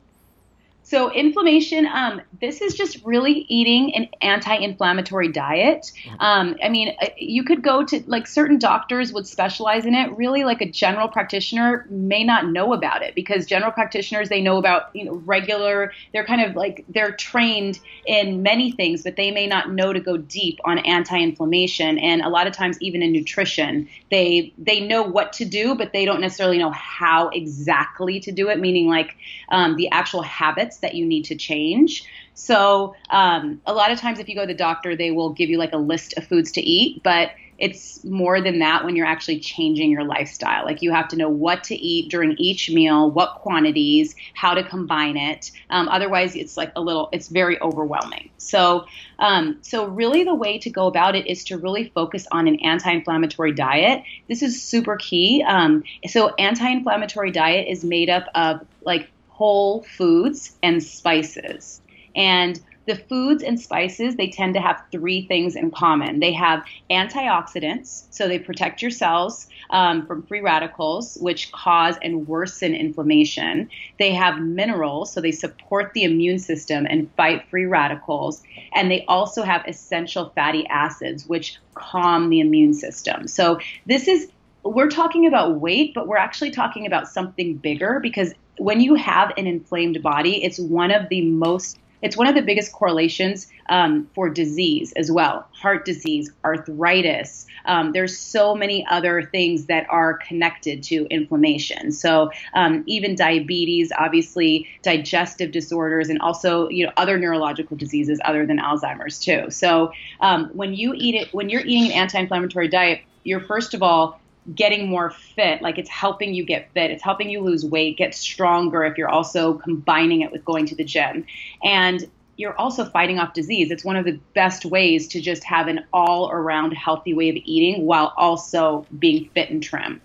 So 0.85 1.11
inflammation, 1.11 1.87
um, 1.87 2.21
this 2.39 2.61
is 2.61 2.75
just 2.75 3.03
really 3.03 3.47
eating 3.49 3.95
an 3.95 4.07
anti-inflammatory 4.21 5.31
diet. 5.31 5.91
Um, 6.19 6.55
I 6.63 6.69
mean, 6.69 6.95
uh, 7.01 7.07
you 7.17 7.43
could 7.43 7.63
go 7.63 7.83
to 7.83 8.03
like 8.05 8.27
certain 8.27 8.59
doctors 8.59 9.11
would 9.11 9.25
specialize 9.25 9.87
in 9.87 9.95
it. 9.95 10.15
Really, 10.15 10.43
like 10.43 10.61
a 10.61 10.69
general 10.69 11.07
practitioner 11.07 11.87
may 11.89 12.23
not 12.23 12.49
know 12.49 12.71
about 12.71 13.01
it 13.01 13.15
because 13.15 13.47
general 13.47 13.71
practitioners 13.71 14.29
they 14.29 14.41
know 14.41 14.57
about 14.57 14.95
you 14.95 15.05
know 15.05 15.15
regular. 15.25 15.91
They're 16.13 16.23
kind 16.23 16.41
of 16.41 16.55
like 16.55 16.85
they're 16.87 17.13
trained 17.13 17.79
in 18.05 18.43
many 18.43 18.71
things, 18.71 19.01
but 19.01 19.15
they 19.15 19.31
may 19.31 19.47
not 19.47 19.71
know 19.71 19.91
to 19.91 19.99
go 19.99 20.17
deep 20.17 20.59
on 20.65 20.77
anti-inflammation. 20.77 21.97
And 21.97 22.21
a 22.21 22.29
lot 22.29 22.45
of 22.45 22.53
times, 22.53 22.77
even 22.79 23.01
in 23.01 23.11
nutrition, 23.11 23.89
they 24.11 24.53
they 24.59 24.81
know 24.81 25.01
what 25.01 25.33
to 25.33 25.45
do, 25.45 25.73
but 25.73 25.93
they 25.93 26.05
don't 26.05 26.21
necessarily 26.21 26.59
know 26.59 26.71
how 26.71 27.29
exactly 27.29 28.19
to 28.19 28.31
do 28.31 28.49
it. 28.49 28.59
Meaning, 28.59 28.87
like 28.87 29.15
um, 29.49 29.77
the 29.77 29.89
actual 29.89 30.21
habits 30.21 30.74
habits 30.75 30.79
that 30.81 30.95
you 30.95 31.05
need 31.05 31.25
to 31.25 31.35
change. 31.35 32.03
So 32.33 32.95
um, 33.09 33.61
a 33.65 33.73
lot 33.73 33.91
of 33.91 33.99
times, 33.99 34.19
if 34.19 34.27
you 34.27 34.35
go 34.35 34.41
to 34.41 34.47
the 34.47 34.57
doctor, 34.57 34.95
they 34.95 35.11
will 35.11 35.33
give 35.33 35.49
you 35.49 35.57
like 35.57 35.73
a 35.73 35.77
list 35.77 36.13
of 36.17 36.27
foods 36.27 36.51
to 36.53 36.61
eat, 36.61 37.01
but 37.03 37.31
it's 37.57 38.03
more 38.03 38.41
than 38.41 38.59
that 38.59 38.83
when 38.83 38.97
you're 38.97 39.07
actually 39.07 39.39
changing 39.39 39.89
your 39.89 40.03
lifestyle. 40.03 40.65
Like 40.65 40.81
you 40.81 40.91
have 40.91 41.07
to 41.09 41.15
know 41.15 41.29
what 41.29 41.63
to 41.65 41.75
eat 41.75 42.11
during 42.11 42.35
each 42.37 42.69
meal, 42.69 43.09
what 43.09 43.35
quantities, 43.35 44.13
how 44.33 44.55
to 44.55 44.63
combine 44.63 45.15
it. 45.15 45.51
Um, 45.69 45.87
otherwise, 45.87 46.35
it's 46.35 46.57
like 46.57 46.73
a 46.75 46.81
little, 46.81 47.07
it's 47.13 47.29
very 47.29 47.57
overwhelming. 47.61 48.29
So, 48.37 48.87
um, 49.19 49.59
so 49.61 49.87
really, 49.87 50.25
the 50.25 50.35
way 50.35 50.57
to 50.59 50.69
go 50.69 50.87
about 50.87 51.15
it 51.15 51.27
is 51.27 51.45
to 51.45 51.57
really 51.57 51.91
focus 51.95 52.27
on 52.29 52.49
an 52.49 52.59
anti-inflammatory 52.59 53.53
diet. 53.53 54.03
This 54.27 54.41
is 54.41 54.61
super 54.61 54.97
key. 54.97 55.41
Um, 55.47 55.85
so, 56.07 56.35
anti-inflammatory 56.35 57.31
diet 57.31 57.69
is 57.69 57.85
made 57.85 58.09
up 58.09 58.25
of 58.35 58.67
like 58.83 59.07
whole 59.35 59.83
foods 59.83 60.55
and 60.63 60.81
spices. 60.81 61.81
And 62.15 62.57
the 62.85 62.95
foods 62.95 63.43
and 63.43 63.59
spices, 63.59 64.15
they 64.15 64.29
tend 64.29 64.53
to 64.53 64.61
have 64.61 64.81
three 64.93 65.27
things 65.27 65.57
in 65.57 65.71
common. 65.71 66.21
They 66.21 66.31
have 66.31 66.63
antioxidants, 66.89 68.05
so 68.11 68.29
they 68.29 68.39
protect 68.39 68.81
your 68.81 68.91
cells 68.91 69.47
um, 69.71 70.07
from 70.07 70.23
free 70.23 70.39
radicals, 70.39 71.17
which 71.19 71.51
cause 71.51 71.97
and 72.01 72.27
worsen 72.27 72.73
inflammation. 72.73 73.69
They 73.99 74.13
have 74.13 74.39
minerals, 74.39 75.11
so 75.11 75.19
they 75.19 75.31
support 75.31 75.91
the 75.93 76.03
immune 76.03 76.39
system 76.39 76.87
and 76.89 77.11
fight 77.17 77.45
free 77.49 77.65
radicals. 77.65 78.41
And 78.73 78.89
they 78.89 79.03
also 79.07 79.43
have 79.43 79.65
essential 79.67 80.31
fatty 80.33 80.65
acids, 80.67 81.27
which 81.27 81.59
calm 81.73 82.29
the 82.29 82.39
immune 82.39 82.73
system. 82.73 83.27
So 83.27 83.59
this 83.85 84.07
is 84.07 84.31
we're 84.63 84.89
talking 84.89 85.27
about 85.27 85.59
weight, 85.59 85.93
but 85.93 86.07
we're 86.07 86.17
actually 86.17 86.49
talking 86.49 86.87
about 86.87 87.07
something 87.07 87.55
bigger 87.55 87.99
because 88.01 88.33
when 88.57 88.81
you 88.81 88.95
have 88.95 89.31
an 89.37 89.47
inflamed 89.47 90.01
body, 90.01 90.43
it's 90.43 90.59
one 90.59 90.91
of 90.91 91.09
the 91.09 91.21
most 91.21 91.79
it's 92.01 92.17
one 92.17 92.27
of 92.27 92.35
the 92.35 92.41
biggest 92.43 92.71
correlations 92.71 93.47
um, 93.67 94.07
for 94.13 94.29
disease 94.29 94.91
as 94.95 95.11
well. 95.11 95.47
Heart 95.53 95.85
disease 95.85 96.29
arthritis 96.43 97.47
um, 97.65 97.91
there's 97.91 98.17
so 98.17 98.55
many 98.55 98.85
other 98.87 99.23
things 99.23 99.65
that 99.65 99.87
are 99.89 100.15
connected 100.15 100.83
to 100.83 101.07
inflammation. 101.09 101.91
So 101.91 102.31
um, 102.53 102.83
even 102.85 103.15
diabetes 103.15 103.91
obviously 103.97 104.67
digestive 104.81 105.51
disorders 105.51 106.09
and 106.09 106.19
also 106.19 106.69
you 106.69 106.85
know 106.85 106.91
other 106.97 107.17
neurological 107.17 107.77
diseases 107.77 108.19
other 108.23 108.45
than 108.45 108.59
alzheimer's 108.59 109.19
too. 109.19 109.49
So 109.49 109.91
um, 110.21 110.49
when 110.53 110.73
you 110.73 110.93
eat 110.95 111.15
it 111.15 111.33
when 111.33 111.49
you're 111.49 111.61
eating 111.61 111.85
an 111.85 111.91
anti-inflammatory 111.91 112.67
diet 112.67 113.01
you're 113.23 113.39
first 113.39 113.73
of 113.73 113.81
all 113.81 114.19
getting 114.53 114.89
more 114.89 115.09
fit. 115.09 115.61
Like 115.61 115.77
it's 115.77 115.89
helping 115.89 116.33
you 116.33 116.45
get 116.45 116.71
fit. 116.73 116.91
It's 116.91 117.03
helping 117.03 117.29
you 117.29 117.41
lose 117.41 117.65
weight, 117.65 117.97
get 117.97 118.13
stronger 118.13 118.83
if 118.83 118.97
you're 118.97 119.09
also 119.09 119.55
combining 119.55 120.21
it 120.21 120.31
with 120.31 120.45
going 120.45 120.65
to 120.67 120.75
the 120.75 120.83
gym. 120.83 121.25
And 121.63 122.09
you're 122.37 122.57
also 122.59 122.85
fighting 122.85 123.17
off 123.17 123.33
disease. 123.33 123.71
It's 123.71 123.85
one 123.85 123.95
of 123.95 124.05
the 124.05 124.19
best 124.33 124.65
ways 124.65 125.07
to 125.09 125.21
just 125.21 125.43
have 125.45 125.67
an 125.67 125.85
all 125.93 126.29
around 126.29 126.71
healthy 126.73 127.13
way 127.13 127.29
of 127.29 127.35
eating 127.37 127.85
while 127.85 128.13
also 128.17 128.85
being 128.99 129.29
fit 129.33 129.49
and 129.49 129.63
trim. 129.63 130.01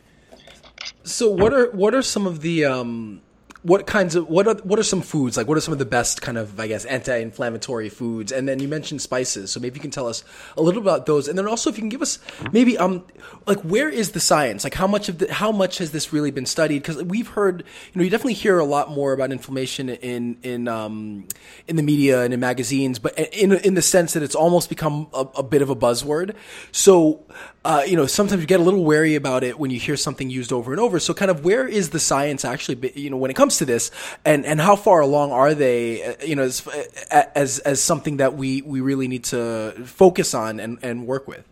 So 1.02 1.28
what 1.28 1.52
are 1.52 1.70
what 1.72 1.94
are 1.94 2.02
some 2.02 2.26
of 2.26 2.40
the 2.40 2.64
um 2.64 3.22
what 3.62 3.86
kinds 3.86 4.14
of 4.14 4.28
what 4.28 4.46
are 4.46 4.54
what 4.62 4.78
are 4.78 4.82
some 4.82 5.02
foods? 5.02 5.36
Like 5.36 5.46
what 5.46 5.56
are 5.56 5.60
some 5.60 5.72
of 5.72 5.78
the 5.78 5.84
best 5.84 6.22
kind 6.22 6.38
of 6.38 6.58
i 6.58 6.66
guess 6.66 6.84
anti-inflammatory 6.86 7.90
foods? 7.90 8.32
And 8.32 8.48
then 8.48 8.58
you 8.58 8.68
mentioned 8.68 9.02
spices. 9.02 9.50
So 9.52 9.60
maybe 9.60 9.76
you 9.76 9.82
can 9.82 9.90
tell 9.90 10.06
us 10.06 10.24
a 10.56 10.62
little 10.62 10.80
about 10.80 11.06
those. 11.06 11.28
And 11.28 11.38
then 11.38 11.46
also 11.46 11.68
if 11.68 11.76
you 11.76 11.82
can 11.82 11.90
give 11.90 12.00
us 12.00 12.18
maybe 12.52 12.78
um 12.78 13.04
like 13.46 13.60
where 13.60 13.90
is 13.90 14.12
the 14.12 14.20
science? 14.20 14.64
Like 14.64 14.74
how 14.74 14.86
much 14.86 15.08
of 15.08 15.18
the 15.18 15.32
how 15.32 15.52
much 15.52 15.78
has 15.78 15.92
this 15.92 16.12
really 16.12 16.30
been 16.30 16.46
studied? 16.46 16.82
Because 16.82 17.02
we've 17.02 17.28
heard 17.28 17.64
you 17.92 17.98
know 17.98 18.04
you 18.04 18.10
definitely 18.10 18.34
hear 18.34 18.58
a 18.58 18.64
lot 18.64 18.90
more 18.90 19.12
about 19.12 19.30
inflammation 19.30 19.90
in 19.90 20.38
in 20.42 20.66
um 20.66 21.26
in 21.68 21.76
the 21.76 21.82
media 21.82 22.22
and 22.22 22.32
in 22.32 22.40
magazines 22.40 22.98
but 22.98 23.18
in 23.18 23.52
in 23.52 23.74
the 23.74 23.82
sense 23.82 24.14
that 24.14 24.22
it's 24.22 24.34
almost 24.34 24.70
become 24.70 25.08
a, 25.12 25.26
a 25.36 25.42
bit 25.42 25.60
of 25.60 25.68
a 25.68 25.76
buzzword. 25.76 26.34
So 26.72 27.26
uh, 27.62 27.82
you 27.86 27.94
know, 27.94 28.06
sometimes 28.06 28.40
you 28.40 28.46
get 28.46 28.58
a 28.58 28.62
little 28.62 28.84
wary 28.84 29.16
about 29.16 29.44
it 29.44 29.58
when 29.58 29.70
you 29.70 29.78
hear 29.78 29.96
something 29.96 30.30
used 30.30 30.50
over 30.50 30.72
and 30.72 30.80
over. 30.80 30.98
So, 30.98 31.12
kind 31.12 31.30
of, 31.30 31.44
where 31.44 31.68
is 31.68 31.90
the 31.90 32.00
science 32.00 32.42
actually, 32.42 32.92
you 32.94 33.10
know, 33.10 33.18
when 33.18 33.30
it 33.30 33.34
comes 33.34 33.49
to 33.58 33.64
this, 33.64 33.90
and 34.24 34.44
and 34.44 34.60
how 34.60 34.76
far 34.76 35.00
along 35.00 35.32
are 35.32 35.54
they, 35.54 36.02
uh, 36.02 36.14
you 36.24 36.36
know, 36.36 36.42
as 36.42 36.66
as 37.10 37.58
as 37.60 37.82
something 37.82 38.18
that 38.18 38.34
we 38.34 38.62
we 38.62 38.80
really 38.80 39.08
need 39.08 39.24
to 39.24 39.72
focus 39.84 40.34
on 40.34 40.60
and 40.60 40.78
and 40.82 41.06
work 41.06 41.28
with? 41.28 41.44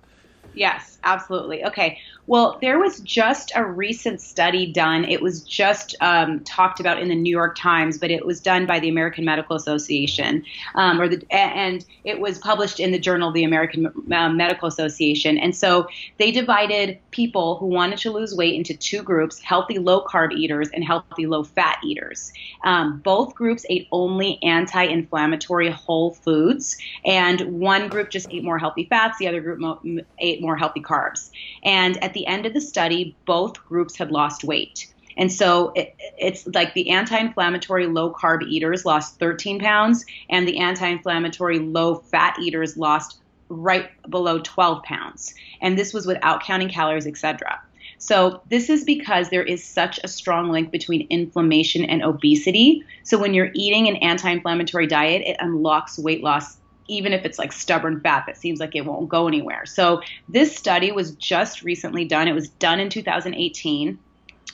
Yes, 0.55 0.99
absolutely. 1.05 1.65
Okay. 1.65 2.01
Well, 2.29 2.59
there 2.61 2.79
was 2.79 3.01
just 3.01 3.53
a 3.55 3.65
recent 3.65 4.21
study 4.21 4.71
done. 4.71 5.07
It 5.07 5.23
was 5.23 5.43
just 5.43 5.97
um, 6.03 6.41
talked 6.45 6.79
about 6.79 7.01
in 7.01 7.09
the 7.09 7.15
New 7.15 7.31
York 7.31 7.57
Times, 7.57 7.97
but 7.97 8.11
it 8.11 8.27
was 8.27 8.39
done 8.39 8.67
by 8.67 8.81
the 8.81 8.91
American 8.91 9.25
Medical 9.25 9.57
Association, 9.57 10.45
um, 10.75 11.01
or 11.01 11.09
the 11.09 11.25
and 11.31 11.87
it 12.05 12.21
was 12.21 12.37
published 12.37 12.81
in 12.81 12.93
the 12.93 12.99
Journal 12.99 13.29
of 13.29 13.35
the 13.35 13.45
American 13.45 13.87
uh, 14.13 14.29
Medical 14.29 14.69
Association. 14.69 15.39
And 15.39 15.57
so 15.57 15.89
they 16.19 16.31
divided 16.31 16.99
people 17.13 17.57
who 17.57 17.65
wanted 17.65 17.99
to 18.01 18.11
lose 18.11 18.35
weight 18.35 18.55
into 18.55 18.77
two 18.77 19.03
groups: 19.03 19.41
healthy 19.41 19.79
low 19.79 20.05
carb 20.05 20.35
eaters 20.35 20.69
and 20.75 20.85
healthy 20.85 21.27
low 21.27 21.45
fat 21.45 21.79
eaters. 21.83 22.31
Um, 22.63 23.01
both 23.01 23.35
groups 23.35 23.65
ate 23.71 23.89
only 23.91 24.39
anti-inflammatory 24.43 25.71
whole 25.71 26.13
foods, 26.13 26.77
and 27.07 27.41
one 27.59 27.89
group 27.89 28.11
just 28.11 28.29
ate 28.31 28.45
more 28.45 28.59
healthy 28.59 28.85
fats. 28.85 29.17
The 29.17 29.29
other 29.29 29.41
group 29.41 29.61
mo- 29.61 29.81
ate 30.19 30.43
more 30.43 30.57
healthy 30.57 30.83
carbs. 30.83 31.31
And 31.65 31.97
at 32.05 32.13
the 32.13 32.18
end 32.27 32.47
of 32.47 32.55
the 32.55 32.61
study, 32.61 33.17
both 33.27 33.65
groups 33.67 33.97
had 33.97 34.11
lost 34.11 34.45
weight. 34.45 34.93
And 35.17 35.33
so 35.33 35.73
it, 35.75 35.97
it's 36.17 36.47
like 36.47 36.75
the 36.75 36.91
anti 36.91 37.19
inflammatory 37.19 37.87
low 37.87 38.13
carb 38.13 38.43
eaters 38.45 38.85
lost 38.85 39.19
13 39.19 39.59
pounds, 39.59 40.07
and 40.31 40.47
the 40.47 40.59
anti 40.59 40.87
inflammatory 40.87 41.59
low 41.59 41.97
fat 41.97 42.39
eaters 42.41 42.77
lost 42.77 43.19
right 43.49 43.91
below 44.09 44.39
12 44.39 44.83
pounds. 44.85 45.35
And 45.61 45.77
this 45.77 45.93
was 45.93 46.07
without 46.07 46.43
counting 46.43 46.69
calories, 46.69 47.07
etc. 47.07 47.61
So 47.99 48.43
this 48.49 48.71
is 48.71 48.85
because 48.85 49.29
there 49.29 49.43
is 49.43 49.65
such 49.65 49.99
a 50.05 50.09
strong 50.09 50.51
link 50.51 50.71
between 50.71 51.09
inflammation 51.11 51.85
and 51.85 52.03
obesity. 52.03 52.85
So 53.03 53.19
when 53.19 53.35
you're 53.35 53.51
eating 53.55 53.89
an 53.89 53.97
anti-inflammatory 53.97 54.87
diet, 54.87 55.23
it 55.27 55.37
unlocks 55.41 55.99
weight 55.99 56.23
loss 56.23 56.59
even 56.89 57.13
if 57.13 57.25
it's 57.25 57.39
like 57.39 57.53
stubborn 57.53 58.01
fat 58.01 58.25
that 58.27 58.37
seems 58.37 58.61
like 58.61 58.75
it 58.75 58.85
won't 58.85 59.09
go 59.09 59.29
anywhere. 59.29 59.67
So 59.67 60.03
this 60.29 60.57
study 60.57 60.91
was 60.91 61.13
just 61.13 61.63
recently 61.63 62.05
done. 62.05 62.29
It 62.29 62.35
was 62.35 62.49
done 62.49 62.81
in 62.81 62.91
2018 62.91 63.99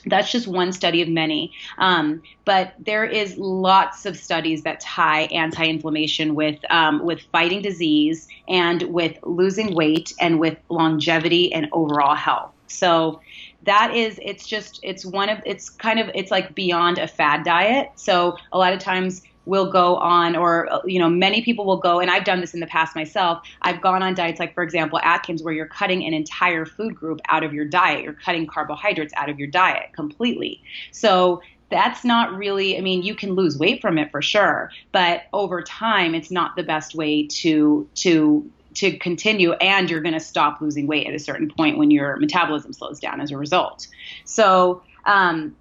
that's 0.07 0.31
just 0.31 0.47
one 0.47 0.71
study 0.71 1.01
of 1.01 1.07
many 1.07 1.51
um, 1.77 2.21
but 2.43 2.73
there 2.79 3.05
is 3.05 3.37
lots 3.37 4.05
of 4.05 4.15
studies 4.17 4.63
that 4.63 4.79
tie 4.79 5.23
anti-inflammation 5.23 6.35
with 6.35 6.59
um, 6.69 7.03
with 7.03 7.21
fighting 7.31 7.61
disease 7.61 8.27
and 8.47 8.83
with 8.83 9.17
losing 9.23 9.73
weight 9.73 10.13
and 10.19 10.39
with 10.39 10.57
longevity 10.69 11.51
and 11.53 11.67
overall 11.71 12.15
health 12.15 12.51
so 12.67 13.19
that 13.63 13.95
is 13.95 14.19
it's 14.21 14.47
just 14.47 14.79
it's 14.83 15.05
one 15.05 15.29
of 15.29 15.39
it's 15.45 15.69
kind 15.69 15.99
of 15.99 16.09
it's 16.13 16.31
like 16.31 16.53
beyond 16.55 16.97
a 16.97 17.07
fad 17.07 17.43
diet 17.43 17.89
so 17.95 18.37
a 18.51 18.57
lot 18.57 18.73
of 18.73 18.79
times 18.79 19.23
will 19.45 19.71
go 19.71 19.97
on, 19.97 20.35
or 20.35 20.69
you 20.85 20.99
know, 20.99 21.09
many 21.09 21.41
people 21.41 21.65
will 21.65 21.77
go, 21.77 21.99
and 21.99 22.09
I've 22.09 22.23
done 22.23 22.41
this 22.41 22.53
in 22.53 22.59
the 22.59 22.67
past 22.67 22.95
myself. 22.95 23.45
I've 23.61 23.81
gone 23.81 24.03
on 24.03 24.15
diets 24.15 24.39
like, 24.39 24.53
for 24.53 24.63
example, 24.63 24.99
Atkins, 25.03 25.43
where 25.43 25.53
you're 25.53 25.67
cutting 25.67 26.03
an 26.05 26.13
entire 26.13 26.65
food 26.65 26.95
group 26.95 27.21
out 27.27 27.43
of 27.43 27.53
your 27.53 27.65
diet. 27.65 28.03
You're 28.03 28.13
cutting 28.13 28.47
carbohydrates 28.47 29.13
out 29.15 29.29
of 29.29 29.39
your 29.39 29.47
diet 29.47 29.93
completely. 29.93 30.61
So 30.91 31.41
that's 31.71 32.05
not 32.05 32.31
really 32.37 32.77
i 32.77 32.81
mean 32.81 33.01
you 33.01 33.15
can 33.15 33.33
lose 33.33 33.57
weight 33.57 33.81
from 33.81 33.97
it 33.97 34.11
for 34.11 34.21
sure 34.21 34.69
but 34.91 35.23
over 35.33 35.63
time 35.63 36.13
it's 36.13 36.29
not 36.29 36.55
the 36.55 36.61
best 36.61 36.93
way 36.93 37.25
to 37.25 37.89
to 37.95 38.49
to 38.75 38.97
continue 38.99 39.53
and 39.53 39.89
you're 39.89 40.01
going 40.01 40.13
to 40.13 40.19
stop 40.19 40.61
losing 40.61 40.85
weight 40.85 41.07
at 41.07 41.15
a 41.15 41.19
certain 41.19 41.49
point 41.49 41.77
when 41.77 41.89
your 41.89 42.17
metabolism 42.17 42.71
slows 42.71 42.99
down 42.99 43.19
as 43.19 43.31
a 43.31 43.37
result 43.37 43.87
so 44.25 44.81
um, 45.05 45.55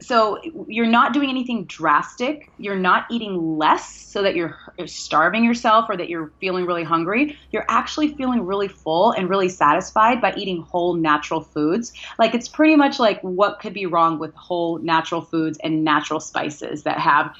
so 0.00 0.40
you're 0.66 0.86
not 0.86 1.12
doing 1.12 1.30
anything 1.30 1.64
drastic. 1.64 2.50
You're 2.58 2.76
not 2.76 3.06
eating 3.10 3.58
less 3.58 4.00
so 4.00 4.22
that 4.22 4.36
you're 4.36 4.56
starving 4.86 5.44
yourself 5.44 5.86
or 5.88 5.96
that 5.96 6.08
you're 6.08 6.32
feeling 6.40 6.66
really 6.66 6.84
hungry. 6.84 7.38
You're 7.50 7.66
actually 7.68 8.14
feeling 8.14 8.44
really 8.44 8.68
full 8.68 9.12
and 9.12 9.28
really 9.28 9.48
satisfied 9.48 10.20
by 10.20 10.34
eating 10.34 10.62
whole 10.62 10.94
natural 10.94 11.40
foods. 11.40 11.92
Like 12.18 12.34
it's 12.34 12.48
pretty 12.48 12.76
much 12.76 12.98
like 12.98 13.20
what 13.22 13.60
could 13.60 13.74
be 13.74 13.86
wrong 13.86 14.18
with 14.18 14.34
whole 14.34 14.78
natural 14.78 15.20
foods 15.20 15.58
and 15.62 15.84
natural 15.84 16.20
spices 16.20 16.84
that 16.84 16.98
have 16.98 17.34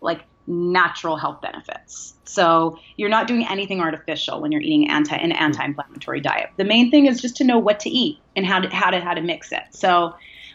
like 0.00 0.22
natural 0.46 1.16
health 1.16 1.40
benefits. 1.40 2.14
So 2.24 2.78
you're 2.96 3.08
not 3.08 3.26
doing 3.26 3.46
anything 3.46 3.80
artificial 3.80 4.40
when 4.40 4.52
you're 4.52 4.60
eating 4.60 4.90
anti 4.90 5.16
an 5.16 5.30
mm-hmm. 5.30 5.42
anti-inflammatory 5.42 6.20
diet. 6.20 6.50
The 6.56 6.64
main 6.64 6.90
thing 6.90 7.06
is 7.06 7.20
just 7.20 7.36
to 7.36 7.44
know 7.44 7.58
what 7.58 7.80
to 7.80 7.90
eat 7.90 8.18
and 8.36 8.44
how 8.46 8.60
to 8.60 8.68
how 8.68 8.90
to 8.90 9.00
how 9.00 9.14
to 9.14 9.20
mix 9.20 9.52
it. 9.52 9.62
So 9.70 10.14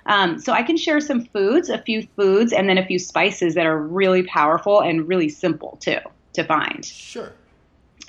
um, 0.10 0.39
so 0.39 0.52
I 0.52 0.63
can 0.63 0.76
share 0.76 1.00
some 1.00 1.24
foods, 1.26 1.69
a 1.69 1.78
few 1.78 2.06
foods, 2.15 2.52
and 2.52 2.67
then 2.67 2.78
a 2.78 2.86
few 2.86 3.00
spices 3.00 3.56
that 3.56 3.65
are 3.65 3.80
really 3.80 4.24
powerful 4.24 4.82
and 4.82 5.08
really 5.08 5.30
simple 5.30 5.78
too 5.80 6.00
to 6.34 6.43
find. 6.43 6.84
Sure. 6.84 7.32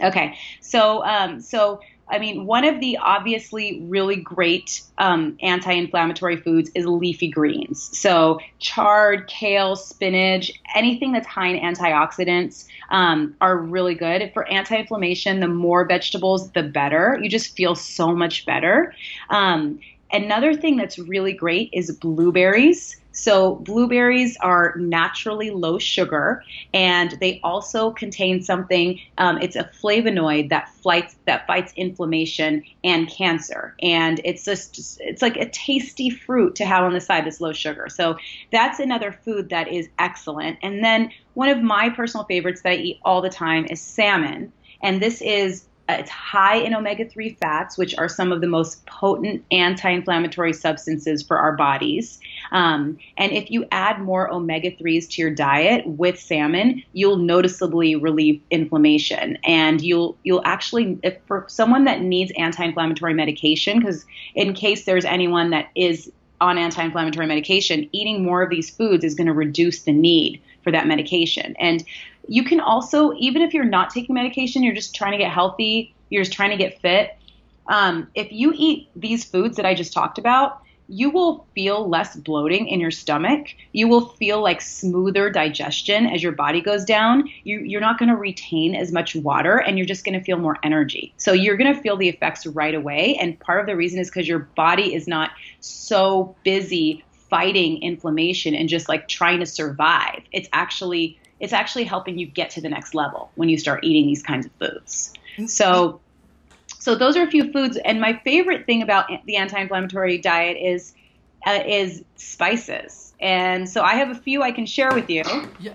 Okay, 0.02 0.36
so 0.60 1.04
um, 1.04 1.40
so 1.40 1.80
I 2.10 2.18
mean, 2.18 2.44
one 2.46 2.64
of 2.64 2.80
the 2.80 2.98
obviously 2.98 3.80
really 3.82 4.16
great 4.16 4.82
um, 4.98 5.36
anti-inflammatory 5.42 6.38
foods 6.38 6.70
is 6.74 6.86
leafy 6.86 7.28
greens. 7.28 7.96
So 7.96 8.40
chard, 8.58 9.28
kale, 9.28 9.76
spinach, 9.76 10.50
anything 10.74 11.12
that's 11.12 11.26
high 11.26 11.48
in 11.48 11.60
antioxidants 11.62 12.66
um, 12.90 13.34
are 13.40 13.56
really 13.56 13.94
good 13.94 14.32
for 14.34 14.50
anti-inflammation. 14.50 15.40
The 15.40 15.48
more 15.48 15.84
vegetables, 15.84 16.50
the 16.50 16.64
better. 16.64 17.18
You 17.22 17.28
just 17.28 17.56
feel 17.56 17.74
so 17.74 18.14
much 18.14 18.44
better. 18.44 18.92
Um, 19.28 19.78
another 20.12 20.54
thing 20.54 20.76
that's 20.76 20.98
really 20.98 21.32
great 21.32 21.70
is 21.72 21.90
blueberries. 21.92 22.96
So, 23.12 23.56
blueberries 23.56 24.36
are 24.40 24.76
naturally 24.78 25.50
low 25.50 25.78
sugar, 25.78 26.44
and 26.72 27.10
they 27.20 27.40
also 27.42 27.90
contain 27.90 28.40
something. 28.40 29.00
Um, 29.18 29.38
it's 29.38 29.56
a 29.56 29.68
flavonoid 29.82 30.50
that 30.50 30.68
fights 30.76 31.16
that 31.26 31.46
fights 31.46 31.72
inflammation 31.76 32.62
and 32.84 33.08
cancer, 33.08 33.74
and 33.82 34.20
it's 34.24 34.44
just 34.44 35.00
it's 35.00 35.22
like 35.22 35.36
a 35.36 35.50
tasty 35.50 36.08
fruit 36.08 36.54
to 36.56 36.64
have 36.64 36.84
on 36.84 36.92
the 36.92 37.00
side. 37.00 37.26
that's 37.26 37.40
low 37.40 37.52
sugar, 37.52 37.88
so 37.88 38.16
that's 38.52 38.78
another 38.78 39.10
food 39.10 39.50
that 39.50 39.66
is 39.66 39.88
excellent. 39.98 40.58
And 40.62 40.84
then 40.84 41.10
one 41.34 41.48
of 41.48 41.60
my 41.60 41.90
personal 41.90 42.24
favorites 42.26 42.62
that 42.62 42.70
I 42.70 42.76
eat 42.76 43.00
all 43.04 43.22
the 43.22 43.28
time 43.28 43.66
is 43.68 43.80
salmon, 43.80 44.52
and 44.82 45.02
this 45.02 45.20
is 45.20 45.64
it's 45.92 46.10
high 46.10 46.56
in 46.56 46.74
omega 46.74 47.04
3 47.04 47.36
fats, 47.40 47.78
which 47.78 47.96
are 47.96 48.08
some 48.08 48.32
of 48.32 48.40
the 48.40 48.46
most 48.46 48.84
potent 48.86 49.44
anti 49.50 49.90
inflammatory 49.90 50.52
substances 50.52 51.22
for 51.22 51.38
our 51.38 51.56
bodies. 51.56 52.20
Um, 52.52 52.98
and 53.16 53.32
if 53.32 53.50
you 53.50 53.66
add 53.70 54.00
more 54.00 54.32
omega 54.32 54.70
3s 54.70 55.08
to 55.10 55.22
your 55.22 55.30
diet 55.30 55.86
with 55.86 56.18
salmon, 56.18 56.82
you'll 56.92 57.16
noticeably 57.16 57.96
relieve 57.96 58.40
inflammation. 58.50 59.38
And 59.44 59.80
you'll, 59.80 60.16
you'll 60.24 60.42
actually, 60.44 60.98
if 61.02 61.18
for 61.26 61.44
someone 61.48 61.84
that 61.84 62.00
needs 62.00 62.32
anti 62.36 62.64
inflammatory 62.64 63.14
medication, 63.14 63.78
because 63.78 64.04
in 64.34 64.54
case 64.54 64.84
there's 64.84 65.04
anyone 65.04 65.50
that 65.50 65.68
is 65.74 66.10
on 66.40 66.58
anti 66.58 66.82
inflammatory 66.82 67.26
medication, 67.26 67.88
eating 67.92 68.24
more 68.24 68.42
of 68.42 68.50
these 68.50 68.70
foods 68.70 69.04
is 69.04 69.14
going 69.14 69.26
to 69.26 69.32
reduce 69.32 69.82
the 69.82 69.92
need 69.92 70.40
for 70.62 70.70
that 70.72 70.86
medication. 70.86 71.54
And 71.58 71.84
you 72.30 72.44
can 72.44 72.60
also, 72.60 73.12
even 73.18 73.42
if 73.42 73.52
you're 73.52 73.64
not 73.64 73.90
taking 73.90 74.14
medication, 74.14 74.62
you're 74.62 74.72
just 74.72 74.94
trying 74.94 75.10
to 75.10 75.18
get 75.18 75.32
healthy, 75.32 75.92
you're 76.10 76.22
just 76.22 76.32
trying 76.32 76.50
to 76.50 76.56
get 76.56 76.80
fit. 76.80 77.16
Um, 77.66 78.08
if 78.14 78.30
you 78.30 78.52
eat 78.54 78.88
these 78.94 79.24
foods 79.24 79.56
that 79.56 79.66
I 79.66 79.74
just 79.74 79.92
talked 79.92 80.16
about, 80.16 80.62
you 80.86 81.10
will 81.10 81.44
feel 81.56 81.88
less 81.88 82.14
bloating 82.14 82.68
in 82.68 82.78
your 82.78 82.92
stomach. 82.92 83.48
You 83.72 83.88
will 83.88 84.06
feel 84.10 84.40
like 84.40 84.60
smoother 84.60 85.28
digestion 85.28 86.06
as 86.06 86.22
your 86.22 86.30
body 86.30 86.60
goes 86.60 86.84
down. 86.84 87.28
You, 87.42 87.76
are 87.76 87.80
not 87.80 87.98
going 87.98 88.08
to 88.08 88.16
retain 88.16 88.76
as 88.76 88.92
much 88.92 89.16
water 89.16 89.56
and 89.56 89.76
you're 89.76 89.86
just 89.86 90.04
going 90.04 90.18
to 90.18 90.24
feel 90.24 90.38
more 90.38 90.56
energy. 90.62 91.12
So 91.16 91.32
you're 91.32 91.56
going 91.56 91.74
to 91.74 91.80
feel 91.80 91.96
the 91.96 92.08
effects 92.08 92.46
right 92.46 92.76
away. 92.76 93.16
And 93.20 93.38
part 93.40 93.60
of 93.60 93.66
the 93.66 93.74
reason 93.74 93.98
is 93.98 94.08
because 94.08 94.28
your 94.28 94.50
body 94.56 94.94
is 94.94 95.08
not 95.08 95.30
so 95.58 96.36
busy 96.44 97.04
fighting 97.12 97.80
inflammation 97.82 98.54
and 98.56 98.68
just 98.68 98.88
like 98.88 99.06
trying 99.06 99.38
to 99.38 99.46
survive. 99.46 100.22
It's 100.32 100.48
actually 100.52 101.19
it's 101.40 101.52
actually 101.52 101.84
helping 101.84 102.18
you 102.18 102.26
get 102.26 102.50
to 102.50 102.60
the 102.60 102.68
next 102.68 102.94
level 102.94 103.32
when 103.34 103.48
you 103.48 103.58
start 103.58 103.82
eating 103.82 104.06
these 104.06 104.22
kinds 104.22 104.46
of 104.46 104.52
foods. 104.60 105.12
So 105.46 106.00
so 106.78 106.94
those 106.94 107.16
are 107.16 107.24
a 107.24 107.30
few 107.30 107.52
foods 107.52 107.76
and 107.84 108.00
my 108.00 108.20
favorite 108.24 108.66
thing 108.66 108.82
about 108.82 109.10
the 109.26 109.36
anti-inflammatory 109.36 110.18
diet 110.18 110.56
is 110.56 110.92
uh, 111.46 111.62
is 111.66 112.04
spices. 112.16 113.12
And 113.20 113.68
so 113.68 113.82
I 113.82 113.94
have 113.94 114.10
a 114.10 114.14
few 114.14 114.42
I 114.42 114.52
can 114.52 114.66
share 114.66 114.94
with 114.94 115.08
you. 115.10 115.22
Yeah. 115.58 115.74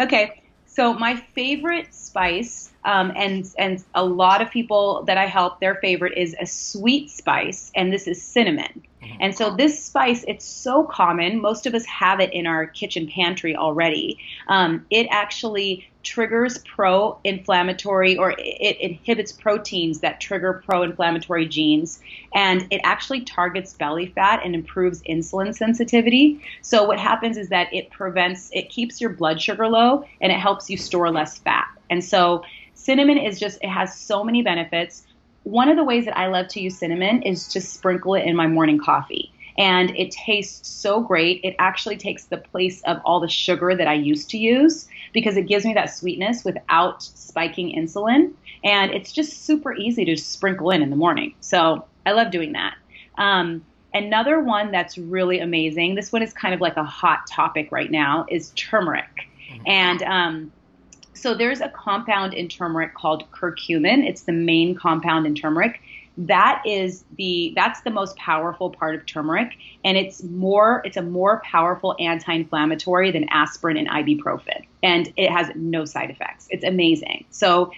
Okay. 0.00 0.32
So 0.66 0.94
my 0.94 1.16
favorite 1.34 1.92
spice 1.92 2.69
um, 2.84 3.12
and 3.14 3.48
and 3.58 3.84
a 3.94 4.04
lot 4.04 4.40
of 4.40 4.50
people 4.50 5.04
that 5.06 5.18
I 5.18 5.26
help, 5.26 5.60
their 5.60 5.76
favorite 5.76 6.16
is 6.16 6.34
a 6.40 6.46
sweet 6.46 7.10
spice, 7.10 7.70
and 7.74 7.92
this 7.92 8.06
is 8.06 8.22
cinnamon. 8.22 8.82
Mm-hmm. 9.02 9.16
And 9.20 9.36
so 9.36 9.54
this 9.54 9.82
spice, 9.82 10.24
it's 10.28 10.44
so 10.44 10.84
common. 10.84 11.40
Most 11.40 11.66
of 11.66 11.74
us 11.74 11.84
have 11.86 12.20
it 12.20 12.32
in 12.32 12.46
our 12.46 12.66
kitchen 12.66 13.08
pantry 13.08 13.56
already. 13.56 14.18
Um, 14.48 14.86
it 14.90 15.06
actually 15.10 15.86
triggers 16.02 16.58
pro-inflammatory 16.58 18.16
or 18.16 18.34
it 18.38 18.76
inhibits 18.80 19.32
proteins 19.32 20.00
that 20.00 20.20
trigger 20.20 20.62
pro-inflammatory 20.64 21.46
genes 21.46 22.00
and 22.34 22.66
it 22.70 22.80
actually 22.84 23.20
targets 23.20 23.74
belly 23.74 24.06
fat 24.06 24.40
and 24.42 24.54
improves 24.54 25.02
insulin 25.02 25.54
sensitivity 25.54 26.42
so 26.62 26.84
what 26.84 26.98
happens 26.98 27.36
is 27.36 27.50
that 27.50 27.68
it 27.70 27.90
prevents 27.90 28.50
it 28.54 28.70
keeps 28.70 28.98
your 28.98 29.10
blood 29.10 29.38
sugar 29.38 29.68
low 29.68 30.02
and 30.22 30.32
it 30.32 30.38
helps 30.38 30.70
you 30.70 30.76
store 30.78 31.10
less 31.10 31.36
fat 31.38 31.68
and 31.90 32.02
so 32.02 32.42
cinnamon 32.82 33.18
is 33.18 33.38
just 33.38 33.58
it 33.62 33.68
has 33.68 33.96
so 33.96 34.24
many 34.24 34.42
benefits 34.42 35.06
one 35.44 35.68
of 35.68 35.76
the 35.76 35.84
ways 35.84 36.04
that 36.04 36.16
I 36.16 36.26
love 36.26 36.48
to 36.48 36.60
use 36.60 36.78
cinnamon 36.78 37.22
is 37.22 37.48
to 37.48 37.60
sprinkle 37.60 38.14
it 38.14 38.24
in 38.24 38.36
my 38.36 38.46
morning 38.46 38.78
coffee. 38.78 39.32
And 39.58 39.90
it 39.96 40.10
tastes 40.10 40.68
so 40.68 41.00
great. 41.00 41.40
It 41.44 41.56
actually 41.58 41.96
takes 41.96 42.24
the 42.24 42.36
place 42.36 42.82
of 42.82 42.98
all 43.04 43.20
the 43.20 43.28
sugar 43.28 43.74
that 43.74 43.88
I 43.88 43.94
used 43.94 44.30
to 44.30 44.38
use 44.38 44.88
because 45.12 45.36
it 45.36 45.48
gives 45.48 45.64
me 45.64 45.74
that 45.74 45.86
sweetness 45.86 46.44
without 46.44 47.02
spiking 47.02 47.76
insulin. 47.76 48.32
And 48.64 48.90
it's 48.92 49.12
just 49.12 49.44
super 49.44 49.74
easy 49.74 50.04
to 50.06 50.16
sprinkle 50.16 50.70
in 50.70 50.82
in 50.82 50.90
the 50.90 50.96
morning. 50.96 51.34
So 51.40 51.84
I 52.06 52.12
love 52.12 52.30
doing 52.30 52.52
that. 52.52 52.74
Um, 53.18 53.64
another 53.92 54.40
one 54.40 54.70
that's 54.70 54.96
really 54.96 55.40
amazing, 55.40 55.94
this 55.94 56.12
one 56.12 56.22
is 56.22 56.32
kind 56.32 56.54
of 56.54 56.60
like 56.60 56.76
a 56.76 56.84
hot 56.84 57.26
topic 57.26 57.70
right 57.72 57.90
now, 57.90 58.26
is 58.30 58.50
turmeric. 58.50 59.28
Mm-hmm. 59.50 59.62
And 59.66 60.02
um, 60.04 60.52
so 61.20 61.34
there's 61.34 61.60
a 61.60 61.68
compound 61.68 62.32
in 62.34 62.48
turmeric 62.48 62.94
called 62.94 63.30
curcumin. 63.30 64.08
It's 64.08 64.22
the 64.22 64.32
main 64.32 64.74
compound 64.74 65.26
in 65.26 65.34
turmeric. 65.34 65.80
That 66.16 66.62
is 66.66 67.04
the 67.16 67.52
that's 67.54 67.82
the 67.82 67.90
most 67.90 68.16
powerful 68.16 68.70
part 68.70 68.94
of 68.94 69.06
turmeric, 69.06 69.52
and 69.84 69.96
it's 69.96 70.22
more 70.22 70.82
it's 70.84 70.96
a 70.96 71.02
more 71.02 71.42
powerful 71.44 71.94
anti-inflammatory 71.98 73.10
than 73.10 73.28
aspirin 73.30 73.76
and 73.76 73.88
ibuprofen, 73.88 74.64
and 74.82 75.12
it 75.16 75.30
has 75.30 75.50
no 75.54 75.84
side 75.84 76.10
effects. 76.10 76.46
It's 76.50 76.64
amazing. 76.64 77.26
So 77.30 77.70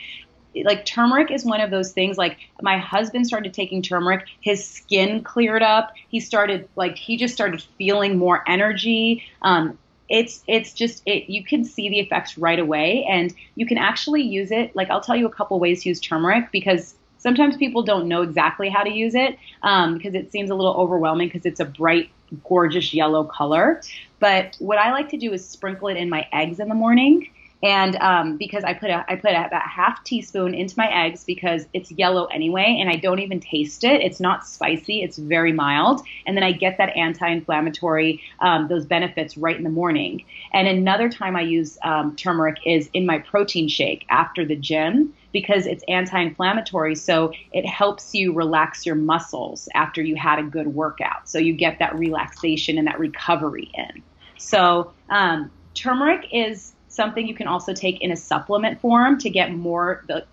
like 0.64 0.84
turmeric 0.84 1.30
is 1.30 1.44
one 1.44 1.60
of 1.60 1.70
those 1.70 1.92
things 1.92 2.18
like 2.18 2.36
my 2.60 2.76
husband 2.78 3.26
started 3.26 3.54
taking 3.54 3.80
turmeric 3.80 4.26
his 4.40 4.66
skin 4.66 5.22
cleared 5.22 5.62
up 5.62 5.92
he 6.08 6.20
started 6.20 6.68
like 6.76 6.96
he 6.96 7.16
just 7.16 7.32
started 7.32 7.62
feeling 7.78 8.18
more 8.18 8.44
energy 8.46 9.24
um, 9.40 9.78
it's 10.08 10.42
it's 10.46 10.72
just 10.72 11.02
it 11.06 11.30
you 11.30 11.44
can 11.44 11.64
see 11.64 11.88
the 11.88 12.00
effects 12.00 12.36
right 12.36 12.58
away 12.58 13.06
and 13.08 13.34
you 13.54 13.66
can 13.66 13.78
actually 13.78 14.22
use 14.22 14.50
it 14.50 14.74
like 14.74 14.90
i'll 14.90 15.00
tell 15.00 15.16
you 15.16 15.26
a 15.26 15.30
couple 15.30 15.58
ways 15.58 15.82
to 15.82 15.88
use 15.88 16.00
turmeric 16.00 16.50
because 16.52 16.94
sometimes 17.18 17.56
people 17.56 17.82
don't 17.82 18.08
know 18.08 18.22
exactly 18.22 18.68
how 18.68 18.82
to 18.82 18.90
use 18.90 19.14
it 19.14 19.38
um, 19.62 19.96
because 19.96 20.14
it 20.14 20.32
seems 20.32 20.50
a 20.50 20.54
little 20.54 20.74
overwhelming 20.74 21.28
because 21.28 21.46
it's 21.46 21.60
a 21.60 21.64
bright 21.64 22.10
gorgeous 22.44 22.92
yellow 22.92 23.24
color. 23.24 23.80
But 24.18 24.56
what 24.58 24.78
i 24.78 24.90
like 24.90 25.08
to 25.10 25.16
do 25.16 25.32
is 25.32 25.48
sprinkle 25.48 25.88
it 25.88 25.96
in 25.96 26.10
my 26.10 26.26
eggs 26.32 26.58
in 26.58 26.68
the 26.68 26.74
morning 26.74 27.30
and 27.62 27.96
um, 27.96 28.36
because 28.36 28.64
I 28.64 28.74
put 28.74 28.90
a 28.90 29.04
I 29.08 29.16
put 29.16 29.32
a, 29.32 29.46
about 29.46 29.62
half 29.62 30.02
teaspoon 30.02 30.54
into 30.54 30.74
my 30.76 30.88
eggs 31.06 31.24
because 31.24 31.66
it's 31.72 31.92
yellow 31.92 32.26
anyway, 32.26 32.78
and 32.80 32.90
I 32.90 32.96
don't 32.96 33.20
even 33.20 33.40
taste 33.40 33.84
it. 33.84 34.00
It's 34.00 34.18
not 34.18 34.46
spicy. 34.46 35.02
It's 35.02 35.16
very 35.16 35.52
mild, 35.52 36.02
and 36.26 36.36
then 36.36 36.42
I 36.42 36.52
get 36.52 36.78
that 36.78 36.96
anti-inflammatory 36.96 38.20
um, 38.40 38.68
those 38.68 38.84
benefits 38.84 39.36
right 39.36 39.56
in 39.56 39.62
the 39.62 39.70
morning. 39.70 40.24
And 40.52 40.66
another 40.66 41.08
time 41.08 41.36
I 41.36 41.42
use 41.42 41.78
um, 41.84 42.16
turmeric 42.16 42.58
is 42.66 42.90
in 42.92 43.06
my 43.06 43.18
protein 43.18 43.68
shake 43.68 44.04
after 44.08 44.44
the 44.44 44.56
gym 44.56 45.14
because 45.32 45.66
it's 45.66 45.82
anti-inflammatory 45.88 46.94
so 46.94 47.32
it 47.52 47.64
helps 47.64 48.14
you 48.14 48.34
relax 48.34 48.84
your 48.84 48.94
muscles 48.94 49.68
after 49.74 50.02
you 50.02 50.14
had 50.14 50.38
a 50.38 50.42
good 50.42 50.66
workout 50.66 51.26
so 51.26 51.38
you 51.38 51.54
get 51.54 51.78
that 51.78 51.94
relaxation 51.98 52.76
and 52.76 52.86
that 52.86 52.98
recovery 52.98 53.70
in 53.72 54.02
so 54.36 54.92
um, 55.08 55.50
turmeric 55.74 56.26
is 56.32 56.74
something 56.92 57.26
you 57.26 57.34
can 57.34 57.46
also 57.46 57.72
take 57.72 58.00
in 58.00 58.12
a 58.12 58.16
supplement 58.16 58.80
form 58.80 59.18
to 59.18 59.30
get 59.30 59.52
more 59.52 60.04
the 60.08 60.24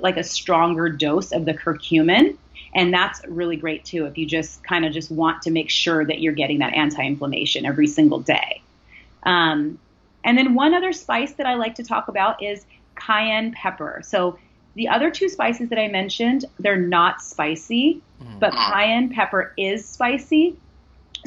like 0.00 0.16
a 0.16 0.24
stronger 0.24 0.88
dose 0.88 1.32
of 1.32 1.44
the 1.44 1.54
curcumin. 1.54 2.36
And 2.74 2.92
that's 2.92 3.24
really 3.26 3.56
great 3.56 3.84
too 3.84 4.04
if 4.04 4.18
you 4.18 4.26
just 4.26 4.62
kind 4.62 4.84
of 4.84 4.92
just 4.92 5.10
want 5.10 5.42
to 5.42 5.50
make 5.50 5.70
sure 5.70 6.04
that 6.04 6.20
you're 6.20 6.34
getting 6.34 6.58
that 6.58 6.74
anti-inflammation 6.74 7.64
every 7.64 7.86
single 7.86 8.20
day. 8.20 8.62
Um, 9.22 9.78
and 10.24 10.36
then 10.36 10.54
one 10.54 10.74
other 10.74 10.92
spice 10.92 11.32
that 11.34 11.46
i 11.46 11.54
like 11.54 11.76
to 11.76 11.82
talk 11.82 12.08
about 12.08 12.42
is 12.42 12.66
cayenne 12.96 13.52
pepper. 13.52 14.00
So 14.04 14.38
the 14.74 14.88
other 14.88 15.10
two 15.10 15.28
spices 15.28 15.68
that 15.70 15.78
i 15.78 15.88
mentioned 15.88 16.44
they're 16.60 16.76
not 16.76 17.20
spicy 17.20 18.00
mm. 18.22 18.38
but 18.38 18.52
cayenne 18.52 19.12
pepper 19.12 19.52
is 19.56 19.84
spicy 19.84 20.56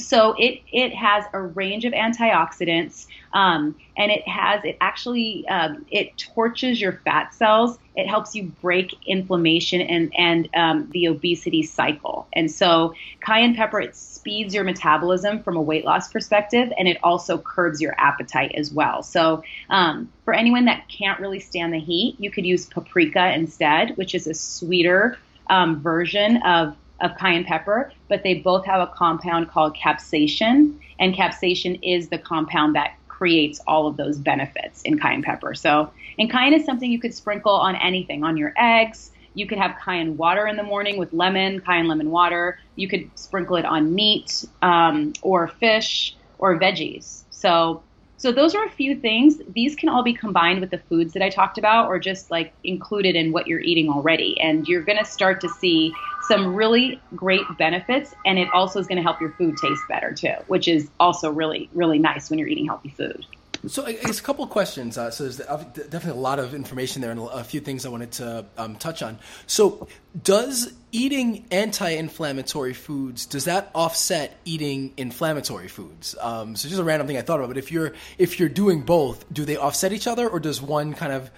so 0.01 0.35
it 0.37 0.61
it 0.71 0.93
has 0.93 1.25
a 1.33 1.41
range 1.41 1.85
of 1.85 1.93
antioxidants 1.93 3.07
um, 3.33 3.75
and 3.97 4.11
it 4.11 4.27
has 4.27 4.63
it 4.63 4.77
actually 4.81 5.47
um, 5.47 5.85
it 5.89 6.17
torches 6.17 6.81
your 6.81 6.93
fat 7.05 7.33
cells. 7.33 7.77
It 7.95 8.07
helps 8.07 8.35
you 8.35 8.51
break 8.61 8.95
inflammation 9.05 9.81
and 9.81 10.11
and 10.17 10.49
um, 10.53 10.89
the 10.91 11.07
obesity 11.07 11.63
cycle. 11.63 12.27
And 12.33 12.51
so 12.51 12.93
cayenne 13.21 13.55
pepper 13.55 13.79
it 13.79 13.95
speeds 13.95 14.53
your 14.53 14.63
metabolism 14.63 15.43
from 15.43 15.55
a 15.55 15.61
weight 15.61 15.85
loss 15.85 16.11
perspective 16.11 16.71
and 16.77 16.87
it 16.87 16.97
also 17.03 17.37
curbs 17.37 17.81
your 17.81 17.95
appetite 17.97 18.53
as 18.55 18.71
well. 18.71 19.03
So 19.03 19.43
um, 19.69 20.11
for 20.25 20.33
anyone 20.33 20.65
that 20.65 20.87
can't 20.87 21.19
really 21.19 21.39
stand 21.39 21.73
the 21.73 21.79
heat 21.79 22.15
you 22.19 22.31
could 22.31 22.45
use 22.45 22.65
paprika 22.65 23.33
instead 23.33 23.97
which 23.97 24.15
is 24.15 24.27
a 24.27 24.33
sweeter 24.33 25.17
um, 25.49 25.81
version 25.81 26.37
of 26.43 26.75
of 27.01 27.17
cayenne 27.17 27.43
pepper, 27.43 27.91
but 28.07 28.23
they 28.23 28.35
both 28.35 28.65
have 28.65 28.81
a 28.81 28.91
compound 28.95 29.49
called 29.49 29.75
capsaicin, 29.75 30.77
and 30.99 31.13
capsaicin 31.13 31.79
is 31.83 32.09
the 32.09 32.17
compound 32.17 32.75
that 32.75 32.93
creates 33.07 33.61
all 33.67 33.87
of 33.87 33.97
those 33.97 34.17
benefits 34.17 34.81
in 34.81 34.97
cayenne 34.97 35.21
pepper. 35.21 35.53
So, 35.53 35.91
and 36.17 36.31
cayenne 36.31 36.53
is 36.53 36.65
something 36.65 36.91
you 36.91 36.99
could 36.99 37.13
sprinkle 37.13 37.53
on 37.53 37.75
anything, 37.75 38.23
on 38.23 38.37
your 38.37 38.53
eggs. 38.57 39.11
You 39.33 39.47
could 39.47 39.59
have 39.59 39.77
cayenne 39.83 40.17
water 40.17 40.47
in 40.47 40.57
the 40.57 40.63
morning 40.63 40.97
with 40.97 41.13
lemon, 41.13 41.61
cayenne 41.61 41.87
lemon 41.87 42.09
water. 42.09 42.57
You 42.75 42.87
could 42.87 43.11
sprinkle 43.15 43.57
it 43.57 43.65
on 43.65 43.93
meat 43.93 44.43
um, 44.61 45.13
or 45.21 45.47
fish 45.47 46.15
or 46.37 46.59
veggies. 46.59 47.23
So 47.29 47.83
so 48.21 48.31
those 48.31 48.53
are 48.53 48.63
a 48.63 48.69
few 48.69 48.95
things. 48.95 49.41
These 49.55 49.75
can 49.75 49.89
all 49.89 50.03
be 50.03 50.13
combined 50.13 50.61
with 50.61 50.69
the 50.69 50.77
foods 50.77 51.13
that 51.13 51.23
I 51.23 51.29
talked 51.31 51.57
about 51.57 51.87
or 51.87 51.97
just 51.97 52.29
like 52.29 52.53
included 52.63 53.15
in 53.15 53.31
what 53.31 53.47
you're 53.47 53.61
eating 53.61 53.89
already. 53.89 54.39
And 54.39 54.67
you're 54.67 54.83
going 54.83 54.99
to 54.99 55.05
start 55.05 55.41
to 55.41 55.49
see 55.49 55.91
some 56.27 56.53
really 56.53 57.01
great 57.15 57.41
benefits. 57.57 58.13
And 58.23 58.37
it 58.37 58.47
also 58.53 58.79
is 58.79 58.85
going 58.85 58.97
to 58.97 59.01
help 59.01 59.19
your 59.21 59.31
food 59.31 59.57
taste 59.57 59.81
better 59.89 60.13
too, 60.13 60.35
which 60.45 60.67
is 60.67 60.91
also 60.99 61.31
really, 61.31 61.67
really 61.73 61.97
nice 61.97 62.29
when 62.29 62.37
you're 62.37 62.47
eating 62.47 62.67
healthy 62.67 62.89
food. 62.89 63.25
So 63.67 63.85
I 63.85 63.93
guess 63.93 64.19
a 64.19 64.23
couple 64.23 64.45
questions. 64.47 64.97
Uh, 64.97 65.11
so 65.11 65.23
there's 65.23 65.37
definitely 65.37 66.19
a 66.19 66.23
lot 66.23 66.39
of 66.39 66.53
information 66.53 67.01
there 67.01 67.11
and 67.11 67.19
a 67.19 67.43
few 67.43 67.59
things 67.59 67.85
I 67.85 67.89
wanted 67.89 68.11
to 68.13 68.45
um, 68.57 68.75
touch 68.75 69.03
on. 69.03 69.19
So 69.45 69.87
does 70.23 70.73
eating 70.91 71.45
anti-inflammatory 71.51 72.73
foods 72.73 73.25
does 73.25 73.45
that 73.45 73.69
offset 73.75 74.37
eating 74.45 74.93
inflammatory 74.97 75.67
foods? 75.67 76.15
Um, 76.19 76.55
so 76.55 76.69
just 76.69 76.81
a 76.81 76.83
random 76.83 77.07
thing 77.07 77.17
I 77.17 77.21
thought 77.21 77.39
about. 77.39 77.49
But 77.49 77.57
if 77.57 77.71
you're 77.71 77.93
if 78.17 78.39
you're 78.39 78.49
doing 78.49 78.81
both, 78.81 79.31
do 79.31 79.45
they 79.45 79.57
offset 79.57 79.93
each 79.93 80.07
other, 80.07 80.27
or 80.27 80.39
does 80.39 80.61
one 80.61 80.93
kind 80.93 81.13
of 81.13 81.29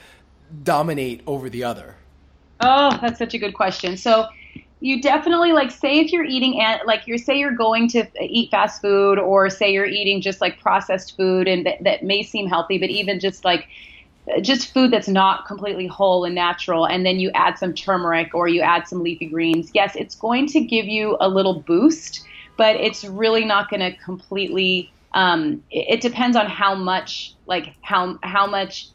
dominate 0.63 1.23
over 1.27 1.49
the 1.49 1.65
other? 1.65 1.95
Oh, 2.61 2.97
that's 3.01 3.19
such 3.19 3.33
a 3.33 3.37
good 3.37 3.53
question. 3.53 3.97
So 3.97 4.27
you 4.83 5.01
definitely 5.01 5.53
like 5.53 5.71
say 5.71 5.99
if 5.99 6.11
you're 6.11 6.25
eating 6.25 6.59
and 6.59 6.81
like 6.85 7.07
you're 7.07 7.17
say 7.17 7.39
you're 7.39 7.55
going 7.55 7.87
to 7.87 8.05
eat 8.19 8.51
fast 8.51 8.81
food 8.81 9.17
or 9.17 9.49
say 9.49 9.71
you're 9.71 9.85
eating 9.85 10.19
just 10.19 10.41
like 10.41 10.59
processed 10.59 11.15
food 11.15 11.47
and 11.47 11.65
that, 11.65 11.81
that 11.81 12.03
may 12.03 12.21
seem 12.21 12.47
healthy 12.47 12.77
but 12.77 12.89
even 12.89 13.17
just 13.17 13.45
like 13.45 13.65
just 14.41 14.73
food 14.73 14.91
that's 14.91 15.07
not 15.07 15.45
completely 15.47 15.87
whole 15.87 16.25
and 16.25 16.35
natural 16.35 16.85
and 16.85 17.05
then 17.05 17.17
you 17.17 17.31
add 17.33 17.57
some 17.57 17.73
turmeric 17.73 18.35
or 18.35 18.49
you 18.49 18.59
add 18.59 18.85
some 18.85 19.01
leafy 19.01 19.25
greens 19.25 19.71
yes 19.73 19.95
it's 19.95 20.15
going 20.15 20.45
to 20.45 20.59
give 20.59 20.85
you 20.85 21.15
a 21.21 21.29
little 21.29 21.61
boost 21.61 22.25
but 22.57 22.75
it's 22.75 23.05
really 23.05 23.45
not 23.45 23.69
going 23.69 23.79
to 23.79 23.95
completely 24.03 24.91
um, 25.13 25.63
it, 25.71 25.95
it 25.95 26.01
depends 26.01 26.35
on 26.35 26.47
how 26.47 26.75
much 26.75 27.35
like 27.45 27.73
how 27.83 28.19
how 28.21 28.47
much 28.47 28.89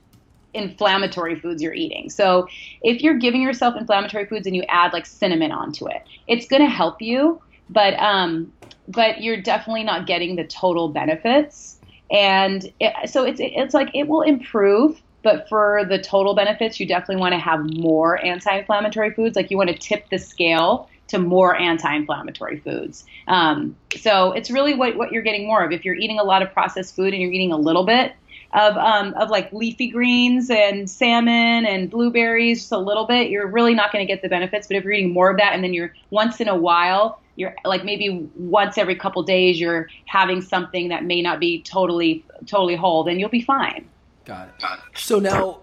inflammatory 0.55 1.39
foods 1.39 1.63
you're 1.63 1.75
eating. 1.75 2.11
So 2.11 2.49
if 2.83 3.03
you're 3.03 3.19
giving 3.19 3.43
yourself 3.43 3.77
inflammatory 3.77 4.27
foods 4.27 4.47
and 4.47 4.57
you 4.57 4.63
add 4.69 4.93
like 4.93 5.07
cinnamon 5.07 5.53
onto 5.53 5.89
it, 5.89 6.03
it's 6.27 6.47
going 6.47 6.63
to 6.63 6.69
help 6.69 7.01
you, 7.03 7.41
but 7.69 7.95
um, 7.95 8.53
but 8.89 9.23
you're 9.23 9.41
definitely 9.41 9.85
not 9.85 10.07
getting 10.07 10.37
the 10.37 10.45
total 10.45 10.89
benefits. 10.89 11.79
And 12.11 12.73
it, 12.81 13.11
so 13.11 13.25
it's 13.25 13.41
it's 13.43 13.75
like 13.75 13.91
it 13.95 14.09
will 14.09 14.23
improve, 14.23 15.01
but 15.23 15.49
for 15.49 15.85
the 15.87 15.99
total 15.99 16.35
benefits, 16.35 16.81
you 16.81 16.87
definitely 16.87 17.17
want 17.17 17.35
to 17.35 17.39
have 17.39 17.61
more 17.75 18.25
anti-inflammatory 18.25 19.13
foods. 19.13 19.37
Like 19.37 19.51
you 19.51 19.59
want 19.59 19.69
to 19.69 19.77
tip 19.77 20.09
the 20.09 20.19
scale 20.19 20.89
to 21.09 21.19
more 21.19 21.57
anti-inflammatory 21.57 22.61
foods. 22.61 23.05
Um, 23.27 23.77
so 23.99 24.33
it's 24.33 24.51
really 24.51 24.75
what, 24.75 24.97
what 24.97 25.11
you're 25.11 25.23
getting 25.23 25.47
more 25.47 25.65
of. 25.65 25.73
If 25.73 25.85
you're 25.85 25.95
eating 25.95 26.19
a 26.19 26.25
lot 26.25 26.43
of 26.43 26.53
processed 26.53 26.95
food 26.97 27.13
and 27.13 27.23
you're 27.23 27.33
eating 27.33 27.53
a 27.53 27.57
little 27.57 27.85
bit, 27.85 28.13
of 28.53 28.77
um, 28.77 29.15
of 29.15 29.31
like 29.31 29.53
leafy 29.53 29.89
greens 29.89 30.51
and 30.51 30.89
salmon 30.89 31.67
and 31.67 31.91
blueberries 31.91 32.61
just 32.61 32.73
a 32.73 32.79
little 32.79 33.07
bit, 33.07 33.31
you're 33.31 33.47
really 33.47 33.75
not 33.75 33.93
going 33.93 34.07
to 34.07 34.11
get 34.11 34.23
the 34.23 34.29
benefits. 34.29 34.67
But 34.67 34.77
if 34.77 34.85
you're 34.85 34.93
eating 34.93 35.13
more 35.13 35.31
of 35.31 35.37
that, 35.37 35.55
and 35.55 35.63
then 35.63 35.75
you're 35.75 35.95
once 36.11 36.41
in 36.41 36.49
a 36.49 36.57
while, 36.57 37.21
you're 37.37 37.55
like 37.65 37.85
maybe 37.85 38.29
once 38.37 38.79
every 38.79 38.97
couple 38.97 39.23
days, 39.23 39.61
you're 39.61 39.89
having 40.07 40.41
something 40.41 40.89
that 40.89 41.05
may 41.05 41.21
not 41.21 41.41
be 41.41 41.63
totally 41.63 42.25
totally 42.47 42.77
whole, 42.77 43.05
then 43.05 43.19
you'll 43.19 43.29
be 43.29 43.43
fine. 43.43 43.87
Got 44.25 44.49
it. 44.49 44.65
So 44.95 45.19
now 45.19 45.61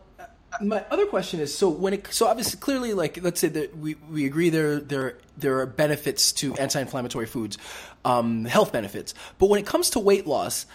my 0.62 0.86
other 0.90 1.06
question 1.06 1.40
is 1.40 1.56
so 1.56 1.70
when 1.70 1.94
it 1.94 2.08
so 2.14 2.28
obviously 2.28 2.60
clearly 2.60 2.94
like 2.94 3.22
let's 3.22 3.40
say 3.40 3.48
that 3.48 3.78
we, 3.78 3.96
we 4.10 4.26
agree 4.26 4.50
there 4.50 4.80
there 4.80 5.18
there 5.38 5.60
are 5.60 5.66
benefits 5.66 6.32
to 6.32 6.56
anti-inflammatory 6.56 7.26
foods 7.26 7.58
um, 8.06 8.46
health 8.46 8.72
benefits 8.72 9.14
but 9.38 9.50
when 9.50 9.60
it 9.60 9.66
comes 9.66 9.90
to 9.90 10.00
weight 10.00 10.26
loss 10.28 10.66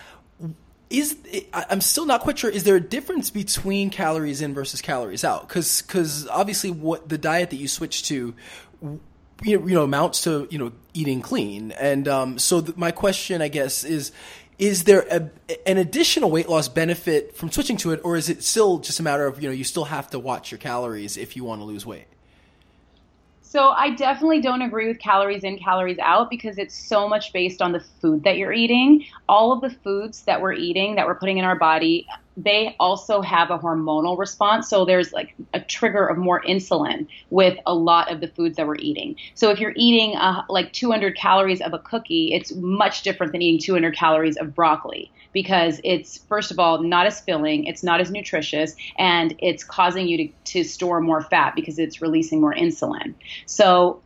is 0.90 1.16
I'm 1.55 1.81
still 1.81 2.05
not 2.05 2.20
quite 2.20 2.38
sure. 2.38 2.50
Is 2.50 2.64
there 2.64 2.76
a 2.76 2.81
difference 2.81 3.31
between 3.31 3.90
calories 3.90 4.42
in 4.42 4.53
versus 4.53 4.83
calories 4.83 5.24
out? 5.24 5.48
Because 5.48 5.83
because 5.83 6.26
obviously 6.26 6.70
what 6.72 7.09
the 7.09 7.16
diet 7.16 7.50
that 7.50 7.57
you 7.57 7.68
switch 7.68 8.03
to, 8.09 8.35
you 8.83 9.59
know, 9.59 9.85
amounts 9.85 10.24
to 10.24 10.48
you 10.50 10.59
know 10.59 10.72
eating 10.92 11.22
clean. 11.22 11.70
And 11.72 12.09
um, 12.09 12.38
so 12.38 12.61
th- 12.61 12.76
my 12.76 12.90
question, 12.90 13.40
I 13.40 13.48
guess, 13.48 13.85
is 13.85 14.11
is 14.59 14.85
there 14.85 15.07
a, 15.11 15.31
an 15.64 15.79
additional 15.79 16.31
weight 16.31 16.48
loss 16.48 16.68
benefit 16.68 17.37
from 17.37 17.53
switching 17.53 17.76
to 17.79 17.92
it, 17.92 18.00
or 18.03 18.16
is 18.16 18.29
it 18.29 18.42
still 18.42 18.79
just 18.79 18.98
a 18.98 19.03
matter 19.05 19.26
of 19.26 19.40
you 19.40 19.48
know 19.48 19.55
you 19.55 19.64
still 19.64 19.85
have 19.85 20.11
to 20.11 20.18
watch 20.18 20.50
your 20.50 20.59
calories 20.59 21.16
if 21.16 21.37
you 21.37 21.44
want 21.44 21.61
to 21.61 21.64
lose 21.64 21.87
weight? 21.87 22.07
So 23.51 23.71
I 23.71 23.91
definitely 23.91 24.41
don't 24.41 24.63
agree 24.63 24.87
with 24.87 25.01
calories 25.01 25.43
in, 25.43 25.59
calories 25.59 25.99
out 25.99 26.31
because 26.31 26.57
it's 26.57 26.73
so 26.73 27.09
much 27.09 27.33
based 27.33 27.61
on 27.61 27.73
the 27.73 27.81
food 27.81 28.23
that 28.23 28.37
you're 28.37 28.53
eating. 28.53 29.05
All 29.29 29.51
of 29.51 29.61
the 29.61 29.71
foods 29.71 30.23
that 30.23 30.41
we're 30.41 30.53
eating, 30.53 30.95
that 30.95 31.05
we're 31.05 31.17
putting 31.17 31.39
in 31.39 31.45
our 31.45 31.59
body, 31.59 32.07
they 32.42 32.76
also 32.81 33.20
have 33.20 33.50
a 33.50 33.59
hormonal 33.59 34.16
response. 34.18 34.68
So 34.68 34.85
there's 34.85 35.12
like 35.12 35.35
a 35.53 35.61
trigger 35.61 36.07
of 36.07 36.16
more 36.16 36.42
insulin 36.42 37.07
with 37.31 37.59
a 37.66 37.74
lot 37.74 38.11
of 38.11 38.20
the 38.20 38.29
foods 38.29 38.57
that 38.57 38.66
we're 38.66 38.76
eating. 38.76 39.16
So 39.35 39.50
if 39.50 39.61
you're 39.61 39.74
eating 39.76 40.16
uh, 40.16 40.44
like 40.48 40.72
200 40.72 41.16
calories 41.16 41.61
of 41.61 41.72
a 41.74 41.79
cookie, 41.79 42.33
it's 42.33 42.53
much 42.55 43.03
different 43.03 43.33
than 43.33 43.42
eating 43.42 43.61
200 43.61 43.94
calories 43.94 44.37
of 44.37 44.55
broccoli 44.55 45.11
because 45.33 45.81
it's 45.85 46.18
first 46.29 46.50
of 46.50 46.59
all 46.59 46.83
not 46.83 47.07
as 47.07 47.20
filling, 47.20 47.64
it's 47.64 47.83
not 47.83 48.00
as 48.00 48.11
nutritious, 48.11 48.74
and 48.98 49.35
it's 49.38 49.62
causing 49.62 50.09
you 50.09 50.16
to, 50.16 50.29
to 50.44 50.64
store 50.64 51.00
more 51.00 51.22
fat 51.22 51.55
because 51.55 51.79
it's 51.79 52.00
releasing 52.03 52.40
more 52.40 52.55
insulin. 52.55 53.14
So, 53.46 54.00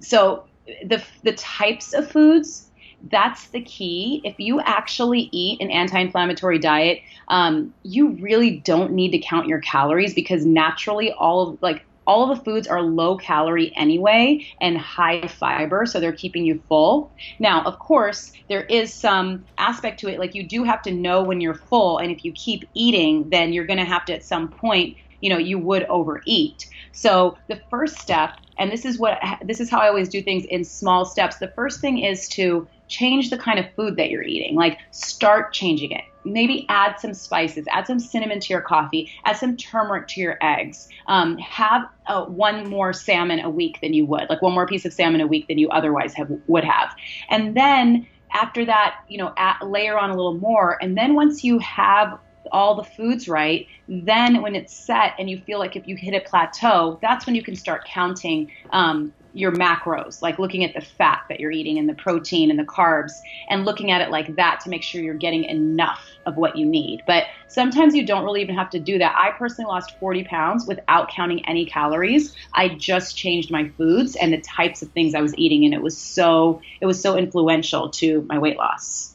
so 0.00 0.44
the 0.84 1.02
the 1.22 1.32
types 1.32 1.92
of 1.92 2.10
foods 2.10 2.63
that's 3.10 3.48
the 3.48 3.60
key. 3.60 4.20
If 4.24 4.38
you 4.38 4.60
actually 4.60 5.28
eat 5.32 5.60
an 5.60 5.70
anti-inflammatory 5.70 6.58
diet, 6.58 7.00
um, 7.28 7.74
you 7.82 8.10
really 8.20 8.58
don't 8.60 8.92
need 8.92 9.10
to 9.10 9.18
count 9.18 9.46
your 9.46 9.60
calories 9.60 10.14
because 10.14 10.46
naturally 10.46 11.12
all 11.12 11.48
of 11.48 11.62
like 11.62 11.84
all 12.06 12.30
of 12.30 12.36
the 12.36 12.44
foods 12.44 12.66
are 12.66 12.82
low 12.82 13.16
calorie 13.16 13.72
anyway 13.76 14.46
and 14.60 14.76
high 14.76 15.26
fiber, 15.26 15.86
so 15.86 16.00
they're 16.00 16.12
keeping 16.12 16.44
you 16.44 16.62
full. 16.68 17.10
Now, 17.38 17.62
of 17.64 17.78
course, 17.78 18.32
there 18.48 18.64
is 18.64 18.92
some 18.92 19.46
aspect 19.58 20.00
to 20.00 20.08
it, 20.08 20.18
like 20.18 20.34
you 20.34 20.46
do 20.46 20.64
have 20.64 20.82
to 20.82 20.92
know 20.92 21.22
when 21.22 21.40
you're 21.40 21.54
full, 21.54 21.98
and 21.98 22.10
if 22.10 22.24
you 22.24 22.32
keep 22.32 22.68
eating, 22.74 23.30
then 23.30 23.52
you're 23.52 23.66
going 23.66 23.78
to 23.78 23.84
have 23.84 24.04
to 24.06 24.14
at 24.14 24.24
some 24.24 24.48
point, 24.48 24.96
you 25.20 25.30
know, 25.30 25.38
you 25.38 25.58
would 25.58 25.84
overeat. 25.84 26.66
So 26.92 27.38
the 27.48 27.60
first 27.70 27.98
step, 27.98 28.34
and 28.58 28.70
this 28.70 28.84
is 28.84 28.98
what 28.98 29.18
this 29.42 29.58
is 29.60 29.70
how 29.70 29.80
I 29.80 29.88
always 29.88 30.08
do 30.08 30.22
things 30.22 30.44
in 30.44 30.64
small 30.64 31.04
steps. 31.04 31.38
The 31.38 31.52
first 31.56 31.80
thing 31.80 31.98
is 31.98 32.28
to 32.30 32.68
change 32.94 33.30
the 33.30 33.38
kind 33.38 33.58
of 33.58 33.66
food 33.74 33.96
that 33.96 34.10
you're 34.10 34.22
eating. 34.22 34.54
Like 34.54 34.78
start 34.90 35.52
changing 35.52 35.90
it. 35.90 36.04
Maybe 36.24 36.64
add 36.68 36.98
some 36.98 37.12
spices, 37.12 37.66
add 37.70 37.86
some 37.86 37.98
cinnamon 37.98 38.40
to 38.40 38.52
your 38.52 38.62
coffee, 38.62 39.10
add 39.24 39.36
some 39.36 39.56
turmeric 39.56 40.08
to 40.08 40.20
your 40.20 40.38
eggs. 40.40 40.88
Um, 41.06 41.36
have 41.38 41.82
uh, 42.06 42.24
one 42.24 42.70
more 42.70 42.92
salmon 42.92 43.40
a 43.40 43.50
week 43.50 43.80
than 43.82 43.92
you 43.92 44.06
would, 44.06 44.30
like 44.30 44.40
one 44.40 44.54
more 44.54 44.66
piece 44.66 44.86
of 44.86 44.92
salmon 44.92 45.20
a 45.20 45.26
week 45.26 45.48
than 45.48 45.58
you 45.58 45.68
otherwise 45.68 46.14
have 46.14 46.30
would 46.46 46.64
have. 46.64 46.94
And 47.28 47.54
then 47.54 48.06
after 48.32 48.64
that, 48.64 48.96
you 49.08 49.18
know, 49.18 49.34
layer 49.62 49.98
on 49.98 50.10
a 50.10 50.16
little 50.16 50.38
more. 50.38 50.78
And 50.82 50.96
then 50.96 51.14
once 51.14 51.44
you 51.44 51.58
have 51.58 52.18
all 52.52 52.74
the 52.74 52.84
foods 52.84 53.28
right, 53.28 53.66
then 53.88 54.42
when 54.42 54.54
it's 54.54 54.74
set 54.74 55.14
and 55.18 55.28
you 55.28 55.40
feel 55.40 55.58
like 55.58 55.76
if 55.76 55.86
you 55.86 55.96
hit 55.96 56.14
a 56.14 56.20
plateau, 56.28 56.98
that's 57.02 57.26
when 57.26 57.34
you 57.34 57.42
can 57.42 57.56
start 57.56 57.84
counting 57.84 58.50
um, 58.70 59.12
your 59.34 59.52
macros, 59.52 60.22
like 60.22 60.38
looking 60.38 60.64
at 60.64 60.72
the 60.74 60.80
fat 60.80 61.24
that 61.28 61.40
you're 61.40 61.50
eating 61.50 61.78
and 61.78 61.88
the 61.88 61.94
protein 61.94 62.50
and 62.50 62.58
the 62.58 62.64
carbs, 62.64 63.12
and 63.50 63.64
looking 63.64 63.90
at 63.90 64.00
it 64.00 64.10
like 64.10 64.36
that 64.36 64.60
to 64.60 64.70
make 64.70 64.82
sure 64.82 65.02
you're 65.02 65.14
getting 65.14 65.44
enough 65.44 66.06
of 66.24 66.36
what 66.36 66.56
you 66.56 66.64
need. 66.64 67.02
But 67.06 67.24
sometimes 67.48 67.94
you 67.94 68.06
don't 68.06 68.24
really 68.24 68.40
even 68.40 68.54
have 68.54 68.70
to 68.70 68.78
do 68.78 68.98
that. 68.98 69.14
I 69.18 69.32
personally 69.32 69.68
lost 69.68 69.98
40 69.98 70.24
pounds 70.24 70.66
without 70.66 71.10
counting 71.10 71.44
any 71.46 71.66
calories. 71.66 72.34
I 72.54 72.68
just 72.68 73.16
changed 73.16 73.50
my 73.50 73.68
foods 73.70 74.16
and 74.16 74.32
the 74.32 74.40
types 74.40 74.82
of 74.82 74.90
things 74.92 75.14
I 75.14 75.20
was 75.20 75.36
eating, 75.36 75.64
and 75.64 75.74
it 75.74 75.82
was 75.82 75.98
so 75.98 76.62
it 76.80 76.86
was 76.86 77.00
so 77.00 77.16
influential 77.16 77.90
to 77.90 78.22
my 78.22 78.38
weight 78.38 78.56
loss. 78.56 79.14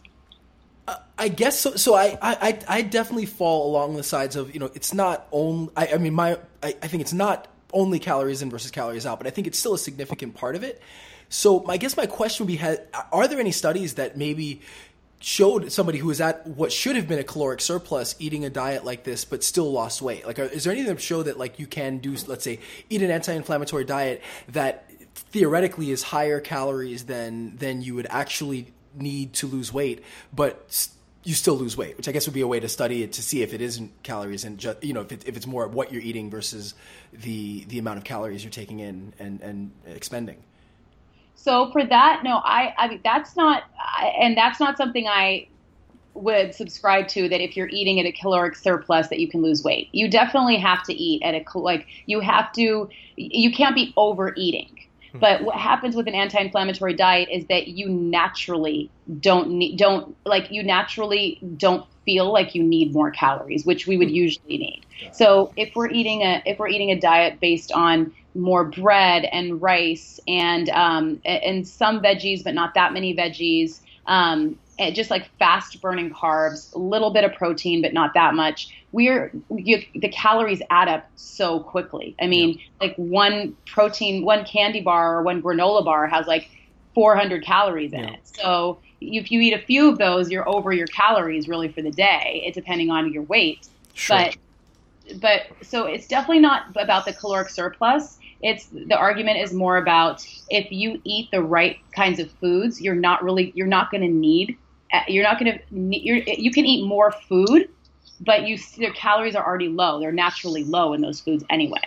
I 1.20 1.28
guess 1.28 1.60
so. 1.60 1.76
So 1.76 1.96
I, 1.96 2.18
I, 2.22 2.60
I 2.68 2.82
definitely 2.82 3.26
fall 3.26 3.70
along 3.70 3.98
the 3.98 4.04
sides 4.04 4.36
of 4.38 4.54
you 4.54 4.60
know 4.60 4.72
it's 4.74 4.94
not 4.94 5.28
only. 5.32 5.72
I, 5.76 5.88
I 5.94 5.98
mean 5.98 6.14
my 6.14 6.38
I, 6.64 6.76
I 6.82 6.88
think 6.88 7.02
it's 7.02 7.14
not 7.14 7.48
only 7.74 8.00
calories 8.00 8.42
in 8.42 8.50
versus 8.50 8.72
calories 8.72 9.06
out, 9.06 9.20
but 9.20 9.28
I 9.28 9.30
think 9.30 9.48
it's 9.48 9.60
still 9.60 9.74
a 9.74 9.80
significant 9.80 10.36
part 10.36 10.56
of 10.56 10.64
it. 10.64 10.82
So 11.30 11.66
I 11.68 11.78
guess 11.78 11.96
my 11.96 12.08
question 12.08 12.46
would 12.46 12.52
be: 12.52 12.62
Are 13.12 13.28
there 13.28 13.40
any 13.40 13.52
studies 13.52 13.96
that 13.96 14.18
maybe 14.18 14.62
showed 15.22 15.72
somebody 15.72 15.98
who 15.98 16.08
was 16.08 16.22
at 16.22 16.48
what 16.48 16.72
should 16.72 16.96
have 16.96 17.08
been 17.08 17.20
a 17.20 17.24
caloric 17.24 17.60
surplus 17.60 18.16
eating 18.20 18.46
a 18.46 18.50
diet 18.50 18.86
like 18.86 19.04
this 19.04 19.26
but 19.26 19.44
still 19.44 19.70
lost 19.70 20.02
weight 20.02 20.26
like 20.26 20.40
is 20.40 20.64
there 20.64 20.72
anything 20.72 20.94
that 20.94 21.02
show 21.02 21.22
that 21.22 21.38
like 21.38 21.60
you 21.60 21.68
can 21.68 21.98
do 21.98 22.16
let's 22.28 22.46
say 22.46 22.58
eat 22.90 23.02
an 23.02 23.12
anti-inflammatory 23.12 23.84
diet 23.84 24.22
that 24.48 24.90
theoretically 25.14 25.92
is 25.92 26.04
higher 26.04 26.40
calories 26.40 27.04
than 27.04 27.54
than 27.58 27.82
you 27.82 27.96
would 27.96 28.08
actually 28.10 28.72
need 28.96 29.34
to 29.34 29.46
lose 29.46 29.74
weight 29.74 30.04
but 30.34 30.88
you 31.24 31.34
still 31.34 31.56
lose 31.56 31.76
weight, 31.76 31.98
which 31.98 32.08
I 32.08 32.12
guess 32.12 32.28
would 32.28 32.34
be 32.34 32.42
a 32.42 32.48
way 32.48 32.60
to 32.60 32.70
study 32.70 33.04
it 33.04 33.14
to 33.14 33.22
see 33.22 33.42
if 33.42 33.54
it 33.54 33.62
isn't 33.62 33.92
calories 34.04 34.46
and 34.46 34.58
just 34.58 34.84
you 34.84 34.94
know 34.94 35.02
if, 35.02 35.12
it, 35.12 35.28
if 35.28 35.36
it's 35.36 35.48
more 35.48 35.68
what 35.68 35.92
you're 35.92 36.02
eating 36.02 36.30
versus 36.30 36.74
the 37.12 37.66
the 37.66 37.80
amount 37.80 37.98
of 37.98 38.04
calories 38.04 38.44
you're 38.44 38.52
taking 38.52 38.80
in 38.80 39.14
and 39.20 39.42
and 39.42 39.72
expending. 39.86 40.38
So 41.36 41.72
for 41.72 41.86
that, 41.86 42.22
no, 42.24 42.42
I 42.44 42.74
I 42.78 42.88
mean 42.88 43.02
that's 43.04 43.36
not 43.36 43.64
and 44.20 44.38
that's 44.38 44.60
not 44.60 44.78
something 44.78 45.08
I 45.08 45.48
would 46.14 46.54
subscribe 46.54 47.08
to 47.10 47.30
that 47.30 47.42
if 47.42 47.56
you're 47.56 47.70
eating 47.70 48.00
at 48.00 48.06
a 48.06 48.12
caloric 48.12 48.56
surplus 48.56 49.08
that 49.08 49.20
you 49.20 49.28
can 49.28 49.42
lose 49.42 49.64
weight. 49.64 49.90
You 49.92 50.10
definitely 50.10 50.58
have 50.58 50.84
to 50.84 50.94
eat 50.94 51.22
at 51.24 51.34
a 51.34 51.58
like 51.58 51.86
you 52.06 52.22
have 52.22 52.52
to 52.54 52.90
you 53.16 53.52
can't 53.52 53.76
be 53.76 53.94
overeating. 53.98 54.86
Hmm. 55.12 55.20
But 55.20 55.44
what 55.44 55.56
happens 55.56 55.96
with 55.96 56.08
an 56.08 56.16
anti-inflammatory 56.16 56.94
diet 56.94 57.30
is 57.32 57.46
that 57.48 57.68
you 57.68 57.90
naturally 57.90 58.90
don't 59.20 59.52
need, 59.52 59.78
don't 59.78 60.16
like 60.26 60.52
you 60.52 60.64
naturally 60.64 61.40
don't 61.58 61.86
feel 62.06 62.32
like 62.32 62.56
you 62.56 62.64
need 62.64 62.94
more 62.94 63.12
calories, 63.12 63.66
which 63.66 63.88
we 63.88 63.98
would 63.98 64.10
hmm. 64.10 64.16
usually 64.16 64.58
need. 64.58 64.86
So 65.14 65.54
if 65.56 65.76
we're 65.76 65.90
eating 65.90 66.22
a 66.22 66.42
if 66.46 66.60
we're 66.60 66.68
eating 66.68 66.92
a 66.92 67.00
diet 67.00 67.40
based 67.40 67.72
on 67.72 68.14
more 68.36 68.66
bread 68.66 69.26
and 69.26 69.62
rice 69.62 70.20
and 70.28 70.70
um, 70.70 71.22
and 71.26 71.68
some 71.68 72.02
veggies, 72.02 72.44
but 72.44 72.54
not 72.54 72.74
that 72.76 72.94
many 72.94 73.16
veggies, 73.16 73.82
um, 74.06 74.58
Eh, 74.80 74.92
just 74.92 75.10
like 75.12 75.30
fast 75.40 75.82
burning 75.82 76.10
carbs, 76.10 76.74
a 76.74 76.80
little 76.80 77.12
bit 77.12 77.26
of 77.26 77.34
protein, 77.34 77.82
but 77.82 77.94
not 77.94 78.14
that 78.14 78.34
much. 78.34 78.74
We're 78.94 79.30
you, 79.50 79.84
the 79.94 80.08
calories 80.08 80.62
add 80.70 80.88
up 80.88 81.06
so 81.18 81.60
quickly. 81.60 82.16
I 82.22 82.28
mean, 82.28 82.52
yeah. 82.52 82.88
like 82.88 82.96
one 82.96 83.58
protein, 83.66 84.24
one 84.24 84.46
candy 84.46 84.80
bar 84.80 85.18
or 85.18 85.22
one 85.22 85.42
granola 85.42 85.84
bar 85.84 86.08
has 86.08 86.28
like 86.28 86.50
400 86.96 87.44
calories 87.44 87.92
in 87.92 88.06
yeah. 88.06 88.14
it. 88.14 88.22
So 88.24 88.80
if 89.02 89.32
you 89.32 89.42
eat 89.42 89.54
a 89.54 89.60
few 89.60 89.90
of 89.90 89.98
those, 89.98 90.32
you're 90.32 90.48
over 90.48 90.72
your 90.72 90.88
calories 90.88 91.50
really 91.50 91.68
for 91.68 91.82
the 91.82 91.92
day. 91.92 92.42
It 92.46 92.54
depending 92.54 92.90
on 92.90 93.12
your 93.12 93.24
weight. 93.24 93.68
Sure. 93.96 94.18
But 94.18 94.38
but 95.20 95.48
so 95.62 95.88
it's 95.88 96.08
definitely 96.08 96.40
not 96.40 96.68
about 96.78 97.04
the 97.04 97.12
caloric 97.12 97.50
surplus 97.50 98.18
it's 98.42 98.68
the 98.68 98.96
argument 98.96 99.40
is 99.40 99.52
more 99.52 99.78
about 99.78 100.26
if 100.50 100.72
you 100.72 101.02
eat 101.04 101.30
the 101.32 101.42
right 101.42 101.78
kinds 101.92 102.20
of 102.20 102.32
foods 102.34 102.80
you're 102.80 102.96
not 102.96 103.24
really 103.24 103.52
you're 103.56 103.68
not 103.68 103.90
going 103.92 104.02
to 104.02 104.08
need 104.08 104.56
you're 105.08 105.24
not 105.24 105.40
going 105.40 105.58
to 105.58 105.98
you're 105.98 106.18
you 106.18 106.52
can 106.52 106.66
eat 106.66 106.86
more 106.86 107.12
food 107.12 107.70
but 108.22 108.48
you 108.48 108.58
their 108.78 108.92
calories 108.94 109.36
are 109.36 109.46
already 109.46 109.68
low 109.68 110.00
they're 110.00 110.12
naturally 110.12 110.64
low 110.64 110.94
in 110.94 111.02
those 111.02 111.22
foods 111.22 111.44
anyway 111.50 111.82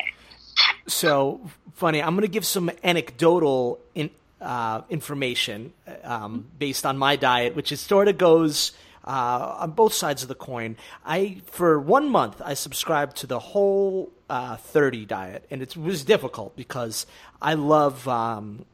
so 0.87 1.41
funny 1.75 2.03
i'm 2.03 2.15
going 2.15 2.23
to 2.23 2.29
give 2.29 2.47
some 2.47 2.71
anecdotal 2.85 3.79
in, 3.95 4.11
uh, 4.41 4.83
information 4.91 5.73
um, 6.05 6.47
based 6.59 6.87
on 6.87 6.97
my 6.97 7.17
diet 7.17 7.55
which 7.55 7.73
is 7.73 7.81
sort 7.81 8.09
of 8.09 8.19
goes 8.19 8.73
uh, 9.05 9.57
on 9.59 9.73
both 9.73 9.93
sides 9.93 10.23
of 10.23 10.29
the 10.29 10.35
coin. 10.35 10.77
I 11.05 11.41
for 11.47 11.79
one 11.79 12.09
month 12.09 12.41
I 12.45 12.55
subscribed 12.55 13.17
to 13.19 13.27
the 13.27 13.39
whole 13.39 14.13
uh, 14.31 14.57
30 14.57 15.07
diet, 15.07 15.47
and 15.51 15.63
it 15.63 15.77
was 15.77 16.05
difficult 16.05 16.57
because 16.57 17.07
I 17.41 17.55
love 17.55 18.07
um, 18.07 18.65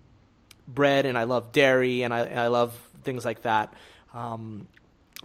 bread 0.66 1.06
and 1.06 1.16
I 1.16 1.24
love 1.24 1.52
dairy 1.52 2.02
and 2.02 2.12
I, 2.12 2.20
and 2.20 2.38
I 2.38 2.48
love 2.48 2.78
things 3.02 3.24
like 3.24 3.42
that. 3.42 3.72
Um, 4.14 4.68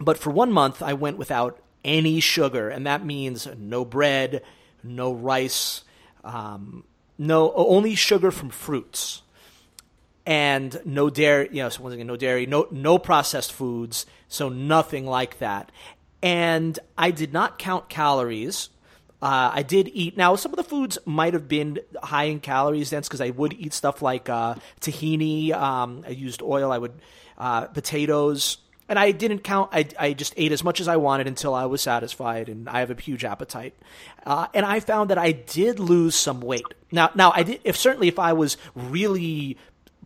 but 0.00 0.18
for 0.18 0.30
one 0.30 0.52
month 0.52 0.82
I 0.82 0.92
went 0.92 1.18
without 1.18 1.58
any 1.84 2.20
sugar, 2.20 2.68
and 2.68 2.86
that 2.86 3.04
means 3.04 3.46
no 3.56 3.84
bread, 3.84 4.42
no 4.82 5.12
rice, 5.12 5.84
um, 6.22 6.84
no 7.18 7.52
only 7.54 7.94
sugar 7.94 8.30
from 8.30 8.50
fruits 8.50 9.22
and 10.26 10.80
no 10.84 11.10
dairy. 11.10 11.48
You 11.52 11.64
know, 11.64 11.68
so 11.68 11.82
once 11.82 11.94
again, 11.94 12.06
no 12.06 12.16
dairy, 12.16 12.46
no 12.46 12.66
no 12.70 12.98
processed 12.98 13.52
foods, 13.52 14.06
so 14.28 14.48
nothing 14.48 15.06
like 15.06 15.38
that. 15.38 15.70
And 16.22 16.78
I 16.96 17.10
did 17.10 17.32
not 17.32 17.58
count 17.58 17.88
calories. 17.88 18.70
Uh, 19.20 19.50
I 19.54 19.62
did 19.62 19.90
eat. 19.92 20.16
Now, 20.16 20.36
some 20.36 20.52
of 20.52 20.56
the 20.56 20.64
foods 20.64 20.98
might 21.06 21.32
have 21.32 21.48
been 21.48 21.80
high 22.02 22.24
in 22.24 22.40
calories, 22.40 22.90
dense, 22.90 23.08
because 23.08 23.20
I 23.20 23.30
would 23.30 23.54
eat 23.54 23.72
stuff 23.72 24.02
like 24.02 24.28
uh, 24.28 24.56
tahini. 24.80 25.52
Um, 25.52 26.04
I 26.06 26.10
used 26.10 26.42
oil. 26.42 26.72
I 26.72 26.78
would 26.78 26.92
uh, 27.38 27.66
potatoes, 27.66 28.58
and 28.88 28.98
I 28.98 29.12
didn't 29.12 29.40
count. 29.40 29.70
I, 29.72 29.86
I 29.98 30.12
just 30.12 30.34
ate 30.36 30.52
as 30.52 30.62
much 30.62 30.80
as 30.80 30.88
I 30.88 30.96
wanted 30.96 31.26
until 31.26 31.54
I 31.54 31.66
was 31.66 31.80
satisfied, 31.80 32.48
and 32.48 32.68
I 32.68 32.80
have 32.80 32.90
a 32.90 33.00
huge 33.00 33.24
appetite. 33.24 33.74
Uh, 34.24 34.46
and 34.52 34.66
I 34.66 34.80
found 34.80 35.10
that 35.10 35.18
I 35.18 35.32
did 35.32 35.78
lose 35.78 36.14
some 36.14 36.40
weight. 36.40 36.66
Now, 36.92 37.10
now 37.14 37.32
I 37.34 37.42
did. 37.44 37.60
If 37.64 37.76
certainly 37.76 38.08
if 38.08 38.18
I 38.18 38.34
was 38.34 38.56
really 38.74 39.56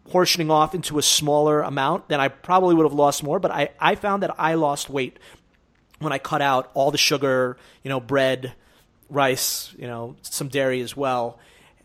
portioning 0.05 0.51
off 0.51 0.75
into 0.75 0.99
a 0.99 1.03
smaller 1.03 1.61
amount, 1.61 2.09
then 2.09 2.21
I 2.21 2.29
probably 2.29 2.75
would 2.75 2.85
have 2.85 2.95
lost 2.95 3.23
more. 3.23 3.39
But 3.41 3.51
I, 3.51 3.71
I 3.81 3.95
found 3.95 4.23
that 4.23 4.35
I 4.39 4.55
lost 4.55 4.89
weight 4.89 5.19
when 5.99 6.13
I 6.13 6.19
cut 6.19 6.41
out 6.41 6.71
all 6.75 6.91
the 6.91 6.99
sugar, 6.99 7.57
you 7.83 7.89
know, 7.89 8.01
bread, 8.01 8.53
rice, 9.11 9.75
you 9.77 9.87
know, 9.87 10.17
some 10.23 10.49
dairy 10.49 10.81
as 10.81 10.97
well. 10.97 11.39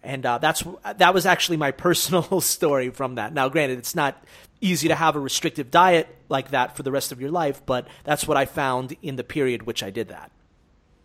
And 0.03 0.25
uh, 0.25 0.37
that's 0.37 0.63
that 0.97 1.13
was 1.13 1.25
actually 1.25 1.57
my 1.57 1.71
personal 1.85 2.39
story 2.41 2.89
from 2.89 3.15
that. 3.15 3.33
Now, 3.33 3.49
granted, 3.49 3.79
it's 3.79 3.95
not 3.95 4.23
easy 4.63 4.87
to 4.87 4.95
have 4.95 5.15
a 5.15 5.19
restrictive 5.19 5.69
diet 5.69 6.07
like 6.29 6.51
that 6.51 6.75
for 6.75 6.83
the 6.83 6.91
rest 6.91 7.11
of 7.11 7.19
your 7.19 7.31
life, 7.31 7.61
but 7.65 7.87
that's 8.03 8.27
what 8.27 8.37
I 8.37 8.45
found 8.45 8.95
in 9.01 9.15
the 9.15 9.23
period 9.23 9.63
which 9.63 9.83
I 9.83 9.89
did 9.89 10.09
that. 10.09 10.31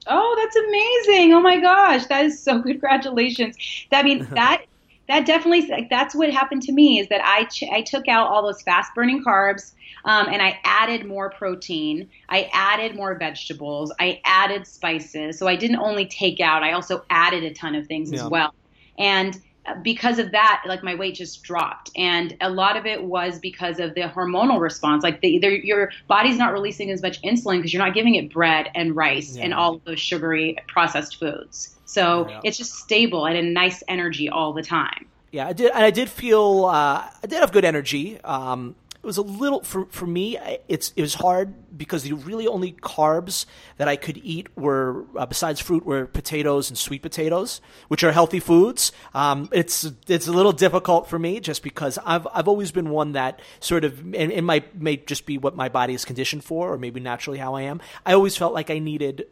Oh, 0.07 0.35
that's 0.39 0.57
amazing! 0.57 1.35
Oh 1.35 1.41
my 1.41 1.61
gosh, 1.61 2.07
that 2.07 2.25
is 2.25 2.43
so 2.43 2.63
congratulations. 2.63 3.57
I 3.93 4.03
mean, 4.03 4.27
that 4.35 4.65
that 5.09 5.27
definitely 5.27 5.67
like 5.67 5.91
that's 5.91 6.15
what 6.15 6.31
happened 6.31 6.63
to 6.63 6.73
me 6.73 6.99
is 7.01 7.09
that 7.09 7.21
I 7.25 7.45
ch- 7.45 7.71
I 7.71 7.83
took 7.83 8.09
out 8.09 8.29
all 8.29 8.43
those 8.43 8.63
fast 8.63 8.95
burning 8.95 9.25
carbs 9.25 9.73
um, 10.05 10.29
and 10.29 10.41
I 10.41 10.59
added 10.65 11.07
more 11.07 11.31
protein. 11.31 12.09
I 12.29 12.51
added 12.53 12.95
more 12.95 13.15
vegetables. 13.15 13.93
I 13.99 14.21
added 14.25 14.67
spices. 14.67 15.39
So 15.39 15.47
I 15.49 15.57
didn't 15.57 15.79
only 15.79 16.07
take 16.07 16.41
out. 16.41 16.63
I 16.63 16.73
also 16.73 17.05
added 17.11 17.45
a 17.45 17.53
ton 17.53 17.75
of 17.75 17.87
things 17.87 18.13
yeah. 18.13 18.25
as 18.25 18.31
well. 18.31 18.55
And 18.99 19.41
because 19.83 20.19
of 20.19 20.33
that, 20.33 20.63
like 20.67 20.83
my 20.83 20.95
weight 20.95 21.15
just 21.15 21.43
dropped, 21.43 21.91
and 21.97 22.37
a 22.41 22.51
lot 22.51 22.77
of 22.77 22.87
it 22.87 23.03
was 23.03 23.39
because 23.39 23.79
of 23.81 23.95
the 23.95 24.03
hormonal 24.03 24.61
response. 24.61 25.03
Like 25.03 25.21
the, 25.21 25.29
your 25.65 25.91
body's 26.07 26.39
not 26.39 26.53
releasing 26.53 26.91
as 26.91 27.03
much 27.03 27.21
insulin 27.23 27.59
because 27.59 27.73
you're 27.73 27.85
not 27.85 27.95
giving 27.95 28.15
it 28.15 28.33
bread 28.33 28.71
and 28.75 28.95
rice 28.95 29.37
yeah. 29.37 29.45
and 29.45 29.55
all 29.55 29.75
of 29.75 29.85
those 29.85 30.01
sugary 30.01 30.57
processed 30.69 31.19
foods. 31.19 31.77
So 31.85 32.29
yeah. 32.29 32.41
it's 32.45 32.59
just 32.59 32.75
stable 32.75 33.27
and 33.27 33.37
a 33.37 33.43
nice 33.43 33.83
energy 33.89 34.29
all 34.29 34.53
the 34.53 34.63
time. 34.63 35.07
Yeah, 35.31 35.47
I 35.47 35.53
did, 35.53 35.71
and 35.73 35.85
I 35.85 35.91
did 35.91 36.09
feel 36.09 36.65
uh, 36.67 37.09
I 37.23 37.27
did 37.27 37.39
have 37.41 37.53
good 37.53 37.65
energy. 37.65 38.21
Um, 38.23 38.75
it 39.03 39.07
was 39.07 39.17
a 39.17 39.23
little 39.23 39.63
for 39.63 39.87
for 39.87 40.07
me. 40.07 40.37
It's 40.67 40.93
it 40.97 41.01
was 41.01 41.15
hard 41.15 41.77
because 41.77 42.03
the 42.03 42.13
really 42.15 42.49
only 42.49 42.73
carbs 42.73 43.47
that 43.77 43.87
I 43.87 43.95
could 43.95 44.19
eat 44.19 44.49
were 44.57 45.07
uh, 45.17 45.25
besides 45.27 45.61
fruit 45.61 45.87
were 45.87 46.07
potatoes 46.07 46.69
and 46.69 46.77
sweet 46.77 47.03
potatoes, 47.03 47.61
which 47.87 48.03
are 48.03 48.11
healthy 48.11 48.41
foods. 48.41 48.91
Um, 49.15 49.49
it's 49.53 49.89
it's 50.09 50.27
a 50.27 50.33
little 50.33 50.53
difficult 50.53 51.09
for 51.09 51.19
me 51.19 51.39
just 51.39 51.63
because 51.63 51.99
I've 52.05 52.27
I've 52.35 52.49
always 52.49 52.73
been 52.73 52.91
one 52.91 53.13
that 53.13 53.41
sort 53.61 53.85
of 53.85 54.01
and 54.01 54.33
it 54.33 54.43
might 54.43 54.81
may 54.81 54.97
just 54.97 55.27
be 55.27 55.39
what 55.39 55.55
my 55.55 55.69
body 55.69 55.95
is 55.95 56.05
conditioned 56.05 56.43
for, 56.43 56.73
or 56.73 56.79
maybe 56.79 56.99
naturally 56.99 57.39
how 57.39 57.55
I 57.55 57.63
am. 57.63 57.81
I 58.05 58.15
always 58.15 58.37
felt 58.37 58.53
like 58.53 58.69
I 58.69 58.81
needed 58.81 59.27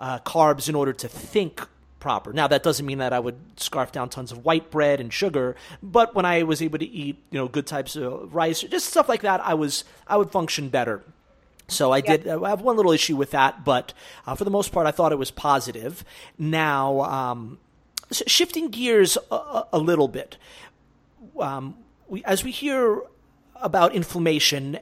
uh, 0.00 0.18
carbs 0.18 0.68
in 0.68 0.74
order 0.74 0.92
to 0.92 1.08
think 1.08 1.66
proper. 2.06 2.32
Now 2.32 2.46
that 2.46 2.62
doesn't 2.62 2.86
mean 2.86 2.98
that 2.98 3.12
I 3.12 3.18
would 3.18 3.34
scarf 3.56 3.90
down 3.90 4.10
tons 4.10 4.30
of 4.30 4.44
white 4.44 4.70
bread 4.70 5.00
and 5.00 5.12
sugar, 5.12 5.56
but 5.82 6.14
when 6.14 6.24
I 6.24 6.44
was 6.44 6.62
able 6.62 6.78
to 6.78 6.84
eat, 6.84 7.16
you 7.32 7.38
know, 7.40 7.48
good 7.48 7.66
types 7.66 7.96
of 7.96 8.32
rice, 8.32 8.62
or 8.62 8.68
just 8.68 8.86
stuff 8.86 9.08
like 9.08 9.22
that, 9.22 9.40
I 9.40 9.54
was 9.54 9.82
I 10.06 10.16
would 10.16 10.30
function 10.30 10.68
better. 10.68 11.02
So 11.66 11.90
I 11.90 12.00
did 12.00 12.28
I 12.28 12.48
have 12.48 12.60
one 12.60 12.76
little 12.76 12.92
issue 12.92 13.16
with 13.16 13.32
that, 13.32 13.64
but 13.64 13.92
uh, 14.24 14.36
for 14.36 14.44
the 14.44 14.52
most 14.52 14.70
part, 14.70 14.86
I 14.86 14.92
thought 14.92 15.10
it 15.10 15.18
was 15.18 15.32
positive. 15.32 16.04
Now, 16.38 17.00
um, 17.00 17.58
shifting 18.12 18.68
gears 18.68 19.18
a, 19.32 19.64
a 19.72 19.78
little 19.80 20.06
bit, 20.06 20.36
um, 21.40 21.74
we, 22.06 22.22
as 22.22 22.44
we 22.44 22.52
hear 22.52 23.02
about 23.56 23.96
inflammation, 23.96 24.78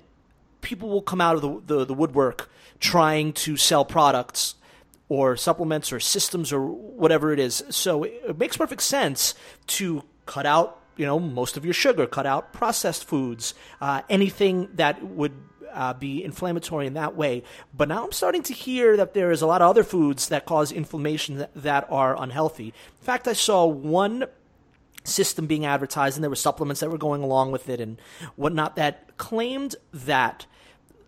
people 0.61 0.91
will 0.91 1.01
come 1.01 1.23
out 1.23 1.37
of 1.37 1.41
the, 1.41 1.75
the, 1.75 1.85
the 1.87 1.95
woodwork 1.95 2.51
trying 2.81 3.33
to 3.33 3.57
sell 3.57 3.87
products 3.87 4.57
or 5.09 5.37
supplements 5.37 5.93
or 5.93 6.01
systems 6.01 6.53
or 6.53 6.65
whatever 6.65 7.33
it 7.33 7.39
is. 7.39 7.63
So 7.71 8.05
it 8.05 8.39
makes 8.39 8.57
perfect 8.57 8.83
sense 8.83 9.35
to 9.69 10.03
cut 10.27 10.47
out, 10.47 10.81
you 10.97 11.07
know, 11.07 11.19
most 11.19 11.57
of 11.57 11.65
your 11.65 11.75
sugar, 11.75 12.07
cut 12.07 12.27
out 12.27 12.53
processed 12.53 13.05
foods, 13.05 13.55
uh, 13.81 14.03
anything 14.09 14.69
that 14.75 15.03
would 15.05 15.33
uh, 15.73 15.93
be 15.93 16.25
inflammatory 16.25 16.87
in 16.87 16.95
that 16.95 17.17
way. 17.17 17.43
But 17.77 17.89
now 17.89 18.05
I'm 18.05 18.13
starting 18.13 18.43
to 18.45 18.55
hear 18.55 18.97
that 18.97 19.13
there 19.13 19.31
is 19.31 19.43
a 19.43 19.47
lot 19.47 19.61
of 19.61 19.69
other 19.69 19.85
foods 19.85 20.29
that 20.29 20.47
cause 20.47 20.73
inflammation 20.73 21.39
that, 21.39 21.51
that 21.55 21.87
are 21.91 22.21
unhealthy. 22.21 22.69
In 22.69 23.05
fact, 23.05 23.29
I 23.29 23.33
saw 23.33 23.67
one 23.67 24.27
system 25.03 25.47
being 25.47 25.67
advertised, 25.67 26.17
and 26.17 26.25
there 26.25 26.31
were 26.31 26.37
supplements 26.37 26.81
that 26.81 26.91
were 26.91 26.99
going 26.99 27.23
along 27.23 27.53
with 27.53 27.69
it 27.69 27.81
and 27.81 28.01
whatnot 28.37 28.77
that 28.77 29.17
claimed 29.19 29.77
that 29.93 30.47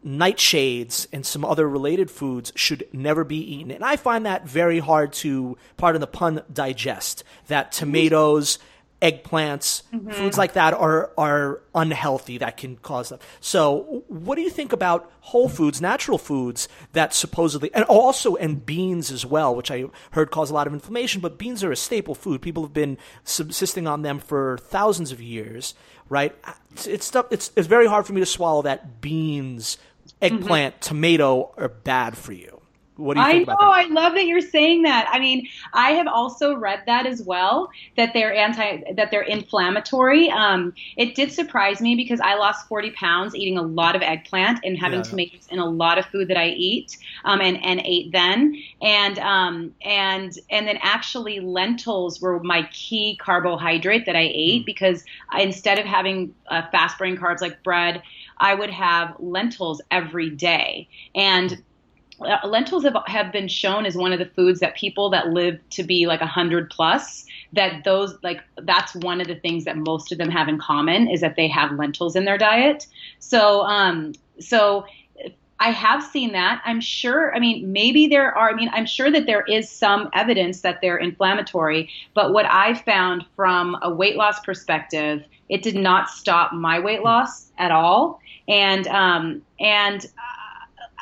nightshades 0.05 1.07
and 1.13 1.25
some 1.25 1.45
other 1.45 1.69
related 1.69 2.11
foods 2.11 2.53
should 2.55 2.87
never 2.93 3.25
be 3.25 3.39
eaten. 3.39 3.71
And 3.71 3.85
I 3.85 3.97
find 3.97 4.27
that 4.27 4.47
very 4.49 4.79
hard 4.79 5.13
to, 5.15 5.57
pardon 5.77 6.01
the 6.01 6.07
pun, 6.07 6.43
digest. 6.53 7.25
That 7.49 7.73
tomatoes, 7.73 8.59
eggplants, 9.03 9.83
mm-hmm. 9.93 10.11
foods 10.11 10.39
like 10.39 10.55
that 10.55 10.73
are 10.75 11.11
are 11.19 11.61
unhealthy 11.75 12.39
that 12.39 12.57
can 12.57 12.77
cause 12.77 13.11
them. 13.11 13.19
So, 13.41 14.05
what 14.09 14.37
do 14.37 14.43
you 14.43 14.51
think 14.51 14.73
about 14.73 15.11
whole 15.21 15.49
foods, 15.49 15.81
natural 15.81 16.19
foods 16.19 16.69
that 16.93 17.13
supposedly 17.13 17.73
and 17.75 17.85
also 17.85 18.37
and 18.37 18.65
beans 18.65 19.11
as 19.11 19.27
well, 19.27 19.55
which 19.55 19.71
I 19.71 19.85
heard 20.13 20.31
cause 20.31 20.51
a 20.51 20.55
lot 20.55 20.67
of 20.67 20.73
inflammation, 20.73 21.21
but 21.21 21.39
beans 21.39 21.63
are 21.63 21.73
a 21.73 21.77
staple 21.77 22.15
food. 22.15 22.41
People 22.41 22.63
have 22.63 22.73
been 22.73 22.97
subsisting 23.25 23.87
on 23.87 24.03
them 24.03 24.19
for 24.19 24.59
thousands 24.59 25.13
of 25.13 25.21
years, 25.21 25.75
right? 26.09 26.35
It's 26.73 26.87
it's 26.87 27.13
it's, 27.31 27.51
it's 27.55 27.69
very 27.69 27.87
hard 27.87 28.07
for 28.07 28.13
me 28.13 28.21
to 28.21 28.27
swallow 28.27 28.63
that 28.63 29.01
beans, 29.01 29.77
eggplant, 30.23 30.77
mm-hmm. 30.77 30.89
tomato 30.89 31.53
are 31.57 31.69
bad 31.69 32.17
for 32.17 32.33
you. 32.33 32.56
What 32.97 33.15
do 33.15 33.21
you 33.21 33.27
I 33.27 33.39
know. 33.41 33.57
I 33.59 33.87
love 33.89 34.15
that 34.15 34.27
you're 34.27 34.41
saying 34.41 34.83
that. 34.83 35.09
I 35.13 35.19
mean, 35.19 35.49
I 35.73 35.91
have 35.93 36.07
also 36.07 36.55
read 36.55 36.83
that 36.87 37.07
as 37.07 37.23
well 37.23 37.69
that 37.97 38.13
they're 38.15 38.35
anti 38.35 38.83
that 38.95 39.11
they're 39.11 39.23
inflammatory. 39.23 40.31
Um, 40.31 40.73
it 40.97 41.15
did 41.15 41.31
surprise 41.31 41.81
me 41.81 41.95
because 41.95 42.21
I 42.21 42.37
lost 42.37 42.67
40 42.69 42.93
pounds 42.93 43.35
eating 43.35 43.59
a 43.59 43.63
lot 43.63 43.97
of 43.97 44.03
eggplant 44.03 44.61
and 44.65 44.79
having 44.79 45.01
yeah. 45.01 45.05
tomatoes 45.05 45.47
in 45.51 45.59
a 45.59 45.67
lot 45.67 45.99
of 45.99 46.07
food 46.07 46.29
that 46.29 46.39
I 46.39 46.49
eat 46.49 46.97
um, 47.25 47.41
and 47.41 47.63
and 47.63 47.81
ate 47.85 48.13
then 48.13 48.63
and 48.81 49.19
um, 49.19 49.75
and 49.83 50.39
and 50.51 50.67
then 50.67 50.79
actually 50.81 51.41
lentils 51.41 52.21
were 52.21 52.43
my 52.43 52.69
key 52.73 53.19
carbohydrate 53.21 54.07
that 54.07 54.17
I 54.17 54.31
ate 54.33 54.63
mm. 54.63 54.67
because 54.67 55.05
I, 55.29 55.43
instead 55.43 55.79
of 55.79 55.85
having 55.85 56.35
uh, 56.49 56.63
fast 56.71 56.99
burning 56.99 57.17
carbs 57.17 57.41
like 57.41 57.63
bread. 57.63 58.03
I 58.39 58.55
would 58.55 58.71
have 58.71 59.17
lentils 59.19 59.81
every 59.91 60.29
day. 60.29 60.89
And 61.15 61.63
lentils 62.19 62.85
have, 62.85 62.97
have 63.07 63.33
been 63.33 63.49
shown 63.49 63.85
as 63.85 63.95
one 63.95 64.12
of 64.12 64.19
the 64.19 64.27
foods 64.27 64.61
that 64.61 64.75
people 64.75 65.11
that 65.11 65.29
live 65.29 65.59
to 65.71 65.83
be 65.83 66.07
like 66.07 66.21
100 66.21 66.71
plus 66.71 67.27
that 67.53 67.85
those 67.85 68.17
like 68.23 68.41
that's 68.62 68.95
one 68.97 69.21
of 69.21 69.27
the 69.27 69.35
things 69.37 69.64
that 69.64 69.77
most 69.77 70.12
of 70.12 70.19
them 70.19 70.31
have 70.31 70.49
in 70.49 70.59
common 70.59 71.09
is 71.09 71.21
that 71.21 71.37
they 71.37 71.49
have 71.49 71.73
lentils 71.73 72.17
in 72.17 72.25
their 72.25 72.39
diet 72.39 72.87
so 73.19 73.62
um 73.62 74.12
so 74.41 74.85
I 75.59 75.71
have 75.71 76.03
seen 76.03 76.33
that. 76.33 76.61
I'm 76.67 76.81
sure, 76.81 77.35
I 77.35 77.39
mean, 77.39 77.73
maybe 77.73 78.09
there 78.09 78.37
are, 78.37 78.51
I 78.51 78.55
mean, 78.55 78.69
I'm 78.73 78.85
sure 78.85 79.11
that 79.11 79.25
there 79.25 79.43
is 79.43 79.71
some 79.71 80.11
evidence 80.12 80.61
that 80.61 80.81
they're 80.83 80.99
inflammatory, 80.99 81.89
but 82.12 82.33
what 82.35 82.45
I 82.45 82.75
found 82.75 83.25
from 83.37 83.77
a 83.81 83.91
weight 83.91 84.17
loss 84.17 84.39
perspective, 84.41 85.25
it 85.49 85.62
did 85.62 85.77
not 85.77 86.11
stop 86.11 86.53
my 86.53 86.79
weight 86.79 87.03
loss 87.03 87.51
at 87.57 87.71
all. 87.71 88.21
And, 88.47 88.87
um, 88.89 89.43
and 89.59 90.05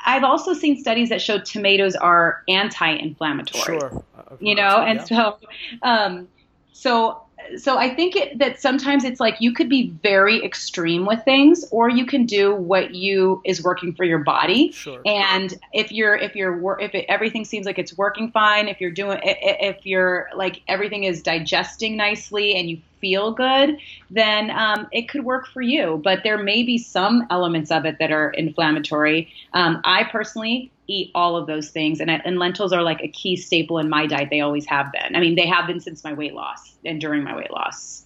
I've 0.04 0.24
also 0.24 0.54
seen 0.54 0.76
studies 0.76 1.08
that 1.08 1.22
show 1.22 1.38
tomatoes 1.38 1.94
are 1.94 2.42
anti-inflammatory. 2.48 3.80
Sure. 3.80 4.04
You 4.40 4.54
know, 4.54 4.82
and 4.82 4.98
yeah. 4.98 5.04
so, 5.04 5.38
um, 5.82 6.28
so 6.72 7.24
so 7.56 7.78
I 7.78 7.94
think 7.94 8.16
it, 8.16 8.38
that 8.38 8.60
sometimes 8.60 9.04
it's 9.04 9.20
like 9.20 9.40
you 9.40 9.52
could 9.52 9.68
be 9.68 9.90
very 10.02 10.44
extreme 10.44 11.06
with 11.06 11.24
things, 11.24 11.64
or 11.70 11.88
you 11.88 12.06
can 12.06 12.26
do 12.26 12.54
what 12.54 12.94
you 12.94 13.42
is 13.44 13.62
working 13.62 13.94
for 13.94 14.04
your 14.04 14.18
body. 14.18 14.72
Sure. 14.72 15.00
And 15.04 15.54
if 15.72 15.92
you're 15.92 16.16
if 16.16 16.34
you're 16.34 16.78
if 16.80 16.94
it, 16.94 17.06
everything 17.08 17.44
seems 17.44 17.66
like 17.66 17.78
it's 17.78 17.96
working 17.96 18.30
fine, 18.30 18.68
if 18.68 18.80
you're 18.80 18.90
doing 18.90 19.20
if 19.22 19.84
you're 19.84 20.30
like 20.34 20.62
everything 20.68 21.04
is 21.04 21.22
digesting 21.22 21.96
nicely 21.96 22.56
and 22.56 22.70
you 22.70 22.80
feel 23.04 23.32
good, 23.32 23.76
then 24.10 24.50
um, 24.50 24.88
it 24.90 25.10
could 25.10 25.26
work 25.26 25.46
for 25.46 25.60
you. 25.60 26.00
But 26.02 26.20
there 26.24 26.38
may 26.42 26.62
be 26.62 26.78
some 26.78 27.26
elements 27.28 27.70
of 27.70 27.84
it 27.84 27.98
that 27.98 28.10
are 28.10 28.30
inflammatory. 28.30 29.30
Um, 29.52 29.82
I 29.84 30.04
personally 30.04 30.72
eat 30.86 31.10
all 31.14 31.36
of 31.36 31.46
those 31.46 31.68
things, 31.68 32.00
and, 32.00 32.10
and 32.10 32.38
lentils 32.38 32.72
are 32.72 32.82
like 32.82 33.02
a 33.02 33.08
key 33.08 33.36
staple 33.36 33.76
in 33.78 33.90
my 33.90 34.06
diet. 34.06 34.28
They 34.30 34.40
always 34.40 34.64
have 34.66 34.90
been. 34.90 35.14
I 35.14 35.20
mean, 35.20 35.34
they 35.34 35.46
have 35.46 35.66
been 35.66 35.80
since 35.80 36.02
my 36.02 36.14
weight 36.14 36.32
loss 36.32 36.76
and 36.82 36.98
during 36.98 37.24
my 37.24 37.36
weight 37.36 37.50
loss. 37.50 38.03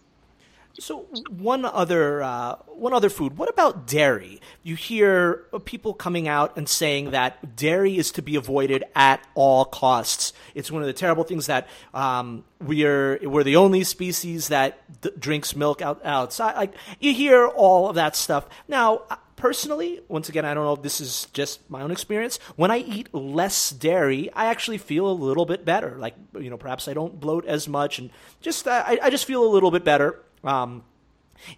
So 0.79 1.01
one 1.29 1.65
other 1.65 2.23
uh, 2.23 2.57
one 2.67 2.93
other 2.93 3.11
food. 3.11 3.37
What 3.37 3.49
about 3.49 3.87
dairy? 3.87 4.41
You 4.63 4.77
hear 4.77 5.47
people 5.65 5.93
coming 5.93 6.29
out 6.29 6.57
and 6.57 6.69
saying 6.69 7.11
that 7.11 7.57
dairy 7.57 7.99
is 7.99 8.13
to 8.13 8.23
be 8.23 8.37
avoided 8.37 8.85
at 8.95 9.27
all 9.35 9.65
costs. 9.65 10.33
It's 10.55 10.71
one 10.71 10.83
of 10.83 10.87
the 10.87 10.93
terrible 10.93 11.25
things 11.25 11.47
that 11.47 11.69
um, 11.93 12.45
we're 12.61 13.19
we're 13.23 13.43
the 13.43 13.57
only 13.57 13.83
species 13.85 14.49
that 14.49 15.01
d- 15.01 15.11
drinks 15.19 15.57
milk 15.57 15.83
out, 15.83 16.01
outside. 16.05 16.57
Like 16.57 16.75
you 17.01 17.13
hear 17.13 17.47
all 17.47 17.89
of 17.89 17.97
that 17.97 18.15
stuff. 18.15 18.49
Now, 18.69 19.03
personally, 19.35 20.01
once 20.09 20.29
again, 20.29 20.45
I 20.45 20.55
don't 20.55 20.65
know 20.65 20.75
if 20.75 20.83
this 20.83 21.01
is 21.01 21.27
just 21.33 21.69
my 21.71 21.83
own 21.83 21.91
experience. 21.91 22.39
When 22.57 22.71
I 22.71 22.79
eat 22.79 23.13
less 23.15 23.71
dairy, 23.71 24.31
I 24.33 24.47
actually 24.47 24.79
feel 24.79 25.09
a 25.09 25.13
little 25.13 25.47
bit 25.47 25.65
better. 25.65 25.97
Like 25.99 26.15
you 26.39 26.51
know, 26.51 26.57
perhaps 26.57 26.87
I 26.87 26.95
don't 26.95 27.19
bloat 27.19 27.47
as 27.47 27.67
much, 27.67 27.99
and 27.99 28.11
just 28.41 28.69
uh, 28.69 28.85
I, 28.87 28.99
I 29.05 29.11
just 29.11 29.25
feel 29.25 29.45
a 29.45 29.51
little 29.51 29.71
bit 29.71 29.85
better. 29.85 30.23
Um, 30.45 30.85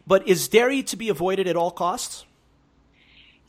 but 0.06 0.26
is 0.28 0.48
dairy 0.48 0.82
to 0.84 0.96
be 0.96 1.08
avoided 1.08 1.46
at 1.46 1.56
all 1.56 1.70
costs? 1.70 2.24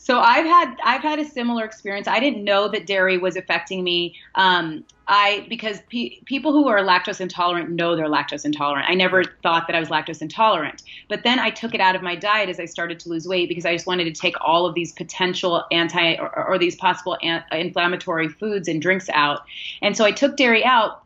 So 0.04 0.20
I've 0.20 0.46
had 0.46 0.78
I've 0.84 1.04
had 1.04 1.20
a 1.20 1.26
similar 1.26 1.64
experience. 1.64 2.08
I 2.08 2.20
didn't 2.20 2.44
know 2.44 2.68
that 2.70 2.88
dairy 2.88 3.20
was 3.20 3.36
affecting 3.36 3.84
me. 3.84 4.16
Um, 4.34 4.84
I 5.08 5.46
because 5.48 5.80
pe- 5.92 6.22
people 6.26 6.54
who 6.54 6.68
are 6.68 6.80
lactose 6.80 7.22
intolerant 7.22 7.70
know 7.70 7.96
they're 7.96 8.08
lactose 8.08 8.44
intolerant. 8.44 8.90
I 8.90 8.96
never 8.96 9.24
thought 9.44 9.68
that 9.68 9.76
I 9.76 9.80
was 9.80 9.90
lactose 9.90 10.20
intolerant, 10.20 10.82
but 11.08 11.24
then 11.24 11.38
I 11.38 11.52
took 11.52 11.76
it 11.76 11.82
out 11.82 11.96
of 11.96 12.02
my 12.02 12.16
diet 12.16 12.50
as 12.50 12.60
I 12.60 12.66
started 12.66 13.00
to 13.02 13.10
lose 13.10 13.28
weight 13.28 13.48
because 13.48 13.64
I 13.64 13.74
just 13.74 13.86
wanted 13.86 14.06
to 14.06 14.12
take 14.12 14.34
all 14.42 14.66
of 14.66 14.74
these 14.74 14.92
potential 14.92 15.64
anti 15.72 16.16
or, 16.16 16.48
or 16.48 16.58
these 16.58 16.76
possible 16.76 17.16
an- 17.22 17.44
inflammatory 17.52 18.28
foods 18.28 18.68
and 18.68 18.82
drinks 18.82 19.08
out. 19.10 19.44
And 19.84 19.96
so 19.96 20.04
I 20.04 20.12
took 20.12 20.36
dairy 20.36 20.66
out 20.66 21.04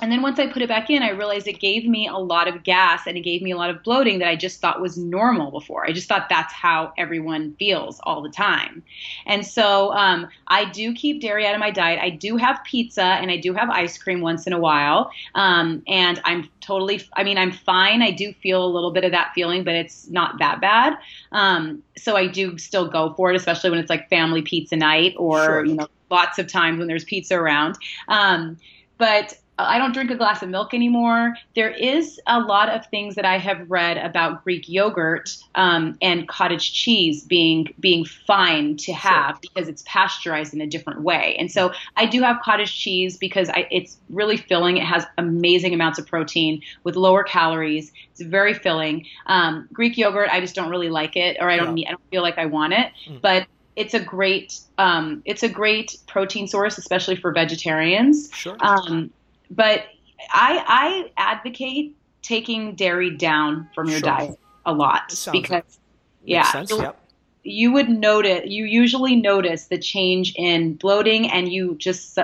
and 0.00 0.10
then 0.10 0.22
once 0.22 0.40
I 0.40 0.48
put 0.48 0.60
it 0.60 0.68
back 0.68 0.90
in, 0.90 1.02
I 1.02 1.10
realized 1.10 1.46
it 1.46 1.60
gave 1.60 1.86
me 1.86 2.08
a 2.08 2.16
lot 2.16 2.48
of 2.48 2.64
gas 2.64 3.06
and 3.06 3.16
it 3.16 3.20
gave 3.20 3.42
me 3.42 3.52
a 3.52 3.56
lot 3.56 3.70
of 3.70 3.82
bloating 3.84 4.18
that 4.18 4.28
I 4.28 4.34
just 4.34 4.60
thought 4.60 4.80
was 4.80 4.98
normal 4.98 5.52
before. 5.52 5.86
I 5.86 5.92
just 5.92 6.08
thought 6.08 6.28
that's 6.28 6.52
how 6.52 6.92
everyone 6.98 7.54
feels 7.60 8.00
all 8.02 8.20
the 8.20 8.28
time. 8.28 8.82
And 9.24 9.46
so 9.46 9.92
um, 9.92 10.26
I 10.48 10.64
do 10.64 10.94
keep 10.94 11.20
dairy 11.20 11.46
out 11.46 11.54
of 11.54 11.60
my 11.60 11.70
diet. 11.70 12.00
I 12.02 12.10
do 12.10 12.36
have 12.36 12.58
pizza 12.64 13.04
and 13.04 13.30
I 13.30 13.36
do 13.36 13.54
have 13.54 13.70
ice 13.70 13.96
cream 13.96 14.20
once 14.20 14.48
in 14.48 14.52
a 14.52 14.58
while. 14.58 15.12
Um, 15.36 15.82
and 15.86 16.20
I'm 16.24 16.48
totally, 16.60 17.00
I 17.12 17.22
mean, 17.22 17.38
I'm 17.38 17.52
fine. 17.52 18.02
I 18.02 18.10
do 18.10 18.32
feel 18.32 18.64
a 18.64 18.66
little 18.66 18.90
bit 18.90 19.04
of 19.04 19.12
that 19.12 19.30
feeling, 19.32 19.62
but 19.62 19.74
it's 19.74 20.10
not 20.10 20.38
that 20.40 20.60
bad. 20.60 20.94
Um, 21.30 21.84
so 21.96 22.16
I 22.16 22.26
do 22.26 22.58
still 22.58 22.88
go 22.88 23.14
for 23.14 23.30
it, 23.30 23.36
especially 23.36 23.70
when 23.70 23.78
it's 23.78 23.90
like 23.90 24.08
family 24.10 24.42
pizza 24.42 24.74
night 24.74 25.14
or, 25.18 25.44
sure. 25.44 25.64
you 25.64 25.74
know, 25.74 25.86
lots 26.10 26.40
of 26.40 26.48
times 26.48 26.78
when 26.80 26.88
there's 26.88 27.04
pizza 27.04 27.36
around. 27.36 27.78
Um, 28.08 28.56
but 28.98 29.38
I 29.56 29.78
don't 29.78 29.92
drink 29.92 30.10
a 30.10 30.16
glass 30.16 30.42
of 30.42 30.48
milk 30.48 30.74
anymore. 30.74 31.34
There 31.54 31.70
is 31.70 32.20
a 32.26 32.40
lot 32.40 32.68
of 32.68 32.86
things 32.86 33.14
that 33.14 33.24
I 33.24 33.38
have 33.38 33.70
read 33.70 33.98
about 33.98 34.42
Greek 34.42 34.68
yogurt 34.68 35.36
um, 35.54 35.96
and 36.02 36.26
cottage 36.26 36.72
cheese 36.72 37.22
being 37.22 37.72
being 37.78 38.04
fine 38.04 38.76
to 38.78 38.92
have 38.92 39.36
sure. 39.36 39.40
because 39.42 39.68
it's 39.68 39.84
pasteurized 39.86 40.54
in 40.54 40.60
a 40.60 40.66
different 40.66 41.02
way. 41.02 41.36
And 41.38 41.52
so 41.52 41.72
I 41.96 42.06
do 42.06 42.20
have 42.22 42.40
cottage 42.42 42.74
cheese 42.74 43.16
because 43.16 43.48
I, 43.48 43.68
it's 43.70 43.96
really 44.10 44.36
filling. 44.36 44.76
It 44.76 44.84
has 44.84 45.06
amazing 45.18 45.72
amounts 45.72 46.00
of 46.00 46.06
protein 46.06 46.60
with 46.82 46.96
lower 46.96 47.22
calories. 47.22 47.92
It's 48.10 48.22
very 48.22 48.54
filling. 48.54 49.06
Um, 49.26 49.68
Greek 49.72 49.96
yogurt, 49.96 50.30
I 50.32 50.40
just 50.40 50.56
don't 50.56 50.70
really 50.70 50.90
like 50.90 51.16
it, 51.16 51.36
or 51.40 51.48
I 51.48 51.56
don't 51.56 51.68
yeah. 51.68 51.74
need, 51.74 51.86
I 51.86 51.90
don't 51.90 52.10
feel 52.10 52.22
like 52.22 52.38
I 52.38 52.46
want 52.46 52.72
it. 52.72 52.90
Mm. 53.08 53.20
But 53.20 53.46
it's 53.76 53.94
a 53.94 54.00
great 54.00 54.58
um, 54.78 55.22
it's 55.24 55.42
a 55.42 55.48
great 55.48 55.96
protein 56.06 56.48
source, 56.48 56.78
especially 56.78 57.16
for 57.16 57.32
vegetarians. 57.32 58.30
Sure. 58.32 58.56
Um, 58.60 59.10
but 59.50 59.84
I 60.32 60.64
I 60.66 61.12
advocate 61.16 61.96
taking 62.22 62.74
dairy 62.74 63.10
down 63.10 63.68
from 63.74 63.88
your 63.88 63.98
sure. 64.00 64.06
diet 64.06 64.38
a 64.66 64.72
lot 64.72 65.14
because 65.30 65.78
yeah, 66.24 66.64
yep. 66.70 66.98
you 67.42 67.72
would 67.72 67.88
notice 67.88 68.42
you 68.46 68.64
usually 68.64 69.16
notice 69.16 69.66
the 69.66 69.78
change 69.78 70.34
in 70.36 70.74
bloating 70.74 71.30
and 71.30 71.52
you 71.52 71.76
just 71.76 72.18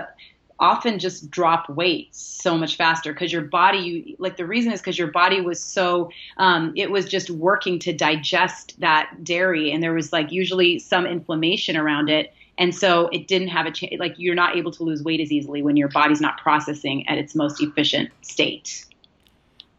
often 0.59 0.99
just 0.99 1.31
drop 1.31 1.69
weight 1.71 2.15
so 2.15 2.57
much 2.57 2.77
faster 2.77 3.13
because 3.13 3.33
your 3.33 3.43
body 3.43 3.79
you 3.79 4.17
like 4.19 4.37
the 4.37 4.47
reason 4.47 4.73
is 4.73 4.81
because 4.81 4.99
your 4.99 5.11
body 5.11 5.41
was 5.41 5.63
so 5.63 6.11
um, 6.37 6.73
it 6.77 6.91
was 6.91 7.07
just 7.07 7.31
working 7.31 7.79
to 7.79 7.93
digest 7.93 8.79
that 8.81 9.11
dairy 9.23 9.73
and 9.73 9.83
there 9.83 9.95
was 9.95 10.13
like 10.13 10.31
usually 10.31 10.79
some 10.79 11.07
inflammation 11.07 11.77
around 11.77 12.09
it 12.09 12.33
and 12.61 12.75
so 12.75 13.09
it 13.09 13.27
didn't 13.27 13.49
have 13.49 13.67
a 13.67 13.73
chance 13.73 13.95
like 13.99 14.15
you're 14.19 14.37
not 14.37 14.57
able 14.57 14.71
to 14.71 14.85
lose 14.85 15.03
weight 15.03 15.21
as 15.21 15.33
easily 15.33 15.63
when 15.63 15.77
your 15.77 15.89
body's 15.89 16.21
not 16.21 16.39
processing 16.39 17.09
at 17.09 17.19
its 17.19 17.35
most 17.35 17.61
efficient 17.61 18.11
state 18.23 18.85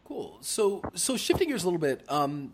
cool 0.04 0.38
so 0.42 0.82
so 0.94 1.16
shifting 1.16 1.48
gears 1.48 1.64
a 1.64 1.68
little 1.68 1.80
bit 1.80 2.04
um, 2.10 2.52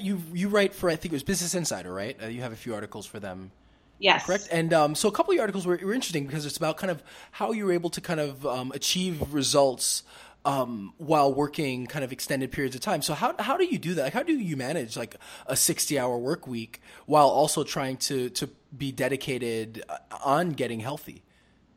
you 0.00 0.22
you 0.32 0.48
write 0.48 0.72
for 0.72 0.88
i 0.88 0.96
think 0.96 1.12
it 1.12 1.16
was 1.16 1.22
business 1.22 1.54
insider 1.54 1.92
right 1.92 2.16
uh, 2.22 2.26
you 2.26 2.40
have 2.40 2.52
a 2.52 2.56
few 2.56 2.74
articles 2.74 3.04
for 3.04 3.20
them 3.20 3.50
Yes. 4.00 4.26
Correct. 4.26 4.48
And 4.50 4.72
um, 4.74 4.94
so 4.94 5.08
a 5.08 5.12
couple 5.12 5.30
of 5.30 5.36
your 5.36 5.42
articles 5.42 5.66
were, 5.66 5.78
were, 5.82 5.94
interesting 5.94 6.26
because 6.26 6.44
it's 6.44 6.56
about 6.56 6.76
kind 6.76 6.90
of 6.90 7.02
how 7.30 7.52
you 7.52 7.64
were 7.64 7.72
able 7.72 7.90
to 7.90 8.00
kind 8.00 8.18
of 8.18 8.44
um, 8.44 8.72
achieve 8.74 9.32
results 9.32 10.02
um, 10.44 10.92
while 10.98 11.32
working 11.32 11.86
kind 11.86 12.04
of 12.04 12.12
extended 12.12 12.52
periods 12.52 12.74
of 12.74 12.82
time. 12.82 13.02
So 13.02 13.14
how 13.14 13.34
how 13.38 13.56
do 13.56 13.64
you 13.64 13.78
do 13.78 13.94
that? 13.94 14.02
Like, 14.02 14.12
how 14.12 14.22
do 14.22 14.32
you 14.32 14.56
manage 14.56 14.96
like 14.96 15.16
a 15.46 15.56
sixty 15.56 15.98
hour 15.98 16.18
work 16.18 16.46
week 16.46 16.80
while 17.06 17.28
also 17.28 17.64
trying 17.64 17.96
to 17.98 18.30
to 18.30 18.50
be 18.76 18.92
dedicated 18.92 19.82
uh, 19.88 19.98
on 20.24 20.50
getting 20.50 20.80
healthy? 20.80 21.22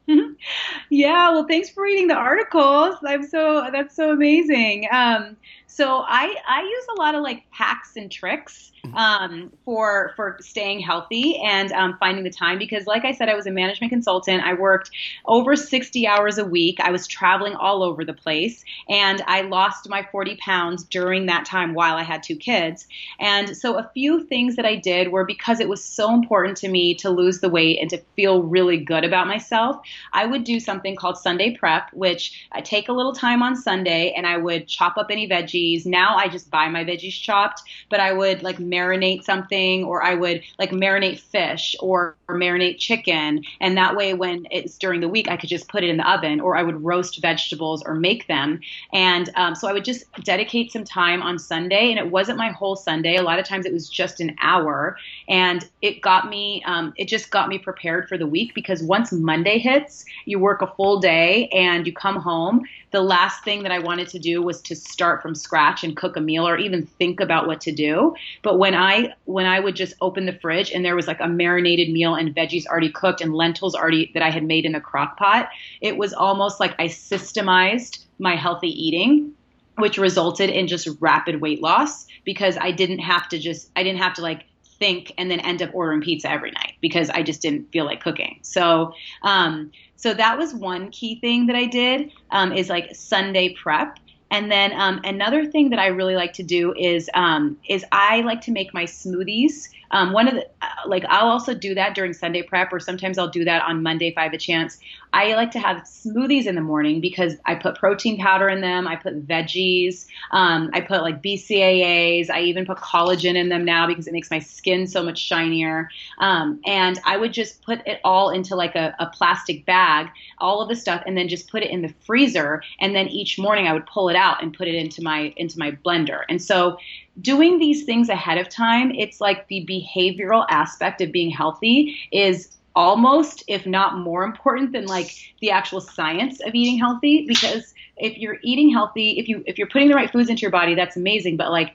yeah. 0.89 1.31
Well, 1.31 1.45
thanks 1.47 1.69
for 1.69 1.83
reading 1.83 2.07
the 2.07 2.15
articles. 2.15 2.95
I'm 3.05 3.23
so 3.23 3.67
that's 3.71 3.95
so 3.95 4.11
amazing. 4.11 4.87
Um, 4.91 5.37
so 5.77 6.03
I 6.07 6.35
I 6.47 6.61
use 6.63 6.85
a 6.97 6.99
lot 6.99 7.13
of 7.13 7.21
like 7.21 7.43
hacks 7.51 7.97
and 7.97 8.11
tricks 8.11 8.71
mm-hmm. 8.83 8.97
um, 8.97 9.53
for 9.63 10.11
for 10.15 10.37
staying 10.41 10.79
healthy 10.79 11.37
and 11.37 11.71
um, 11.71 11.97
finding 11.99 12.23
the 12.23 12.31
time 12.31 12.57
because 12.57 12.87
like 12.87 13.05
I 13.05 13.11
said 13.11 13.29
I 13.29 13.35
was 13.35 13.45
a 13.45 13.51
management 13.51 13.91
consultant. 13.91 14.41
I 14.43 14.55
worked 14.55 14.89
over 15.25 15.55
60 15.55 16.07
hours 16.07 16.39
a 16.39 16.45
week. 16.45 16.79
I 16.79 16.89
was 16.89 17.05
traveling 17.05 17.53
all 17.53 17.83
over 17.83 18.03
the 18.03 18.13
place 18.15 18.65
and 18.89 19.21
I 19.27 19.41
lost 19.41 19.87
my 19.87 20.07
40 20.11 20.37
pounds 20.37 20.83
during 20.83 21.27
that 21.27 21.45
time 21.45 21.75
while 21.75 21.95
I 21.95 22.03
had 22.03 22.23
two 22.23 22.37
kids. 22.37 22.87
And 23.19 23.55
so 23.55 23.77
a 23.77 23.91
few 23.93 24.23
things 24.23 24.55
that 24.55 24.65
I 24.65 24.77
did 24.77 25.11
were 25.11 25.25
because 25.25 25.59
it 25.59 25.69
was 25.69 25.83
so 25.83 26.11
important 26.11 26.57
to 26.57 26.69
me 26.69 26.95
to 26.95 27.11
lose 27.11 27.39
the 27.39 27.49
weight 27.49 27.77
and 27.79 27.89
to 27.91 28.01
feel 28.15 28.41
really 28.41 28.77
good 28.77 29.03
about 29.03 29.27
myself. 29.27 29.77
I 30.13 30.25
would 30.25 30.43
do 30.43 30.59
something 30.59 30.95
called 30.95 31.19
Sunday 31.19 31.55
prep, 31.55 31.93
which 31.93 32.47
I 32.51 32.61
take 32.61 32.89
a 32.89 32.93
little 32.93 33.13
time 33.13 33.43
on 33.43 33.55
Sunday 33.55 34.13
and 34.17 34.25
I 34.25 34.37
would 34.37 34.67
chop 34.67 34.97
up 34.97 35.11
any 35.11 35.29
veggies 35.29 35.66
veggies. 35.67 35.85
Now 35.85 36.15
I 36.15 36.27
just 36.27 36.49
buy 36.49 36.67
my 36.69 36.83
veggies 36.83 37.13
chopped, 37.13 37.63
but 37.89 37.99
I 37.99 38.13
would 38.13 38.43
like 38.43 38.57
marinate 38.57 39.23
something 39.23 39.83
or 39.83 40.03
I 40.03 40.15
would 40.15 40.41
like 40.59 40.71
marinate 40.71 41.19
fish 41.19 41.75
or, 41.79 42.15
marinate 42.29 42.77
chicken. 42.77 43.41
And 43.61 43.77
that 43.77 43.95
way, 43.95 44.13
when 44.13 44.47
it's 44.51 44.77
during 44.77 44.99
the 44.99 45.07
week, 45.07 45.29
I 45.29 45.37
could 45.37 45.47
just 45.47 45.69
put 45.69 45.85
it 45.85 45.89
in 45.89 45.95
the 45.95 46.11
oven 46.11 46.41
or 46.41 46.57
I 46.57 46.61
would 46.61 46.83
roast 46.83 47.21
vegetables 47.21 47.81
or 47.83 47.95
make 47.95 48.27
them. 48.27 48.59
And 48.91 49.29
um, 49.35 49.55
so 49.55 49.69
I 49.69 49.71
would 49.71 49.85
just 49.85 50.03
dedicate 50.23 50.73
some 50.73 50.83
time 50.83 51.21
on 51.21 51.39
Sunday. 51.39 51.89
And 51.89 51.97
it 51.97 52.11
wasn't 52.11 52.37
my 52.37 52.49
whole 52.49 52.75
Sunday. 52.75 53.15
A 53.15 53.21
lot 53.21 53.39
of 53.39 53.45
times 53.45 53.65
it 53.65 53.71
was 53.71 53.89
just 53.89 54.19
an 54.19 54.35
hour. 54.41 54.97
And 55.29 55.69
it 55.81 56.01
got 56.01 56.29
me, 56.29 56.61
um, 56.65 56.93
it 56.97 57.07
just 57.07 57.31
got 57.31 57.47
me 57.47 57.59
prepared 57.59 58.09
for 58.09 58.17
the 58.17 58.27
week 58.27 58.53
because 58.53 58.83
once 58.83 59.13
Monday 59.13 59.57
hits, 59.57 60.03
you 60.25 60.37
work 60.37 60.61
a 60.61 60.67
full 60.67 60.99
day 60.99 61.47
and 61.53 61.87
you 61.87 61.93
come 61.93 62.17
home. 62.17 62.65
The 62.97 63.03
last 63.03 63.43
thing 63.43 63.61
that 63.61 63.71
I 63.71 63.77
wanted 63.77 64.07
to 64.07 64.17
do 64.17 64.41
was 64.41 64.59
to 64.61 64.75
start 64.75 65.21
from 65.21 65.35
scratch 65.35 65.83
and 65.83 65.95
cook 65.95 66.17
a 66.17 66.19
meal 66.19 66.47
or 66.47 66.57
even 66.57 66.87
think 66.87 67.19
about 67.19 67.45
what 67.45 67.61
to 67.61 67.71
do. 67.71 68.15
But 68.41 68.57
when 68.57 68.73
I 68.73 69.13
when 69.25 69.45
I 69.45 69.59
would 69.59 69.75
just 69.75 69.93
open 70.01 70.25
the 70.25 70.33
fridge 70.33 70.71
and 70.71 70.83
there 70.83 70.95
was 70.95 71.05
like 71.05 71.19
a 71.19 71.27
marinated 71.27 71.91
meal 71.91 72.15
and 72.15 72.35
veggies 72.35 72.65
already 72.65 72.91
cooked 72.91 73.21
and 73.21 73.35
lentils 73.35 73.75
already 73.75 74.09
that 74.15 74.23
I 74.23 74.31
had 74.31 74.43
made 74.43 74.65
in 74.65 74.73
a 74.73 74.81
crock 74.81 75.15
pot, 75.15 75.49
it 75.79 75.95
was 75.95 76.11
almost 76.11 76.59
like 76.59 76.73
I 76.79 76.85
systemized 76.87 77.99
my 78.17 78.35
healthy 78.35 78.69
eating 78.69 79.35
which 79.77 79.99
resulted 79.99 80.49
in 80.49 80.65
just 80.67 80.89
rapid 80.99 81.39
weight 81.39 81.61
loss 81.61 82.07
because 82.23 82.57
I 82.59 82.71
didn't 82.71 82.97
have 82.97 83.29
to 83.29 83.37
just 83.37 83.69
I 83.75 83.83
didn't 83.83 83.99
have 83.99 84.15
to 84.15 84.23
like 84.23 84.46
think 84.79 85.11
and 85.17 85.29
then 85.29 85.39
end 85.39 85.61
up 85.61 85.71
ordering 85.73 86.01
pizza 86.01 86.29
every 86.29 86.51
night 86.51 86.73
because 86.81 87.09
I 87.09 87.23
just 87.23 87.41
didn't 87.41 87.71
feel 87.71 87.85
like 87.85 88.01
cooking. 88.01 88.39
So, 88.41 88.93
um, 89.23 89.71
so 89.95 90.13
that 90.13 90.37
was 90.37 90.53
one 90.53 90.91
key 90.91 91.19
thing 91.19 91.47
that 91.47 91.55
I 91.55 91.65
did 91.65 92.11
um, 92.31 92.51
is 92.53 92.69
like 92.69 92.95
Sunday 92.95 93.53
prep. 93.53 93.99
And 94.29 94.51
then 94.51 94.73
um, 94.73 95.01
another 95.03 95.45
thing 95.45 95.69
that 95.69 95.79
I 95.79 95.87
really 95.87 96.15
like 96.15 96.33
to 96.33 96.43
do 96.43 96.73
is 96.75 97.09
um, 97.13 97.57
is 97.67 97.85
I 97.91 98.21
like 98.21 98.41
to 98.41 98.51
make 98.51 98.73
my 98.73 98.83
smoothies. 98.83 99.69
Um, 99.91 100.13
one 100.13 100.27
of 100.27 100.35
the 100.35 100.47
uh, 100.61 100.67
like 100.87 101.05
I'll 101.09 101.29
also 101.29 101.53
do 101.53 101.75
that 101.75 101.95
during 101.95 102.13
Sunday 102.13 102.43
prep, 102.43 102.71
or 102.73 102.79
sometimes 102.79 103.17
I'll 103.17 103.29
do 103.29 103.45
that 103.45 103.63
on 103.63 103.83
Monday 103.83 104.07
if 104.07 104.17
I 104.17 104.23
have 104.23 104.33
a 104.33 104.37
chance. 104.37 104.79
I 105.13 105.33
like 105.35 105.51
to 105.51 105.59
have 105.59 105.77
smoothies 105.83 106.45
in 106.45 106.55
the 106.55 106.61
morning 106.61 106.99
because 106.99 107.35
I 107.45 107.55
put 107.55 107.77
protein 107.77 108.17
powder 108.17 108.49
in 108.49 108.61
them. 108.61 108.87
I 108.87 108.95
put 108.95 109.25
veggies. 109.25 110.05
Um, 110.31 110.69
I 110.73 110.81
put 110.81 111.01
like 111.01 111.23
BCAAs. 111.23 112.29
I 112.29 112.41
even 112.41 112.65
put 112.65 112.77
collagen 112.77 113.35
in 113.35 113.49
them 113.49 113.63
now 113.63 113.87
because 113.87 114.07
it 114.07 114.13
makes 114.13 114.29
my 114.29 114.39
skin 114.39 114.85
so 114.87 115.01
much 115.01 115.19
shinier. 115.19 115.89
Um, 116.19 116.59
and 116.65 116.99
I 117.05 117.17
would 117.17 117.33
just 117.33 117.61
put 117.63 117.79
it 117.87 117.99
all 118.03 118.29
into 118.29 118.55
like 118.55 118.75
a, 118.75 118.95
a 118.99 119.07
plastic 119.07 119.65
bag, 119.65 120.07
all 120.39 120.61
of 120.61 120.69
the 120.69 120.75
stuff, 120.75 121.03
and 121.05 121.17
then 121.17 121.27
just 121.27 121.49
put 121.49 121.63
it 121.63 121.71
in 121.71 121.81
the 121.81 121.93
freezer. 122.05 122.61
And 122.79 122.95
then 122.95 123.07
each 123.07 123.39
morning 123.39 123.67
I 123.67 123.73
would 123.73 123.85
pull 123.85 124.09
it 124.09 124.15
out 124.15 124.43
and 124.43 124.53
put 124.53 124.67
it 124.67 124.75
into 124.75 125.01
my 125.01 125.33
into 125.37 125.57
my 125.57 125.71
blender. 125.71 126.23
And 126.29 126.41
so 126.41 126.77
doing 127.21 127.59
these 127.59 127.83
things 127.83 128.09
ahead 128.09 128.37
of 128.37 128.49
time, 128.49 128.91
it's 128.91 129.19
like 129.19 129.47
the 129.47 129.65
behavioral 129.65 130.45
aspect 130.49 131.01
of 131.01 131.11
being 131.11 131.29
healthy 131.29 131.97
is 132.11 132.57
almost 132.75 133.43
if 133.47 133.65
not 133.65 133.97
more 133.97 134.23
important 134.23 134.71
than 134.71 134.85
like 134.85 135.11
the 135.41 135.49
actual 135.49 135.81
science 135.81 136.39
of 136.41 136.53
eating 136.53 136.77
healthy. 136.77 137.25
Because 137.27 137.73
if 137.97 138.17
you're 138.17 138.37
eating 138.43 138.69
healthy 138.69 139.17
if 139.17 139.27
you 139.27 139.43
if 139.47 139.57
you're 139.57 139.67
putting 139.67 139.87
the 139.87 139.95
right 139.95 140.11
foods 140.11 140.29
into 140.29 140.41
your 140.41 140.51
body 140.51 140.75
that's 140.75 140.95
amazing. 140.95 141.37
But 141.37 141.51
like 141.51 141.73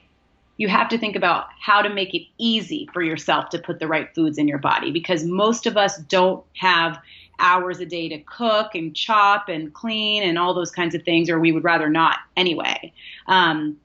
you 0.58 0.68
have 0.68 0.88
to 0.90 0.98
think 0.98 1.16
about 1.16 1.46
how 1.60 1.82
to 1.82 1.88
make 1.88 2.14
it 2.14 2.22
easy 2.38 2.88
for 2.92 3.02
yourself 3.02 3.48
to 3.48 3.58
put 3.58 3.80
the 3.80 3.88
right 3.88 4.14
foods 4.14 4.38
in 4.38 4.46
your 4.46 4.58
body. 4.58 4.92
Because 4.92 5.24
most 5.24 5.66
of 5.66 5.76
us 5.76 5.98
don't 5.98 6.44
have 6.56 7.00
hours 7.40 7.80
a 7.80 7.86
day 7.86 8.08
to 8.08 8.18
cook 8.20 8.76
and 8.76 8.94
chop 8.94 9.48
and 9.48 9.74
clean 9.74 10.22
and 10.22 10.38
all 10.38 10.54
those 10.54 10.70
kinds 10.70 10.94
of 10.94 11.02
things 11.02 11.28
or 11.28 11.40
we 11.40 11.50
would 11.50 11.64
rather 11.64 11.90
not 11.90 12.18
anyway. 12.36 12.92
Um, 13.26 13.76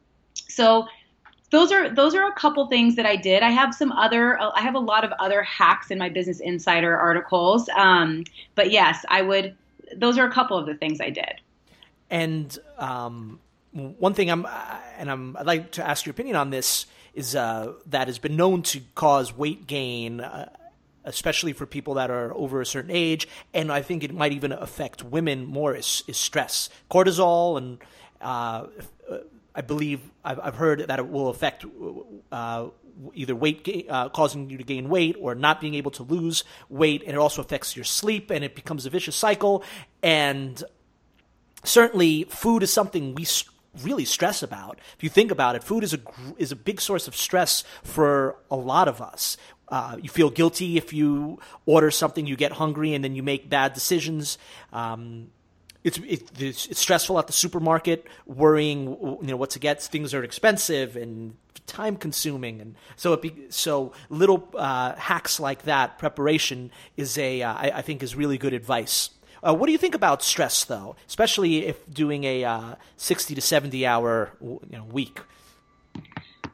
so 0.47 0.87
those 1.49 1.71
are 1.71 1.89
those 1.89 2.13
are 2.13 2.27
a 2.27 2.33
couple 2.33 2.67
things 2.67 2.95
that 2.95 3.05
I 3.05 3.15
did. 3.15 3.41
I 3.41 3.51
have 3.51 3.73
some 3.73 3.91
other 3.91 4.39
I 4.39 4.61
have 4.61 4.75
a 4.75 4.79
lot 4.79 5.03
of 5.03 5.11
other 5.19 5.41
hacks 5.43 5.91
in 5.91 5.97
my 5.97 6.09
Business 6.09 6.39
Insider 6.39 6.97
articles. 6.97 7.69
Um, 7.75 8.25
but 8.55 8.71
yes, 8.71 9.05
I 9.09 9.21
would. 9.21 9.55
Those 9.95 10.17
are 10.17 10.27
a 10.27 10.31
couple 10.31 10.57
of 10.57 10.65
the 10.65 10.75
things 10.75 10.99
I 10.99 11.09
did. 11.09 11.39
And 12.09 12.57
um, 12.77 13.39
one 13.71 14.13
thing 14.13 14.29
I'm 14.29 14.45
and 14.97 15.09
I'm 15.09 15.37
I'd 15.37 15.45
like 15.45 15.71
to 15.73 15.87
ask 15.87 16.05
your 16.05 16.11
opinion 16.11 16.35
on 16.35 16.49
this 16.49 16.85
is 17.13 17.35
uh, 17.35 17.73
that 17.87 18.07
has 18.07 18.19
been 18.19 18.35
known 18.35 18.61
to 18.63 18.81
cause 18.95 19.35
weight 19.35 19.67
gain. 19.67 20.21
Uh, 20.21 20.49
especially 21.05 21.53
for 21.53 21.65
people 21.65 21.93
that 21.93 22.11
are 22.11 22.33
over 22.33 22.59
a 22.59 22.65
certain 22.65 22.91
age, 22.91 23.29
and 23.53 23.71
I 23.71 23.81
think 23.81 24.03
it 24.03 24.13
might 24.13 24.33
even 24.33 24.51
affect 24.51 25.05
women 25.05 25.45
more. 25.45 25.73
Is, 25.73 26.03
is 26.05 26.17
stress, 26.17 26.69
cortisol, 26.91 27.57
and 27.57 27.77
uh, 28.19 28.65
I 29.57 29.61
believe 29.61 29.99
I've, 30.23 30.39
I've 30.39 30.55
heard 30.55 30.85
that 30.87 30.99
it 30.99 31.09
will 31.09 31.29
affect 31.29 31.65
uh, 32.31 32.67
either 33.13 33.35
weight 33.35 33.63
ga- 33.63 33.87
uh, 33.89 34.09
causing 34.09 34.49
you 34.51 34.57
to 34.59 34.63
gain 34.63 34.87
weight 34.87 35.15
or 35.19 35.33
not 35.33 35.59
being 35.59 35.73
able 35.73 35.91
to 35.91 36.03
lose 36.03 36.43
weight, 36.69 37.01
and 37.01 37.11
it 37.11 37.17
also 37.17 37.41
affects 37.41 37.75
your 37.75 37.83
sleep, 37.83 38.29
and 38.29 38.45
it 38.45 38.53
becomes 38.53 38.85
a 38.85 38.91
vicious 38.91 39.15
cycle. 39.15 39.63
And 40.03 40.63
certainly, 41.63 42.25
food 42.25 42.61
is 42.61 42.71
something 42.71 43.15
we 43.15 43.25
really 43.81 44.05
stress 44.05 44.43
about. 44.43 44.79
If 44.95 45.03
you 45.03 45.09
think 45.09 45.31
about 45.31 45.55
it, 45.55 45.63
food 45.63 45.83
is 45.83 45.93
a 45.95 45.99
is 46.37 46.51
a 46.51 46.55
big 46.55 46.79
source 46.79 47.07
of 47.07 47.15
stress 47.15 47.63
for 47.83 48.35
a 48.51 48.55
lot 48.55 48.87
of 48.87 49.01
us. 49.01 49.37
Uh, 49.69 49.97
you 50.01 50.09
feel 50.09 50.29
guilty 50.29 50.77
if 50.77 50.93
you 50.93 51.39
order 51.65 51.91
something, 51.91 52.25
you 52.25 52.37
get 52.37 52.53
hungry, 52.53 52.93
and 52.93 53.03
then 53.03 53.15
you 53.15 53.23
make 53.23 53.49
bad 53.49 53.73
decisions. 53.73 54.37
Um, 54.71 55.29
it's, 55.87 56.31
it's, 56.39 56.67
it's 56.67 56.79
stressful 56.79 57.17
at 57.17 57.27
the 57.27 57.33
supermarket, 57.33 58.05
worrying 58.25 58.87
you 59.21 59.27
know 59.27 59.37
what 59.37 59.51
to 59.51 59.59
get. 59.59 59.81
Things 59.81 60.13
are 60.13 60.23
expensive 60.23 60.95
and 60.95 61.35
time 61.65 61.95
consuming, 61.95 62.61
and 62.61 62.75
so 62.95 63.13
it 63.13 63.21
be, 63.21 63.33
so 63.49 63.93
little 64.09 64.49
uh, 64.55 64.95
hacks 64.95 65.39
like 65.39 65.63
that. 65.63 65.97
Preparation 65.97 66.71
is 66.97 67.17
a 67.17 67.41
uh, 67.41 67.53
I, 67.53 67.71
I 67.75 67.81
think 67.81 68.03
is 68.03 68.15
really 68.15 68.37
good 68.37 68.53
advice. 68.53 69.11
Uh, 69.41 69.53
what 69.53 69.67
do 69.67 69.71
you 69.71 69.77
think 69.77 69.95
about 69.95 70.23
stress, 70.23 70.65
though, 70.65 70.95
especially 71.07 71.65
if 71.65 71.77
doing 71.93 72.23
a 72.23 72.43
uh, 72.43 72.75
sixty 72.97 73.33
to 73.35 73.41
seventy 73.41 73.85
hour 73.85 74.31
you 74.41 74.59
know, 74.71 74.83
week? 74.83 75.19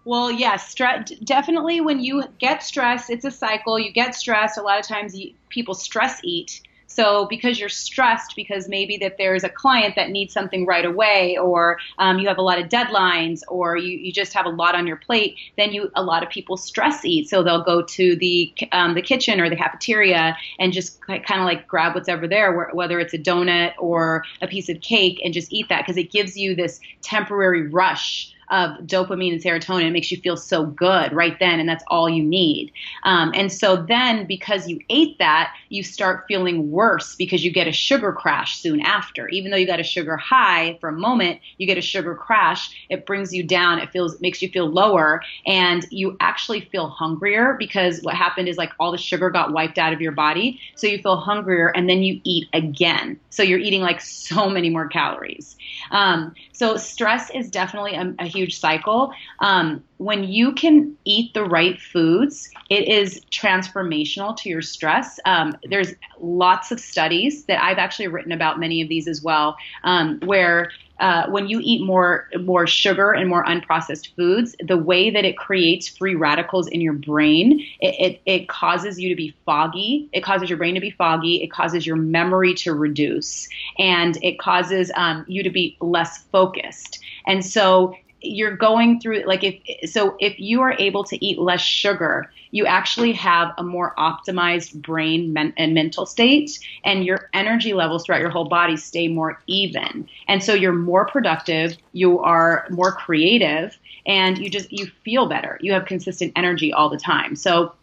Well, 0.06 0.30
yes, 0.30 0.70
stress. 0.70 1.10
Definitely, 1.24 1.82
when 1.82 2.02
you 2.02 2.26
get 2.38 2.62
stressed, 2.62 3.10
it's 3.10 3.26
a 3.26 3.32
cycle. 3.32 3.80
You 3.80 3.92
get 3.92 4.16
stressed. 4.16 4.58
A 4.58 4.62
lot 4.62 4.80
of 4.80 4.86
times, 4.86 5.18
you, 5.18 5.34
people 5.50 5.74
stress 5.74 6.20
eat 6.24 6.62
So 6.88 7.26
because 7.28 7.60
you're 7.60 7.70
stressed, 7.70 8.36
because 8.36 8.68
maybe 8.68 8.98
that 8.98 9.18
there's 9.18 9.44
a 9.44 9.50
client 9.50 9.96
that 9.96 10.10
needs 10.12 10.34
something 10.34 10.66
right 10.66 10.86
away, 10.86 11.38
or 11.38 11.80
um, 11.98 12.20
you 12.20 12.28
have 12.28 12.38
a 12.38 12.42
lot 12.42 12.60
of 12.60 12.70
deadlines, 12.70 13.42
or 13.48 13.78
you, 13.78 13.98
you 13.98 14.12
just 14.12 14.34
have 14.34 14.46
a 14.46 14.50
lot 14.50 14.76
on 14.76 14.86
your 14.86 14.98
plate, 14.98 15.38
then 15.58 15.72
you 15.72 15.92
a 15.96 16.04
lot 16.04 16.24
of 16.24 16.30
people 16.30 16.58
stress 16.58 17.04
eat. 17.06 17.30
So 17.30 17.44
they'll 17.44 17.64
go 17.64 17.82
to 17.82 18.16
the 18.16 18.54
um, 18.72 18.94
the 18.94 19.02
kitchen 19.02 19.40
or 19.40 19.50
the 19.50 19.56
cafeteria 19.56 20.38
and 20.60 20.74
just 20.74 21.02
kind 21.02 21.24
of 21.40 21.46
like 21.46 21.68
grab 21.68 21.96
whatever 21.96 22.28
there, 22.28 22.70
whether 22.74 23.00
it's 23.00 23.14
a 23.14 23.18
donut 23.18 23.74
or 23.80 24.24
a 24.42 24.48
piece 24.48 24.70
of 24.70 24.82
cake, 24.82 25.22
and 25.24 25.34
just 25.34 25.52
eat 25.52 25.70
that 25.70 25.82
because 25.82 25.98
it 25.98 26.12
gives 26.12 26.38
you 26.38 26.56
this 26.56 26.80
temporary 27.02 27.68
rush 27.68 28.33
of 28.54 28.78
dopamine 28.86 29.34
and 29.34 29.42
serotonin. 29.42 29.88
It 29.88 29.92
makes 29.92 30.12
you 30.12 30.18
feel 30.22 30.38
so 30.38 30.64
good 30.64 31.12
right 31.12 31.38
then, 31.40 31.60
and 31.60 31.68
that's 31.68 31.84
all 31.88 32.08
you 32.08 32.24
need. 32.24 32.72
Um, 33.02 33.32
and 33.34 33.52
so 33.52 33.76
then, 33.76 34.28
because 34.28 34.68
you 34.68 34.80
ate 34.92 35.18
that, 35.18 35.52
you 35.70 35.82
start 35.82 36.26
feeling 36.28 36.70
worse 36.70 37.16
because 37.16 37.44
you 37.44 37.52
get 37.52 37.68
a 37.68 37.72
sugar 37.72 38.14
crash 38.14 38.60
soon 38.60 38.80
after. 38.82 39.28
Even 39.30 39.50
though 39.50 39.58
you 39.58 39.66
got 39.66 39.80
a 39.80 39.84
sugar 39.84 40.18
high 40.18 40.78
for 40.80 40.90
a 40.90 40.94
moment, 40.94 41.40
you 41.58 41.66
get 41.66 41.80
a 41.80 41.82
sugar 41.82 42.14
crash. 42.14 42.70
It 42.90 43.08
brings 43.08 43.34
you 43.34 43.44
down. 43.44 43.80
It 43.80 43.92
feels 43.92 44.22
makes 44.22 44.40
you 44.44 44.50
feel 44.50 44.70
lower, 44.70 45.24
and 45.48 45.84
you 45.90 46.16
actually 46.20 46.62
feel 46.62 46.90
hungrier 46.90 47.56
because 47.58 48.02
what 48.04 48.14
happened 48.14 48.48
is 48.48 48.58
like 48.58 48.72
all 48.80 48.92
the 48.92 49.00
sugar 49.00 49.32
got 49.32 49.52
wiped 49.52 49.80
out 49.80 49.94
of 49.94 50.00
your 50.00 50.12
body, 50.12 50.62
so 50.76 50.86
you 50.86 51.02
feel 51.02 51.18
hungrier, 51.18 51.70
and 51.70 51.90
then 51.90 52.04
you 52.04 52.22
eat 52.24 52.48
again. 52.54 53.20
So 53.32 53.42
you're 53.42 53.58
eating 53.58 53.82
like 53.82 54.00
so 54.00 54.48
many 54.48 54.70
more 54.70 54.88
calories. 54.88 55.58
Um, 55.90 56.36
so 56.54 56.78
stress 56.78 57.30
is 57.32 57.50
definitely 57.50 57.96
a, 57.96 58.14
a 58.20 58.26
huge 58.26 58.60
cycle. 58.60 59.12
Um, 59.40 59.84
when 59.98 60.24
you 60.24 60.54
can 60.54 60.96
eat 61.04 61.34
the 61.34 61.44
right 61.44 61.80
foods, 61.80 62.50
it 62.70 62.88
is 62.88 63.22
transformational 63.32 64.36
to 64.38 64.50
your 64.50 64.62
stress. 64.62 65.20
Um, 65.26 65.56
there's 65.70 65.94
lots 66.20 66.72
of 66.72 66.80
studies 66.80 67.46
that 67.46 67.62
I've 67.62 67.78
actually 67.78 68.08
written 68.08 68.32
about 68.32 68.60
many 68.60 68.82
of 68.82 68.90
these 68.90 69.08
as 69.08 69.22
well, 69.22 69.58
um, 69.84 70.20
where 70.24 70.72
uh, 71.00 71.28
when 71.30 71.48
you 71.48 71.60
eat 71.62 71.82
more 71.82 72.30
more 72.40 72.68
sugar 72.68 73.12
and 73.12 73.28
more 73.30 73.44
unprocessed 73.46 74.16
foods, 74.16 74.56
the 74.66 74.78
way 74.78 75.10
that 75.10 75.26
it 75.26 75.38
creates 75.38 75.88
free 75.88 76.16
radicals 76.16 76.68
in 76.68 76.82
your 76.82 76.94
brain, 76.94 77.60
it, 77.82 77.96
it, 78.00 78.22
it, 78.26 78.48
causes 78.48 79.00
you 79.00 79.10
to 79.10 79.16
be 79.16 79.34
foggy. 79.46 80.08
It 80.14 80.22
causes 80.22 80.50
your 80.50 80.58
brain 80.58 80.76
to 80.76 80.82
be 80.82 80.92
foggy. 80.92 81.42
It 81.44 81.52
causes 81.52 81.86
your 81.88 81.96
memory 81.96 82.54
to 82.56 82.74
reduce, 82.74 83.50
and 83.80 84.18
it 84.22 84.40
causes 84.40 84.92
um, 84.96 85.26
you 85.28 85.42
to 85.44 85.50
be 85.50 85.78
less 85.82 86.20
focused. 86.32 87.00
And 87.26 87.44
so 87.44 87.96
you're 88.24 88.56
going 88.56 89.00
through 89.00 89.24
like 89.26 89.44
if 89.44 89.90
so 89.90 90.16
if 90.20 90.40
you 90.40 90.62
are 90.62 90.76
able 90.80 91.04
to 91.04 91.24
eat 91.26 91.40
less 91.40 91.62
sugar 91.62 92.32
you 92.54 92.68
actually 92.68 93.12
have 93.12 93.52
a 93.58 93.64
more 93.64 93.96
optimized 93.98 94.80
brain 94.82 95.34
men- 95.34 95.54
and 95.58 95.74
mental 95.74 96.06
state 96.06 96.60
and 96.86 97.04
your 97.04 97.30
energy 97.34 97.74
levels 97.74 98.06
throughout 98.06 98.22
your 98.22 98.30
whole 98.30 98.48
body 98.48 98.78
stay 98.78 99.08
more 99.08 99.42
even. 99.48 100.08
And 100.28 100.44
so 100.44 100.54
you're 100.54 100.72
more 100.72 101.06
productive 101.06 101.76
you 101.94 102.20
are 102.20 102.66
more 102.70 102.92
creative 102.92 103.78
and 104.06 104.38
you 104.38 104.50
just 104.50 104.72
you 104.72 104.86
feel 105.04 105.28
better. 105.28 105.58
You 105.62 105.74
have 105.74 105.86
consistent 105.86 106.32
energy 106.36 106.72
all 106.72 106.90
the 106.90 106.98
time. 106.98 107.36
So 107.36 107.74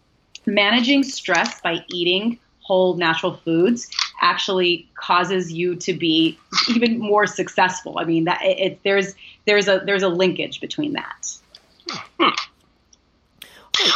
managing 0.47 1.03
stress 1.03 1.61
by 1.61 1.84
eating 1.88 2.38
whole 2.62 2.95
natural 2.95 3.34
foods 3.38 3.91
actually 4.20 4.88
causes 4.95 5.53
you 5.53 5.74
to 5.74 5.93
be 5.93 6.38
even 6.68 6.99
more 7.01 7.26
successful. 7.26 7.99
I 7.99 8.05
mean, 8.05 8.24
that 8.24 8.41
it, 8.45 8.59
it, 8.59 8.80
there's 8.84 9.14
there's 9.47 9.68
a 9.68 9.82
there's 9.84 10.03
a 10.03 10.09
linkage 10.09 10.61
between 10.61 10.93
that. 10.95 11.36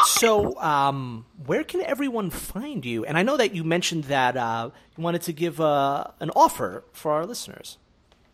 So, 0.06 0.58
um, 0.60 1.26
where 1.44 1.62
can 1.62 1.82
everyone 1.82 2.30
find 2.30 2.84
you? 2.86 3.04
And 3.04 3.18
I 3.18 3.22
know 3.22 3.36
that 3.36 3.54
you 3.54 3.64
mentioned 3.64 4.04
that 4.04 4.36
uh, 4.36 4.70
you 4.96 5.04
wanted 5.04 5.22
to 5.22 5.32
give 5.32 5.60
uh, 5.60 6.04
an 6.20 6.30
offer 6.30 6.84
for 6.92 7.12
our 7.12 7.26
listeners. 7.26 7.76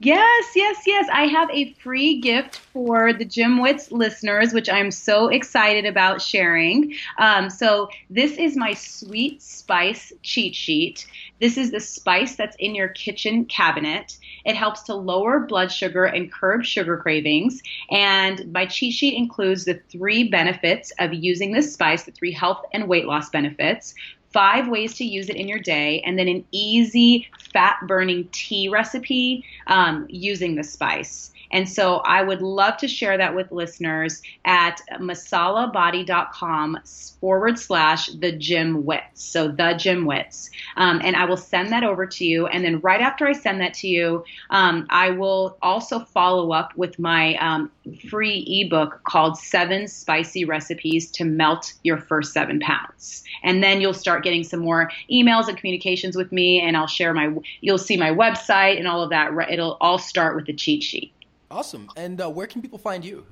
Yes, 0.02 0.52
yes, 0.56 0.78
yes. 0.86 1.08
I 1.12 1.26
have 1.26 1.50
a 1.50 1.74
free 1.74 2.22
gift 2.22 2.56
for 2.56 3.12
the 3.12 3.26
GymWits 3.26 3.92
listeners, 3.92 4.54
which 4.54 4.70
I'm 4.70 4.90
so 4.90 5.28
excited 5.28 5.84
about 5.84 6.22
sharing. 6.22 6.94
Um, 7.18 7.50
so, 7.50 7.90
this 8.08 8.38
is 8.38 8.56
my 8.56 8.72
sweet 8.72 9.42
spice 9.42 10.10
cheat 10.22 10.54
sheet. 10.54 11.06
This 11.38 11.58
is 11.58 11.70
the 11.70 11.80
spice 11.80 12.34
that's 12.34 12.56
in 12.58 12.74
your 12.74 12.88
kitchen 12.88 13.44
cabinet. 13.44 14.16
It 14.46 14.56
helps 14.56 14.80
to 14.84 14.94
lower 14.94 15.40
blood 15.40 15.70
sugar 15.70 16.06
and 16.06 16.32
curb 16.32 16.64
sugar 16.64 16.96
cravings. 16.96 17.60
And 17.90 18.50
my 18.54 18.64
cheat 18.64 18.94
sheet 18.94 19.18
includes 19.18 19.66
the 19.66 19.82
three 19.90 20.30
benefits 20.30 20.92
of 20.98 21.12
using 21.12 21.52
this 21.52 21.74
spice, 21.74 22.04
the 22.04 22.12
three 22.12 22.32
health 22.32 22.64
and 22.72 22.88
weight 22.88 23.04
loss 23.04 23.28
benefits 23.28 23.94
five 24.32 24.68
ways 24.68 24.94
to 24.94 25.04
use 25.04 25.28
it 25.28 25.36
in 25.36 25.48
your 25.48 25.58
day, 25.58 26.00
and 26.02 26.18
then 26.18 26.28
an 26.28 26.44
easy 26.52 27.28
fat 27.52 27.76
burning 27.86 28.28
tea 28.32 28.68
recipe 28.68 29.44
um, 29.66 30.06
using 30.08 30.54
the 30.54 30.64
spice. 30.64 31.32
And 31.50 31.68
so 31.68 31.96
I 31.98 32.22
would 32.22 32.42
love 32.42 32.76
to 32.78 32.88
share 32.88 33.16
that 33.18 33.34
with 33.34 33.50
listeners 33.52 34.22
at 34.44 34.80
masalabody.com 34.92 36.78
forward 37.20 37.58
slash 37.58 38.06
the 38.08 38.32
gym 38.32 38.84
wits. 38.84 39.22
So 39.22 39.48
the 39.48 39.74
gym 39.74 40.06
wits. 40.06 40.50
Um, 40.76 41.00
and 41.04 41.16
I 41.16 41.24
will 41.24 41.36
send 41.36 41.70
that 41.72 41.84
over 41.84 42.06
to 42.06 42.24
you. 42.24 42.46
And 42.46 42.64
then 42.64 42.80
right 42.80 43.00
after 43.00 43.26
I 43.26 43.32
send 43.32 43.60
that 43.60 43.74
to 43.74 43.88
you, 43.88 44.24
um, 44.50 44.86
I 44.90 45.10
will 45.10 45.58
also 45.62 46.00
follow 46.00 46.52
up 46.52 46.76
with 46.76 46.98
my 46.98 47.36
um, 47.36 47.70
free 48.08 48.44
ebook 48.48 49.00
called 49.04 49.38
Seven 49.38 49.88
Spicy 49.88 50.44
Recipes 50.44 51.10
to 51.12 51.24
Melt 51.24 51.74
Your 51.82 51.98
First 51.98 52.32
Seven 52.32 52.60
Pounds. 52.60 53.24
And 53.42 53.62
then 53.62 53.80
you'll 53.80 53.94
start 53.94 54.24
getting 54.24 54.44
some 54.44 54.60
more 54.60 54.90
emails 55.10 55.48
and 55.48 55.56
communications 55.56 56.16
with 56.16 56.32
me, 56.32 56.60
and 56.60 56.76
I'll 56.76 56.86
share 56.86 57.12
my, 57.12 57.34
you'll 57.60 57.78
see 57.78 57.96
my 57.96 58.10
website 58.10 58.78
and 58.78 58.86
all 58.86 59.02
of 59.02 59.10
that. 59.10 59.32
It'll 59.50 59.76
all 59.80 59.98
start 59.98 60.36
with 60.36 60.46
the 60.46 60.52
cheat 60.52 60.82
sheet. 60.82 61.12
Awesome. 61.50 61.90
And 61.96 62.20
uh, 62.20 62.30
where 62.30 62.46
can 62.46 62.62
people 62.62 62.78
find 62.78 63.04
you? 63.04 63.26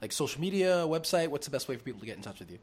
Like 0.00 0.12
social 0.12 0.40
media, 0.40 0.84
website? 0.86 1.28
What's 1.28 1.46
the 1.46 1.50
best 1.50 1.68
way 1.68 1.76
for 1.76 1.82
people 1.82 2.00
to 2.00 2.06
get 2.06 2.16
in 2.16 2.22
touch 2.22 2.38
with 2.38 2.50
you? 2.50 2.58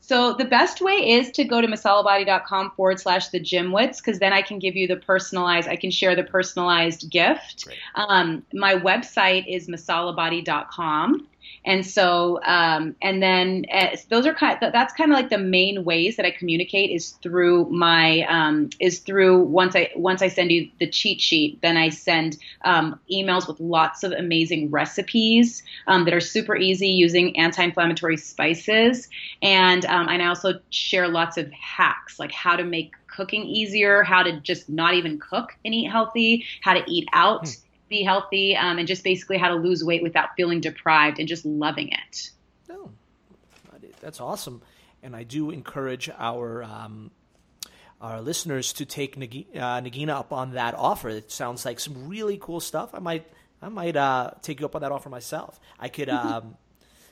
So 0.00 0.32
the 0.32 0.46
best 0.46 0.80
way 0.80 0.94
is 0.94 1.30
to 1.32 1.44
go 1.44 1.60
to 1.60 1.66
masalabody.com 1.66 2.72
forward 2.72 2.98
slash 2.98 3.28
the 3.28 3.38
gymwits 3.38 3.98
because 3.98 4.18
then 4.18 4.32
I 4.32 4.40
can 4.40 4.58
give 4.58 4.74
you 4.74 4.88
the 4.88 4.96
personalized, 4.96 5.68
I 5.68 5.76
can 5.76 5.90
share 5.90 6.16
the 6.16 6.24
personalized 6.24 7.10
gift. 7.10 7.68
Um, 7.94 8.42
my 8.54 8.74
website 8.74 9.44
is 9.46 9.68
masalabody.com. 9.68 11.28
And 11.64 11.86
so, 11.86 12.40
um, 12.44 12.96
and 13.02 13.22
then 13.22 13.66
uh, 13.72 13.96
those 14.08 14.26
are 14.26 14.34
kind. 14.34 14.58
Of, 14.62 14.72
that's 14.72 14.94
kind 14.94 15.10
of 15.12 15.16
like 15.16 15.28
the 15.28 15.38
main 15.38 15.84
ways 15.84 16.16
that 16.16 16.24
I 16.24 16.30
communicate 16.30 16.90
is 16.90 17.10
through 17.22 17.66
my 17.66 18.22
um, 18.22 18.70
is 18.80 19.00
through 19.00 19.42
once 19.42 19.76
I 19.76 19.90
once 19.94 20.22
I 20.22 20.28
send 20.28 20.50
you 20.50 20.70
the 20.78 20.88
cheat 20.88 21.20
sheet, 21.20 21.60
then 21.60 21.76
I 21.76 21.90
send 21.90 22.38
um, 22.64 22.98
emails 23.12 23.46
with 23.46 23.60
lots 23.60 24.02
of 24.02 24.12
amazing 24.12 24.70
recipes 24.70 25.62
um, 25.86 26.06
that 26.06 26.14
are 26.14 26.20
super 26.20 26.56
easy 26.56 26.88
using 26.88 27.36
anti-inflammatory 27.38 28.16
spices, 28.16 29.08
and 29.42 29.84
um, 29.84 30.08
and 30.08 30.22
I 30.22 30.26
also 30.26 30.60
share 30.70 31.08
lots 31.08 31.36
of 31.36 31.50
hacks 31.52 32.18
like 32.18 32.32
how 32.32 32.56
to 32.56 32.64
make 32.64 32.94
cooking 33.06 33.44
easier, 33.44 34.02
how 34.02 34.22
to 34.22 34.40
just 34.40 34.70
not 34.70 34.94
even 34.94 35.18
cook 35.18 35.54
and 35.64 35.74
eat 35.74 35.90
healthy, 35.90 36.46
how 36.62 36.72
to 36.72 36.82
eat 36.86 37.06
out. 37.12 37.48
Hmm 37.48 37.66
be 37.90 38.02
healthy, 38.02 38.56
um, 38.56 38.78
and 38.78 38.88
just 38.88 39.04
basically 39.04 39.36
how 39.36 39.48
to 39.48 39.56
lose 39.56 39.84
weight 39.84 40.02
without 40.02 40.30
feeling 40.36 40.60
deprived 40.60 41.18
and 41.18 41.28
just 41.28 41.44
loving 41.44 41.90
it. 41.90 42.30
Oh, 42.70 42.90
that's 44.00 44.20
awesome. 44.20 44.62
And 45.02 45.14
I 45.14 45.24
do 45.24 45.50
encourage 45.50 46.08
our 46.18 46.62
um, 46.62 47.10
our 48.00 48.20
listeners 48.22 48.72
to 48.74 48.86
take 48.86 49.16
Nagina, 49.16 49.56
uh, 49.56 49.80
Nagina 49.80 50.10
up 50.10 50.32
on 50.32 50.52
that 50.52 50.74
offer. 50.74 51.10
It 51.10 51.30
sounds 51.30 51.64
like 51.64 51.78
some 51.78 52.08
really 52.08 52.38
cool 52.38 52.60
stuff. 52.60 52.90
I 52.94 52.98
might 52.98 53.26
I 53.60 53.68
might 53.68 53.96
uh, 53.96 54.32
take 54.42 54.60
you 54.60 54.66
up 54.66 54.74
on 54.74 54.82
that 54.82 54.92
offer 54.92 55.10
myself. 55.10 55.60
I 55.78 55.88
could 55.88 56.08
um, 56.08 56.56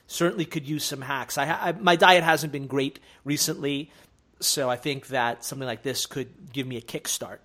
certainly 0.07 0.45
could 0.45 0.67
use 0.67 0.83
some 0.83 1.01
hacks. 1.01 1.37
I, 1.37 1.45
I, 1.45 1.71
my 1.73 1.95
diet 1.95 2.23
hasn't 2.23 2.51
been 2.51 2.67
great 2.67 2.99
recently, 3.23 3.91
so 4.39 4.69
I 4.69 4.75
think 4.75 5.07
that 5.07 5.43
something 5.43 5.67
like 5.67 5.83
this 5.83 6.05
could 6.05 6.51
give 6.51 6.65
me 6.65 6.77
a 6.77 6.81
kickstart. 6.81 7.39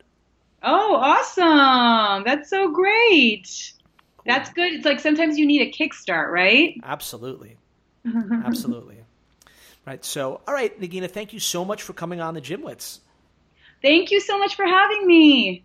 Oh, 0.65 0.97
awesome. 0.97 2.25
That's 2.25 2.49
so 2.49 2.73
great. 2.73 3.73
That's 4.27 4.51
good. 4.53 4.73
It's 4.73 4.85
like 4.85 5.01
sometimes 5.01 5.39
you 5.39 5.47
need 5.47 5.61
a 5.63 5.71
kickstart, 5.71 6.31
right? 6.31 6.81
Absolutely. 6.83 7.57
Absolutely. 8.45 8.97
Right. 9.87 10.03
So, 10.05 10.41
all 10.49 10.55
right, 10.55 10.79
Nagina, 10.81 11.11
thank 11.11 11.35
you 11.35 11.39
so 11.41 11.65
much 11.65 11.83
for 11.83 11.93
coming 11.93 12.21
on 12.21 12.33
the 12.35 12.41
GymWits. 12.41 13.01
Thank 13.83 14.11
you 14.11 14.21
so 14.21 14.39
much 14.39 14.55
for 14.55 14.65
having 14.65 15.07
me. 15.07 15.65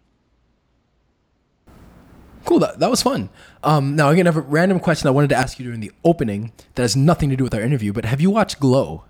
Cool. 2.43 2.59
That, 2.59 2.79
that 2.79 2.89
was 2.89 3.01
fun. 3.01 3.29
Um, 3.63 3.95
now, 3.95 4.09
again, 4.09 4.27
I 4.27 4.29
have 4.29 4.37
a 4.37 4.41
random 4.41 4.79
question 4.79 5.07
I 5.07 5.11
wanted 5.11 5.29
to 5.29 5.35
ask 5.35 5.59
you 5.59 5.65
during 5.65 5.79
the 5.79 5.91
opening 6.03 6.51
that 6.75 6.81
has 6.81 6.95
nothing 6.95 7.29
to 7.29 7.37
do 7.37 7.43
with 7.45 7.53
our 7.53 7.61
interview, 7.61 7.93
but 7.93 8.05
have 8.05 8.19
you 8.19 8.29
watched 8.29 8.59
Glow? 8.59 9.05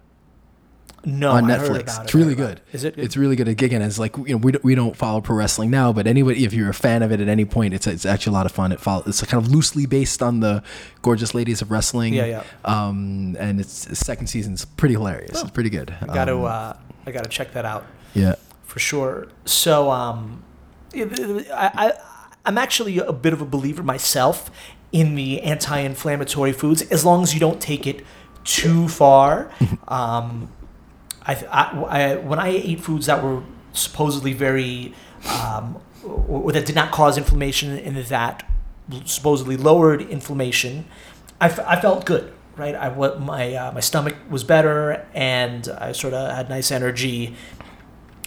No, 1.17 1.31
on 1.31 1.45
Netflix. 1.45 2.03
It's 2.03 2.13
really 2.13 2.35
good. 2.35 2.61
Is 2.71 2.83
it? 2.83 2.95
Good? 2.95 3.03
It's 3.03 3.17
really 3.17 3.35
good. 3.35 3.47
Again, 3.47 3.81
it's 3.81 3.99
like 3.99 4.15
you 4.17 4.29
know 4.29 4.37
we 4.37 4.51
don't, 4.53 4.63
we 4.63 4.75
don't 4.75 4.95
follow 4.95 5.21
pro 5.21 5.35
wrestling 5.35 5.69
now, 5.69 5.91
but 5.93 6.07
anybody 6.07 6.45
if 6.45 6.53
you're 6.53 6.69
a 6.69 6.73
fan 6.73 7.01
of 7.03 7.11
it 7.11 7.19
at 7.19 7.27
any 7.27 7.45
point, 7.45 7.73
it's 7.73 7.87
it's 7.87 8.05
actually 8.05 8.31
a 8.31 8.33
lot 8.33 8.45
of 8.45 8.51
fun. 8.51 8.71
It 8.71 8.79
follow, 8.79 9.03
it's 9.05 9.21
kind 9.25 9.43
of 9.43 9.51
loosely 9.51 9.85
based 9.85 10.21
on 10.21 10.39
the 10.39 10.63
gorgeous 11.01 11.33
ladies 11.33 11.61
of 11.61 11.71
wrestling. 11.71 12.13
Yeah, 12.13 12.25
yeah. 12.25 12.43
Um, 12.65 13.35
and 13.39 13.59
its 13.59 13.97
second 13.97 14.27
season's 14.27 14.65
pretty 14.65 14.95
hilarious. 14.95 15.37
Oh. 15.37 15.41
It's 15.41 15.51
pretty 15.51 15.69
good. 15.69 15.93
I 16.01 16.05
got 16.07 16.25
to 16.25 16.37
um, 16.37 16.45
uh, 16.45 16.73
I 17.05 17.11
got 17.11 17.23
to 17.23 17.29
check 17.29 17.53
that 17.53 17.65
out. 17.65 17.85
Yeah. 18.13 18.35
for 18.63 18.79
sure. 18.79 19.27
So, 19.45 19.91
um, 19.91 20.43
I, 20.93 21.41
I, 21.53 21.93
I'm 22.45 22.57
actually 22.57 22.97
a 22.99 23.13
bit 23.13 23.33
of 23.33 23.41
a 23.41 23.45
believer 23.45 23.83
myself 23.83 24.49
in 24.91 25.15
the 25.15 25.41
anti-inflammatory 25.41 26.51
foods, 26.51 26.81
as 26.83 27.05
long 27.05 27.21
as 27.21 27.33
you 27.33 27.39
don't 27.39 27.61
take 27.61 27.85
it 27.85 28.03
too 28.43 28.87
far. 28.87 29.51
um, 29.87 30.51
I, 31.33 32.13
I, 32.13 32.15
when 32.15 32.39
I 32.39 32.49
ate 32.49 32.81
foods 32.81 33.05
that 33.05 33.23
were 33.23 33.43
supposedly 33.73 34.33
very, 34.33 34.93
um, 35.27 35.79
or, 36.03 36.51
that 36.51 36.65
did 36.65 36.75
not 36.75 36.91
cause 36.91 37.17
inflammation 37.17 37.77
and 37.77 37.95
that 37.97 38.49
supposedly 39.05 39.57
lowered 39.57 40.01
inflammation, 40.01 40.85
I, 41.39 41.47
f- 41.47 41.59
I 41.59 41.79
felt 41.79 42.05
good, 42.05 42.33
right? 42.57 42.75
I 42.75 42.89
what 42.89 43.21
my 43.21 43.53
uh, 43.53 43.71
my 43.71 43.79
stomach 43.79 44.15
was 44.29 44.43
better, 44.43 45.05
and 45.13 45.67
I 45.67 45.91
sort 45.91 46.13
of 46.13 46.35
had 46.35 46.49
nice 46.49 46.71
energy, 46.71 47.35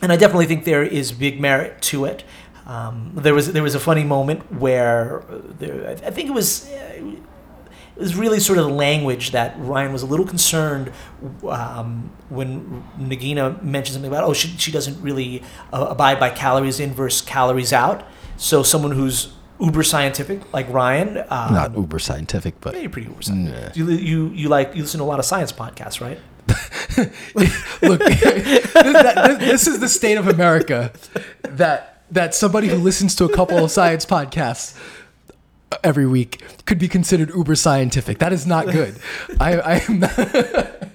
and 0.00 0.12
I 0.12 0.16
definitely 0.16 0.46
think 0.46 0.64
there 0.64 0.82
is 0.84 1.12
big 1.12 1.40
merit 1.40 1.82
to 1.82 2.04
it. 2.04 2.24
Um, 2.66 3.12
there 3.16 3.34
was 3.34 3.52
there 3.52 3.62
was 3.62 3.74
a 3.74 3.80
funny 3.80 4.04
moment 4.04 4.52
where 4.52 5.24
there, 5.58 5.90
I 5.90 6.10
think 6.10 6.28
it 6.28 6.32
was 6.32 6.70
was 8.02 8.14
really 8.16 8.40
sort 8.40 8.58
of 8.58 8.66
the 8.66 8.72
language 8.72 9.30
that 9.30 9.54
Ryan 9.58 9.92
was 9.92 10.02
a 10.02 10.06
little 10.06 10.26
concerned 10.26 10.92
um, 11.48 12.10
when 12.28 12.84
Nagina 12.98 13.62
mentioned 13.62 13.94
something 13.94 14.10
about 14.10 14.24
oh 14.24 14.32
she 14.32 14.48
she 14.58 14.70
doesn't 14.70 15.00
really 15.02 15.42
uh, 15.72 15.86
abide 15.90 16.20
by 16.20 16.30
calories 16.30 16.78
in 16.80 16.92
versus 16.92 17.20
calories 17.22 17.72
out. 17.72 18.06
So 18.36 18.62
someone 18.62 18.92
who's 18.92 19.32
uber 19.60 19.82
scientific 19.82 20.52
like 20.52 20.68
Ryan, 20.70 21.18
um, 21.28 21.54
Not 21.54 21.76
uber 21.76 21.98
scientific, 21.98 22.60
but 22.60 22.74
yeah, 22.74 22.80
you're 22.80 22.90
pretty 22.90 23.08
uber 23.08 23.22
scientific. 23.22 23.76
You, 23.76 23.90
you 23.90 24.28
you 24.30 24.48
like 24.48 24.74
you 24.74 24.82
listen 24.82 24.98
to 24.98 25.04
a 25.04 25.06
lot 25.06 25.18
of 25.18 25.24
science 25.24 25.52
podcasts, 25.52 26.00
right? 26.00 26.18
Look, 27.82 28.00
this, 28.00 28.72
that- 28.72 29.24
this, 29.26 29.38
this 29.38 29.66
is 29.66 29.80
the 29.80 29.88
state 29.88 30.16
of 30.18 30.26
America 30.28 30.92
that 31.42 32.02
that 32.10 32.34
somebody 32.34 32.68
who 32.68 32.76
listens 32.76 33.14
to 33.16 33.24
a 33.24 33.32
couple 33.34 33.64
of 33.64 33.70
science 33.70 34.04
podcasts 34.04 34.76
every 35.84 36.06
week 36.06 36.42
could 36.66 36.78
be 36.78 36.88
considered 36.88 37.30
uber 37.30 37.54
scientific. 37.54 38.18
That 38.18 38.32
is 38.32 38.46
not 38.46 38.66
good. 38.66 38.96
I, 39.40 39.58
I 39.58 39.74
am 39.88 40.00
not. 40.00 40.78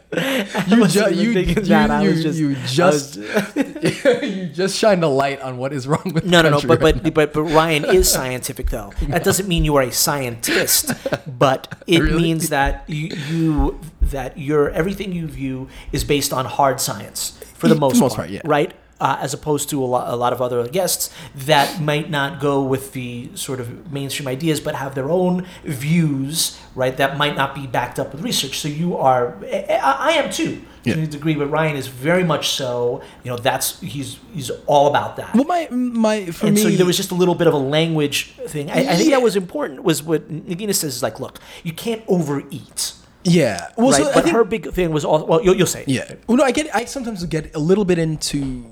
You, 0.67 0.87
ju- 0.87 1.13
you, 1.13 1.29
you, 1.31 1.53
that. 1.53 2.01
You, 2.01 2.23
just- 2.23 2.39
you 2.39 2.55
just 2.65 3.17
was- 3.17 3.55
you 4.23 4.47
just 4.47 4.77
shined 4.77 5.03
a 5.03 5.07
light 5.07 5.41
on 5.41 5.57
what 5.57 5.73
is 5.73 5.85
wrong 5.85 6.11
with 6.13 6.25
No, 6.25 6.41
no, 6.41 6.49
no. 6.49 6.61
But 6.61 6.81
right 6.81 7.03
but, 7.03 7.13
but 7.13 7.33
but 7.33 7.43
Ryan 7.43 7.83
is 7.83 8.09
scientific 8.09 8.69
though. 8.69 8.93
That 9.09 9.25
doesn't 9.25 9.49
mean 9.49 9.65
you 9.65 9.75
are 9.75 9.81
a 9.83 9.91
scientist, 9.91 10.93
but 11.27 11.77
it 11.87 11.99
Really? 12.01 12.21
means 12.23 12.49
that 12.49 12.85
you, 12.87 13.07
you 13.29 13.79
that 14.01 14.37
your 14.37 14.69
everything 14.71 15.11
you 15.11 15.27
view 15.27 15.67
is 15.91 16.05
based 16.05 16.31
on 16.31 16.45
hard 16.45 16.79
science 16.79 17.37
for 17.55 17.67
the 17.67 17.75
most, 17.75 17.95
the 17.95 17.99
most 17.99 18.15
part, 18.15 18.27
part, 18.27 18.29
yeah. 18.29 18.41
right? 18.45 18.73
Uh, 18.99 19.15
as 19.21 19.31
opposed 19.31 19.69
to 19.69 19.83
a 19.83 19.85
lot, 19.85 20.11
a 20.11 20.15
lot 20.15 20.33
of 20.33 20.41
other 20.41 20.67
guests 20.67 21.11
that 21.35 21.79
might 21.79 22.09
not 22.09 22.39
go 22.39 22.63
with 22.63 22.93
the 22.93 23.29
sort 23.35 23.59
of 23.59 23.91
mainstream 23.91 24.27
ideas, 24.27 24.59
but 24.59 24.73
have 24.73 24.95
their 24.95 25.11
own 25.11 25.45
views, 25.63 26.57
right? 26.73 26.97
That 26.97 27.15
might 27.15 27.35
not 27.35 27.53
be 27.53 27.67
backed 27.67 27.99
up 27.99 28.11
with 28.11 28.23
research. 28.23 28.57
So 28.57 28.67
you 28.67 28.97
are, 28.97 29.37
I, 29.45 29.77
I 29.99 30.11
am 30.13 30.31
too, 30.31 30.61
Yeah. 30.83 30.95
to 30.95 31.03
a 31.03 31.05
degree, 31.07 31.35
but 31.35 31.45
Ryan 31.47 31.75
is 31.77 31.85
very 31.85 32.23
much 32.23 32.49
so. 32.49 33.01
You 33.23 33.29
know, 33.31 33.37
that's 33.37 33.79
he's 33.81 34.17
he's 34.33 34.49
all 34.65 34.87
about 34.87 35.15
that 35.17 35.33
well, 35.35 35.43
my 35.45 35.67
my 35.69 36.25
for 36.31 36.47
and 36.47 36.55
me, 36.55 36.61
so 36.63 36.69
there 36.69 36.85
was 36.85 36.97
just 36.97 37.11
a 37.11 37.15
little 37.15 37.35
bit 37.35 37.45
of 37.47 37.53
a 37.53 37.57
language 37.77 38.33
thing. 38.47 38.71
I, 38.71 38.93
I 38.93 38.95
think 38.95 39.11
that 39.11 39.21
was 39.21 39.35
important. 39.35 39.83
Was 39.83 40.01
what 40.01 40.21
Nagina 40.31 40.73
says 40.73 40.95
is 40.95 41.03
like, 41.03 41.19
look, 41.19 41.37
you 41.63 41.73
can't 41.73 42.01
overeat, 42.07 42.93
yeah. 43.23 43.69
Well, 43.77 43.91
right? 43.91 44.01
so 44.01 44.11
but 44.13 44.23
think 44.23 44.35
her 44.35 44.43
big 44.43 44.71
thing 44.73 44.91
was 44.91 45.03
all. 45.05 45.25
Well, 45.25 45.43
you'll, 45.43 45.55
you'll 45.55 45.67
say. 45.67 45.83
Yeah. 45.87 46.15
Well, 46.27 46.37
no, 46.37 46.43
I 46.43 46.51
get. 46.51 46.73
I 46.73 46.85
sometimes 46.85 47.23
get 47.25 47.53
a 47.55 47.59
little 47.59 47.85
bit 47.85 47.99
into 47.99 48.65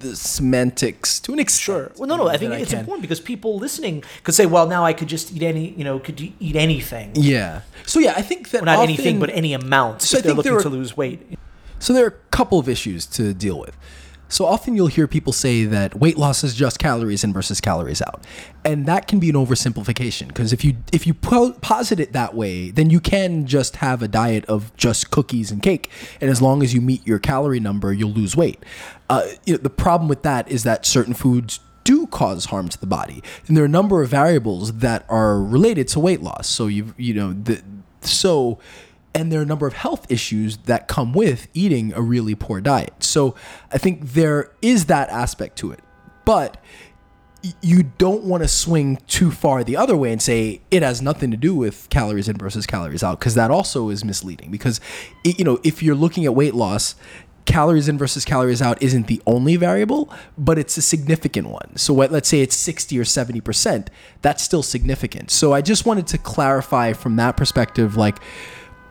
the 0.00 0.16
semantics 0.16 1.20
to 1.20 1.32
an 1.32 1.38
extent. 1.38 1.60
Sure. 1.62 1.92
Well, 1.96 2.08
no, 2.08 2.16
no. 2.16 2.28
I 2.28 2.36
think 2.36 2.52
it's 2.54 2.70
can. 2.70 2.80
important 2.80 3.02
because 3.02 3.20
people 3.20 3.58
listening 3.58 4.02
could 4.24 4.34
say, 4.34 4.46
well, 4.46 4.66
now 4.66 4.84
I 4.84 4.92
could 4.92 5.08
just 5.08 5.32
eat 5.32 5.42
any, 5.42 5.70
you 5.70 5.84
know, 5.84 5.98
could 5.98 6.20
eat 6.20 6.56
anything. 6.56 7.12
Yeah. 7.14 7.62
So 7.86 7.98
yeah, 8.00 8.14
I 8.16 8.22
think 8.22 8.50
that 8.50 8.62
Well, 8.62 8.66
not 8.66 8.78
often, 8.82 8.88
anything, 8.94 9.20
but 9.20 9.30
any 9.30 9.52
amount 9.52 10.02
So 10.02 10.18
if 10.18 10.24
I 10.24 10.26
they're 10.26 10.34
looking 10.34 10.52
are- 10.52 10.60
to 10.62 10.68
lose 10.68 10.96
weight. 10.96 11.38
So 11.78 11.92
there 11.92 12.04
are 12.04 12.08
a 12.08 12.30
couple 12.30 12.58
of 12.58 12.68
issues 12.68 13.06
to 13.06 13.32
deal 13.32 13.58
with. 13.58 13.76
So 14.28 14.46
often 14.46 14.76
you'll 14.76 14.86
hear 14.86 15.08
people 15.08 15.32
say 15.32 15.64
that 15.64 15.98
weight 15.98 16.16
loss 16.16 16.44
is 16.44 16.54
just 16.54 16.78
calories 16.78 17.24
in 17.24 17.32
versus 17.32 17.60
calories 17.60 18.00
out. 18.00 18.24
And 18.64 18.86
that 18.86 19.08
can 19.08 19.18
be 19.18 19.28
an 19.28 19.34
oversimplification 19.34 20.28
because 20.28 20.52
if 20.52 20.64
you 20.64 20.76
if 20.92 21.04
you 21.04 21.14
po- 21.14 21.54
posit 21.60 21.98
it 21.98 22.12
that 22.12 22.34
way, 22.34 22.70
then 22.70 22.90
you 22.90 23.00
can 23.00 23.44
just 23.46 23.76
have 23.76 24.02
a 24.02 24.08
diet 24.08 24.44
of 24.44 24.70
just 24.76 25.10
cookies 25.10 25.50
and 25.50 25.60
cake 25.62 25.90
and 26.20 26.30
as 26.30 26.40
long 26.40 26.62
as 26.62 26.72
you 26.72 26.80
meet 26.80 27.04
your 27.04 27.18
calorie 27.18 27.58
number, 27.58 27.92
you'll 27.92 28.12
lose 28.12 28.36
weight. 28.36 28.62
Uh, 29.10 29.26
you 29.44 29.54
know, 29.54 29.58
the 29.58 29.68
problem 29.68 30.08
with 30.08 30.22
that 30.22 30.48
is 30.48 30.62
that 30.62 30.86
certain 30.86 31.14
foods 31.14 31.58
do 31.82 32.06
cause 32.06 32.46
harm 32.46 32.68
to 32.68 32.78
the 32.78 32.86
body. 32.86 33.22
And 33.48 33.56
there 33.56 33.64
are 33.64 33.66
a 33.66 33.68
number 33.70 34.02
of 34.02 34.08
variables 34.08 34.74
that 34.74 35.04
are 35.08 35.42
related 35.42 35.88
to 35.88 36.00
weight 36.00 36.22
loss. 36.22 36.46
So 36.46 36.68
you 36.68 36.94
you 36.96 37.12
know 37.12 37.32
the 37.32 37.60
so 38.02 38.60
and 39.12 39.32
there 39.32 39.40
are 39.40 39.42
a 39.42 39.46
number 39.46 39.66
of 39.66 39.72
health 39.72 40.06
issues 40.08 40.58
that 40.58 40.86
come 40.86 41.12
with 41.12 41.48
eating 41.52 41.92
a 41.94 42.00
really 42.00 42.36
poor 42.36 42.60
diet. 42.60 43.02
So 43.02 43.34
I 43.72 43.78
think 43.78 44.12
there 44.12 44.52
is 44.62 44.86
that 44.86 45.08
aspect 45.10 45.58
to 45.58 45.72
it. 45.72 45.80
But 46.24 46.62
you 47.62 47.82
don't 47.82 48.22
want 48.22 48.42
to 48.42 48.48
swing 48.48 48.98
too 49.08 49.32
far 49.32 49.64
the 49.64 49.76
other 49.76 49.96
way 49.96 50.12
and 50.12 50.20
say 50.20 50.60
it 50.70 50.82
has 50.82 51.00
nothing 51.00 51.30
to 51.30 51.36
do 51.36 51.54
with 51.54 51.88
calories 51.90 52.28
in 52.28 52.36
versus 52.36 52.66
calories 52.66 53.02
out 53.02 53.18
because 53.18 53.34
that 53.34 53.50
also 53.50 53.88
is 53.88 54.04
misleading 54.04 54.50
because 54.50 54.78
it, 55.24 55.38
you 55.38 55.44
know 55.44 55.58
if 55.64 55.82
you're 55.82 55.94
looking 55.94 56.26
at 56.26 56.34
weight 56.34 56.54
loss 56.54 56.94
calories 57.44 57.88
in 57.88 57.98
versus 57.98 58.24
calories 58.24 58.62
out 58.62 58.80
isn't 58.82 59.06
the 59.06 59.20
only 59.26 59.56
variable 59.56 60.12
but 60.38 60.58
it's 60.58 60.76
a 60.76 60.82
significant 60.82 61.48
one. 61.48 61.76
So 61.76 61.92
what, 61.92 62.12
let's 62.12 62.28
say 62.28 62.40
it's 62.40 62.56
60 62.56 62.98
or 62.98 63.04
70% 63.04 63.88
that's 64.22 64.42
still 64.42 64.62
significant. 64.62 65.30
So 65.30 65.52
i 65.52 65.60
just 65.60 65.86
wanted 65.86 66.06
to 66.08 66.18
clarify 66.18 66.92
from 66.92 67.16
that 67.16 67.36
perspective 67.36 67.96
like 67.96 68.18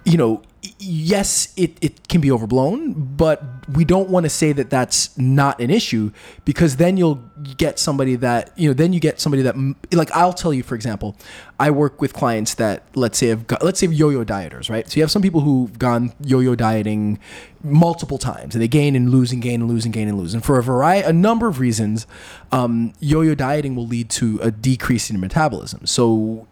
you 0.05 0.17
know, 0.17 0.41
yes, 0.79 1.53
it, 1.57 1.77
it 1.81 2.07
can 2.07 2.21
be 2.21 2.31
overblown, 2.31 2.93
but 2.93 3.43
we 3.69 3.83
don't 3.83 4.09
want 4.09 4.23
to 4.23 4.29
say 4.29 4.53
that 4.53 4.69
that's 4.69 5.15
not 5.17 5.59
an 5.59 5.69
issue 5.69 6.09
because 6.45 6.77
then 6.77 6.95
you'll 6.95 7.21
get 7.57 7.77
somebody 7.77 8.15
that, 8.15 8.57
you 8.57 8.69
know, 8.69 8.73
then 8.73 8.93
you 8.93 9.01
get 9.01 9.19
somebody 9.19 9.43
that, 9.43 9.55
like, 9.91 10.09
I'll 10.11 10.33
tell 10.33 10.53
you, 10.53 10.63
for 10.63 10.75
example, 10.75 11.17
I 11.59 11.69
work 11.71 11.99
with 11.99 12.13
clients 12.13 12.53
that, 12.55 12.83
let's 12.95 13.17
say, 13.17 13.27
have 13.27 13.45
got, 13.45 13.61
let's 13.61 13.79
say 13.79 13.87
yo 13.87 14.09
yo 14.09 14.23
dieters, 14.23 14.69
right? 14.69 14.89
So 14.89 14.95
you 14.95 15.03
have 15.03 15.11
some 15.11 15.21
people 15.21 15.41
who've 15.41 15.77
gone 15.77 16.13
yo 16.23 16.39
yo 16.39 16.55
dieting 16.55 17.19
multiple 17.61 18.17
times 18.17 18.55
and 18.55 18.61
they 18.61 18.69
gain 18.69 18.95
and 18.95 19.09
lose 19.09 19.33
and 19.33 19.41
gain 19.41 19.59
and 19.59 19.69
lose 19.69 19.83
and 19.83 19.93
gain 19.93 20.07
and 20.07 20.17
lose. 20.17 20.33
And 20.33 20.43
for 20.43 20.57
a 20.57 20.63
variety, 20.63 21.05
a 21.05 21.13
number 21.13 21.47
of 21.49 21.59
reasons, 21.59 22.07
um, 22.53 22.93
yo 23.01 23.19
yo 23.19 23.35
dieting 23.35 23.75
will 23.75 23.87
lead 23.87 24.09
to 24.11 24.39
a 24.41 24.49
decrease 24.49 25.09
in 25.09 25.19
metabolism. 25.19 25.85
So 25.85 26.47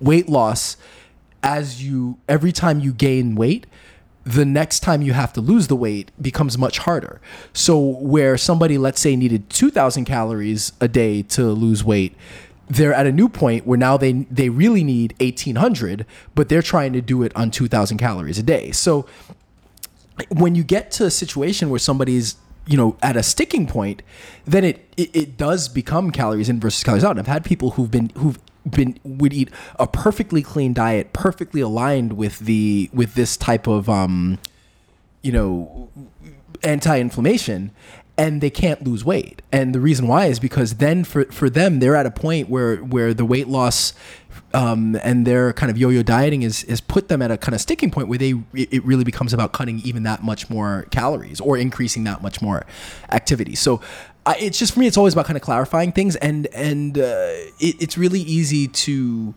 weight 0.00 0.28
loss 0.28 0.76
as 1.42 1.82
you 1.82 2.18
every 2.28 2.52
time 2.52 2.80
you 2.80 2.92
gain 2.92 3.34
weight 3.34 3.66
the 4.24 4.44
next 4.44 4.80
time 4.80 5.00
you 5.00 5.14
have 5.14 5.32
to 5.32 5.40
lose 5.40 5.68
the 5.68 5.76
weight 5.76 6.10
becomes 6.20 6.58
much 6.58 6.78
harder. 6.78 7.20
So 7.52 7.78
where 7.78 8.36
somebody 8.36 8.76
let's 8.76 9.00
say 9.00 9.16
needed 9.16 9.48
2000 9.50 10.04
calories 10.04 10.72
a 10.80 10.88
day 10.88 11.22
to 11.22 11.50
lose 11.50 11.82
weight 11.82 12.14
they're 12.70 12.94
at 12.94 13.04
a 13.04 13.10
new 13.10 13.28
point 13.28 13.66
where 13.66 13.76
now 13.76 13.96
they 13.96 14.12
they 14.30 14.48
really 14.48 14.84
need 14.84 15.12
1800 15.20 16.06
but 16.36 16.48
they're 16.48 16.62
trying 16.62 16.92
to 16.92 17.00
do 17.00 17.22
it 17.24 17.34
on 17.34 17.50
2000 17.50 17.98
calories 17.98 18.38
a 18.38 18.42
day. 18.44 18.70
So 18.70 19.06
when 20.28 20.54
you 20.54 20.62
get 20.62 20.92
to 20.92 21.04
a 21.04 21.10
situation 21.10 21.68
where 21.68 21.80
somebody's 21.80 22.36
you 22.66 22.76
know 22.76 22.96
at 23.02 23.16
a 23.16 23.22
sticking 23.24 23.66
point 23.66 24.02
then 24.44 24.64
it, 24.64 24.88
it 24.96 25.10
it 25.14 25.36
does 25.36 25.68
become 25.68 26.12
calories 26.12 26.48
in 26.48 26.60
versus 26.60 26.84
calories 26.84 27.02
out. 27.02 27.10
And 27.10 27.20
i've 27.20 27.26
had 27.26 27.44
people 27.44 27.70
who've 27.70 27.90
been 27.90 28.10
who've 28.10 28.38
been 28.68 28.98
would 29.04 29.32
eat 29.32 29.50
a 29.78 29.86
perfectly 29.86 30.42
clean 30.42 30.72
diet 30.72 31.12
perfectly 31.12 31.60
aligned 31.60 32.14
with 32.14 32.40
the 32.40 32.90
with 32.92 33.14
this 33.14 33.36
type 33.36 33.66
of 33.66 33.88
um 33.88 34.38
you 35.22 35.32
know 35.32 35.88
anti-inflammation 36.62 37.70
and 38.20 38.42
they 38.42 38.50
can't 38.50 38.84
lose 38.84 39.02
weight. 39.02 39.40
And 39.50 39.74
the 39.74 39.80
reason 39.80 40.06
why 40.06 40.26
is 40.26 40.38
because 40.38 40.74
then 40.74 41.04
for 41.04 41.24
for 41.26 41.48
them 41.48 41.78
they're 41.80 41.96
at 41.96 42.04
a 42.04 42.10
point 42.10 42.50
where 42.50 42.76
where 42.76 43.14
the 43.14 43.24
weight 43.24 43.48
loss 43.48 43.94
um, 44.52 44.96
and 45.02 45.26
their 45.26 45.52
kind 45.52 45.70
of 45.70 45.78
yo-yo 45.78 46.02
dieting 46.02 46.42
is 46.42 46.64
is 46.64 46.82
put 46.82 47.08
them 47.08 47.22
at 47.22 47.30
a 47.30 47.38
kind 47.38 47.54
of 47.54 47.62
sticking 47.62 47.90
point 47.90 48.08
where 48.08 48.18
they 48.18 48.32
it 48.52 48.74
it 48.74 48.84
really 48.84 49.04
becomes 49.04 49.32
about 49.32 49.52
cutting 49.52 49.80
even 49.84 50.02
that 50.02 50.22
much 50.22 50.50
more 50.50 50.86
calories 50.90 51.40
or 51.40 51.56
increasing 51.56 52.04
that 52.04 52.20
much 52.20 52.42
more 52.42 52.66
activity. 53.10 53.54
So 53.54 53.80
I, 54.26 54.36
it's 54.36 54.58
just 54.58 54.74
for 54.74 54.80
me 54.80 54.86
it's 54.86 54.96
always 54.96 55.14
about 55.14 55.26
kind 55.26 55.36
of 55.36 55.42
clarifying 55.42 55.92
things 55.92 56.16
and 56.16 56.46
and 56.48 56.98
uh, 56.98 57.32
it, 57.58 57.80
it's 57.80 57.96
really 57.96 58.20
easy 58.20 58.68
to 58.68 59.34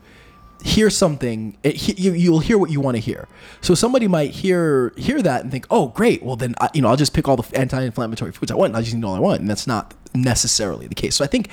hear 0.62 0.88
something 0.88 1.56
it, 1.62 1.98
you, 1.98 2.12
you'll 2.12 2.38
hear 2.38 2.56
what 2.56 2.70
you 2.70 2.80
want 2.80 2.96
to 2.96 3.00
hear 3.00 3.28
so 3.60 3.74
somebody 3.74 4.08
might 4.08 4.30
hear 4.30 4.94
hear 4.96 5.20
that 5.20 5.42
and 5.42 5.50
think 5.50 5.66
oh 5.70 5.88
great 5.88 6.22
well 6.22 6.36
then 6.36 6.54
I, 6.58 6.70
you 6.72 6.80
know 6.80 6.88
i'll 6.88 6.96
just 6.96 7.12
pick 7.12 7.28
all 7.28 7.36
the 7.36 7.58
anti-inflammatory 7.58 8.32
foods 8.32 8.50
i 8.50 8.54
want 8.54 8.70
and 8.70 8.76
i'll 8.76 8.82
just 8.82 8.96
eat 8.96 9.04
all 9.04 9.14
i 9.14 9.18
want 9.18 9.40
and 9.40 9.50
that's 9.50 9.66
not 9.66 9.94
necessarily 10.14 10.86
the 10.86 10.94
case. 10.94 11.16
So 11.16 11.24
I 11.24 11.28
think 11.28 11.50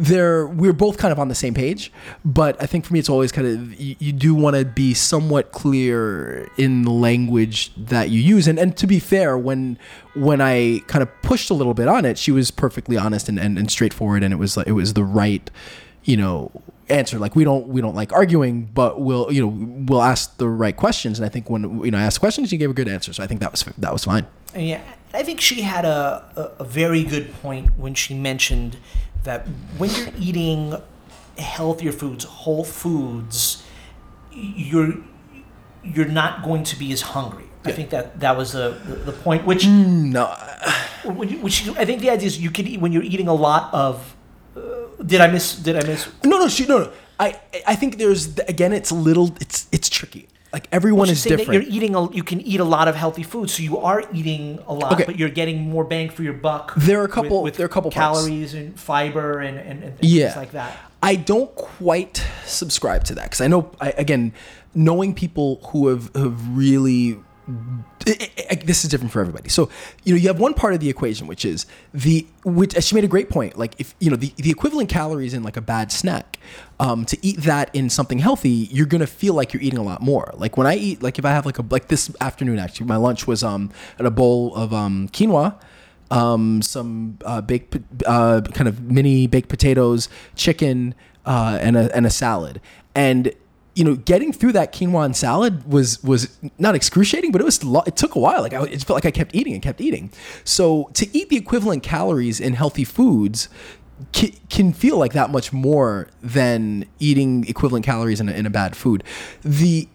there 0.00 0.46
we're 0.46 0.72
both 0.72 0.96
kind 0.96 1.12
of 1.12 1.18
on 1.18 1.28
the 1.28 1.34
same 1.34 1.52
page, 1.52 1.92
but 2.24 2.60
I 2.62 2.66
think 2.66 2.86
for 2.86 2.92
me 2.92 2.98
it's 2.98 3.08
always 3.08 3.30
kind 3.32 3.46
of 3.46 3.80
you, 3.80 3.96
you 3.98 4.12
do 4.12 4.34
want 4.34 4.56
to 4.56 4.64
be 4.64 4.94
somewhat 4.94 5.52
clear 5.52 6.48
in 6.56 6.82
the 6.82 6.90
language 6.90 7.72
that 7.76 8.08
you 8.08 8.20
use. 8.20 8.48
And 8.48 8.58
and 8.58 8.76
to 8.78 8.86
be 8.86 8.98
fair, 8.98 9.36
when 9.36 9.78
when 10.14 10.40
I 10.40 10.80
kind 10.86 11.02
of 11.02 11.22
pushed 11.22 11.50
a 11.50 11.54
little 11.54 11.74
bit 11.74 11.86
on 11.86 12.04
it, 12.04 12.16
she 12.18 12.32
was 12.32 12.50
perfectly 12.50 12.96
honest 12.96 13.28
and, 13.28 13.38
and, 13.38 13.58
and 13.58 13.70
straightforward, 13.70 14.22
and 14.22 14.32
it 14.32 14.38
was 14.38 14.56
like 14.56 14.66
it 14.66 14.72
was 14.72 14.94
the 14.94 15.04
right, 15.04 15.50
you 16.04 16.16
know 16.16 16.50
answer. 16.88 17.18
Like 17.18 17.36
we 17.36 17.44
don't 17.44 17.68
we 17.68 17.80
don't 17.80 17.94
like 17.94 18.12
arguing 18.12 18.64
but 18.64 19.00
we'll 19.00 19.30
you 19.30 19.42
know 19.42 19.84
we'll 19.86 20.02
ask 20.02 20.36
the 20.38 20.48
right 20.48 20.76
questions. 20.76 21.18
And 21.18 21.26
i 21.26 21.28
think 21.28 21.48
when 21.48 21.84
you 21.84 21.90
know 21.90 21.98
i 21.98 22.02
asked 22.02 22.20
questions 22.20 22.48
she 22.48 22.56
gave 22.56 22.70
a 22.70 22.74
good 22.74 22.88
answer. 22.88 23.12
So 23.12 23.22
i 23.22 23.26
think 23.26 23.40
that 23.40 23.52
was 23.52 23.62
that 23.62 23.92
was 23.92 24.04
fine. 24.04 24.26
Yeah, 24.56 24.82
I 25.14 25.22
think 25.22 25.40
she 25.40 25.62
had 25.62 25.84
a, 25.84 26.52
a, 26.58 26.62
a 26.62 26.64
very 26.64 27.04
good 27.04 27.32
point 27.34 27.78
when 27.78 27.94
she 27.94 28.14
mentioned 28.14 28.78
that 29.24 29.46
when 29.78 29.90
you're 29.90 30.12
eating 30.18 30.74
healthier 31.38 31.92
foods, 31.92 32.24
whole 32.24 32.64
foods, 32.64 33.62
you're 34.32 34.94
you're 35.82 36.08
not 36.08 36.42
going 36.42 36.62
to 36.64 36.78
be 36.78 36.92
as 36.92 37.02
hungry. 37.02 37.44
I 37.64 37.72
think 37.72 37.90
that 37.90 38.20
that 38.20 38.36
was 38.36 38.52
the 38.52 38.78
the, 38.84 38.94
the 38.96 39.12
point. 39.12 39.44
Which 39.46 39.66
no 39.66 40.34
which 41.04 41.68
I 41.76 41.84
think 41.84 42.00
the 42.00 42.10
idea 42.10 42.26
is 42.26 42.40
you 42.40 42.50
could 42.50 42.66
eat 42.66 42.80
when 42.80 42.92
you're 42.92 43.02
eating 43.02 43.28
a 43.28 43.34
lot 43.34 43.72
of. 43.72 44.16
Uh, 44.56 44.60
did 45.04 45.20
I 45.20 45.28
miss? 45.28 45.56
Did 45.56 45.76
I 45.76 45.86
miss? 45.86 46.08
no 46.24 46.38
no 46.38 46.48
she 46.48 46.66
no 46.66 46.78
no 46.78 46.92
i 47.20 47.38
i 47.66 47.74
think 47.76 47.98
there's 47.98 48.38
again 48.48 48.72
it's 48.72 48.90
a 48.90 48.94
little 48.94 49.36
it's 49.40 49.68
it's 49.70 49.88
tricky 49.88 50.26
like 50.52 50.66
everyone 50.72 51.08
is 51.08 51.22
different 51.22 51.52
You're 51.52 51.62
eating 51.74 51.94
a, 51.94 52.10
you 52.12 52.22
can 52.24 52.40
eat 52.40 52.58
a 52.60 52.64
lot 52.64 52.88
of 52.88 52.96
healthy 52.96 53.22
food, 53.22 53.50
so 53.50 53.62
you 53.62 53.78
are 53.78 54.02
eating 54.12 54.58
a 54.66 54.74
lot, 54.74 54.92
Okay. 54.94 55.04
but 55.04 55.18
you're 55.18 55.28
getting 55.28 55.60
more 55.70 55.84
bang 55.84 56.10
for 56.10 56.22
your 56.22 56.32
buck. 56.32 56.74
There 56.76 57.00
are 57.00 57.04
a 57.04 57.08
couple- 57.08 57.42
with, 57.42 57.56
there 57.56 57.64
are 57.64 57.68
a 57.68 57.72
couple 57.72 57.90
parts. 57.90 58.18
calories 58.20 58.54
and 58.54 58.78
fiber 58.78 59.38
and, 59.40 59.58
and, 59.58 59.82
and 59.84 59.98
things 59.98 60.12
yeah 60.12 60.34
like 60.36 60.52
that. 60.52 60.76
i 61.02 61.14
don't 61.14 61.54
quite 61.54 62.26
subscribe 62.46 63.04
to 63.04 63.14
that 63.14 63.24
because 63.24 63.40
i 63.40 63.46
know 63.46 63.70
I, 63.80 63.90
again 63.92 64.32
knowing 64.74 65.14
people 65.14 65.60
who 65.68 65.88
have 65.88 66.10
have 66.14 66.56
really 66.56 67.18
I- 68.06 68.16
I- 68.20 68.46
I- 68.52 68.54
this 68.56 68.84
is 68.84 68.90
different 68.90 69.12
for 69.12 69.20
everybody. 69.20 69.48
So, 69.48 69.68
you 70.04 70.14
know, 70.14 70.20
you 70.20 70.28
have 70.28 70.38
one 70.40 70.54
part 70.54 70.74
of 70.74 70.80
the 70.80 70.88
equation, 70.88 71.26
which 71.26 71.44
is 71.44 71.66
the 71.92 72.26
which 72.44 72.74
she 72.82 72.94
made 72.94 73.04
a 73.04 73.08
great 73.08 73.28
point. 73.28 73.58
Like, 73.58 73.74
if 73.78 73.94
you 74.00 74.10
know 74.10 74.16
the, 74.16 74.32
the 74.36 74.50
equivalent 74.50 74.88
calories 74.88 75.34
in 75.34 75.42
like 75.42 75.56
a 75.56 75.60
bad 75.60 75.92
snack, 75.92 76.38
um, 76.78 77.04
to 77.06 77.18
eat 77.22 77.38
that 77.42 77.70
in 77.74 77.90
something 77.90 78.18
healthy, 78.18 78.68
you're 78.72 78.86
gonna 78.86 79.06
feel 79.06 79.34
like 79.34 79.52
you're 79.52 79.62
eating 79.62 79.78
a 79.78 79.82
lot 79.82 80.00
more. 80.02 80.32
Like 80.36 80.56
when 80.56 80.66
I 80.66 80.76
eat, 80.76 81.02
like 81.02 81.18
if 81.18 81.24
I 81.24 81.30
have 81.30 81.44
like 81.46 81.58
a 81.58 81.64
like 81.70 81.88
this 81.88 82.10
afternoon, 82.20 82.58
actually, 82.58 82.86
my 82.86 82.96
lunch 82.96 83.26
was 83.26 83.42
um 83.42 83.70
at 83.98 84.06
a 84.06 84.10
bowl 84.10 84.54
of 84.54 84.72
um 84.72 85.08
quinoa, 85.08 85.54
um, 86.10 86.62
some 86.62 87.18
uh, 87.24 87.40
baked, 87.40 87.76
uh, 88.06 88.40
kind 88.54 88.68
of 88.68 88.80
mini 88.82 89.26
baked 89.26 89.48
potatoes, 89.48 90.08
chicken, 90.34 90.94
uh, 91.26 91.58
and 91.60 91.76
a 91.76 91.94
and 91.94 92.06
a 92.06 92.10
salad. 92.10 92.60
And 92.94 93.32
you 93.80 93.84
know, 93.84 93.96
getting 93.96 94.30
through 94.30 94.52
that 94.52 94.74
quinoa 94.74 95.06
and 95.06 95.16
salad 95.16 95.64
was 95.66 96.04
was 96.04 96.36
not 96.58 96.74
excruciating, 96.74 97.32
but 97.32 97.40
it 97.40 97.44
was 97.44 97.64
it 97.86 97.96
took 97.96 98.14
a 98.14 98.18
while. 98.18 98.42
Like 98.42 98.52
I, 98.52 98.64
it 98.64 98.84
felt 98.84 98.98
like 98.98 99.06
I 99.06 99.10
kept 99.10 99.34
eating 99.34 99.54
and 99.54 99.62
kept 99.62 99.80
eating. 99.80 100.12
So 100.44 100.90
to 100.92 101.08
eat 101.16 101.30
the 101.30 101.38
equivalent 101.38 101.82
calories 101.82 102.40
in 102.40 102.52
healthy 102.52 102.84
foods. 102.84 103.48
Can, 104.12 104.30
can 104.48 104.72
feel 104.72 104.96
like 104.96 105.12
that 105.12 105.28
much 105.28 105.52
more 105.52 106.08
than 106.22 106.86
eating 106.98 107.46
equivalent 107.46 107.84
calories 107.84 108.18
in 108.18 108.30
a, 108.30 108.32
in 108.32 108.46
a 108.46 108.50
bad 108.50 108.74
food. 108.74 109.04
The 109.42 109.88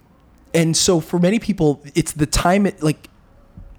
and 0.53 0.77
so 0.77 0.99
for 0.99 1.17
many 1.19 1.39
people, 1.39 1.83
it's 1.95 2.11
the 2.11 2.27
time 2.27 2.67
it 2.67 2.83
like 2.83 3.09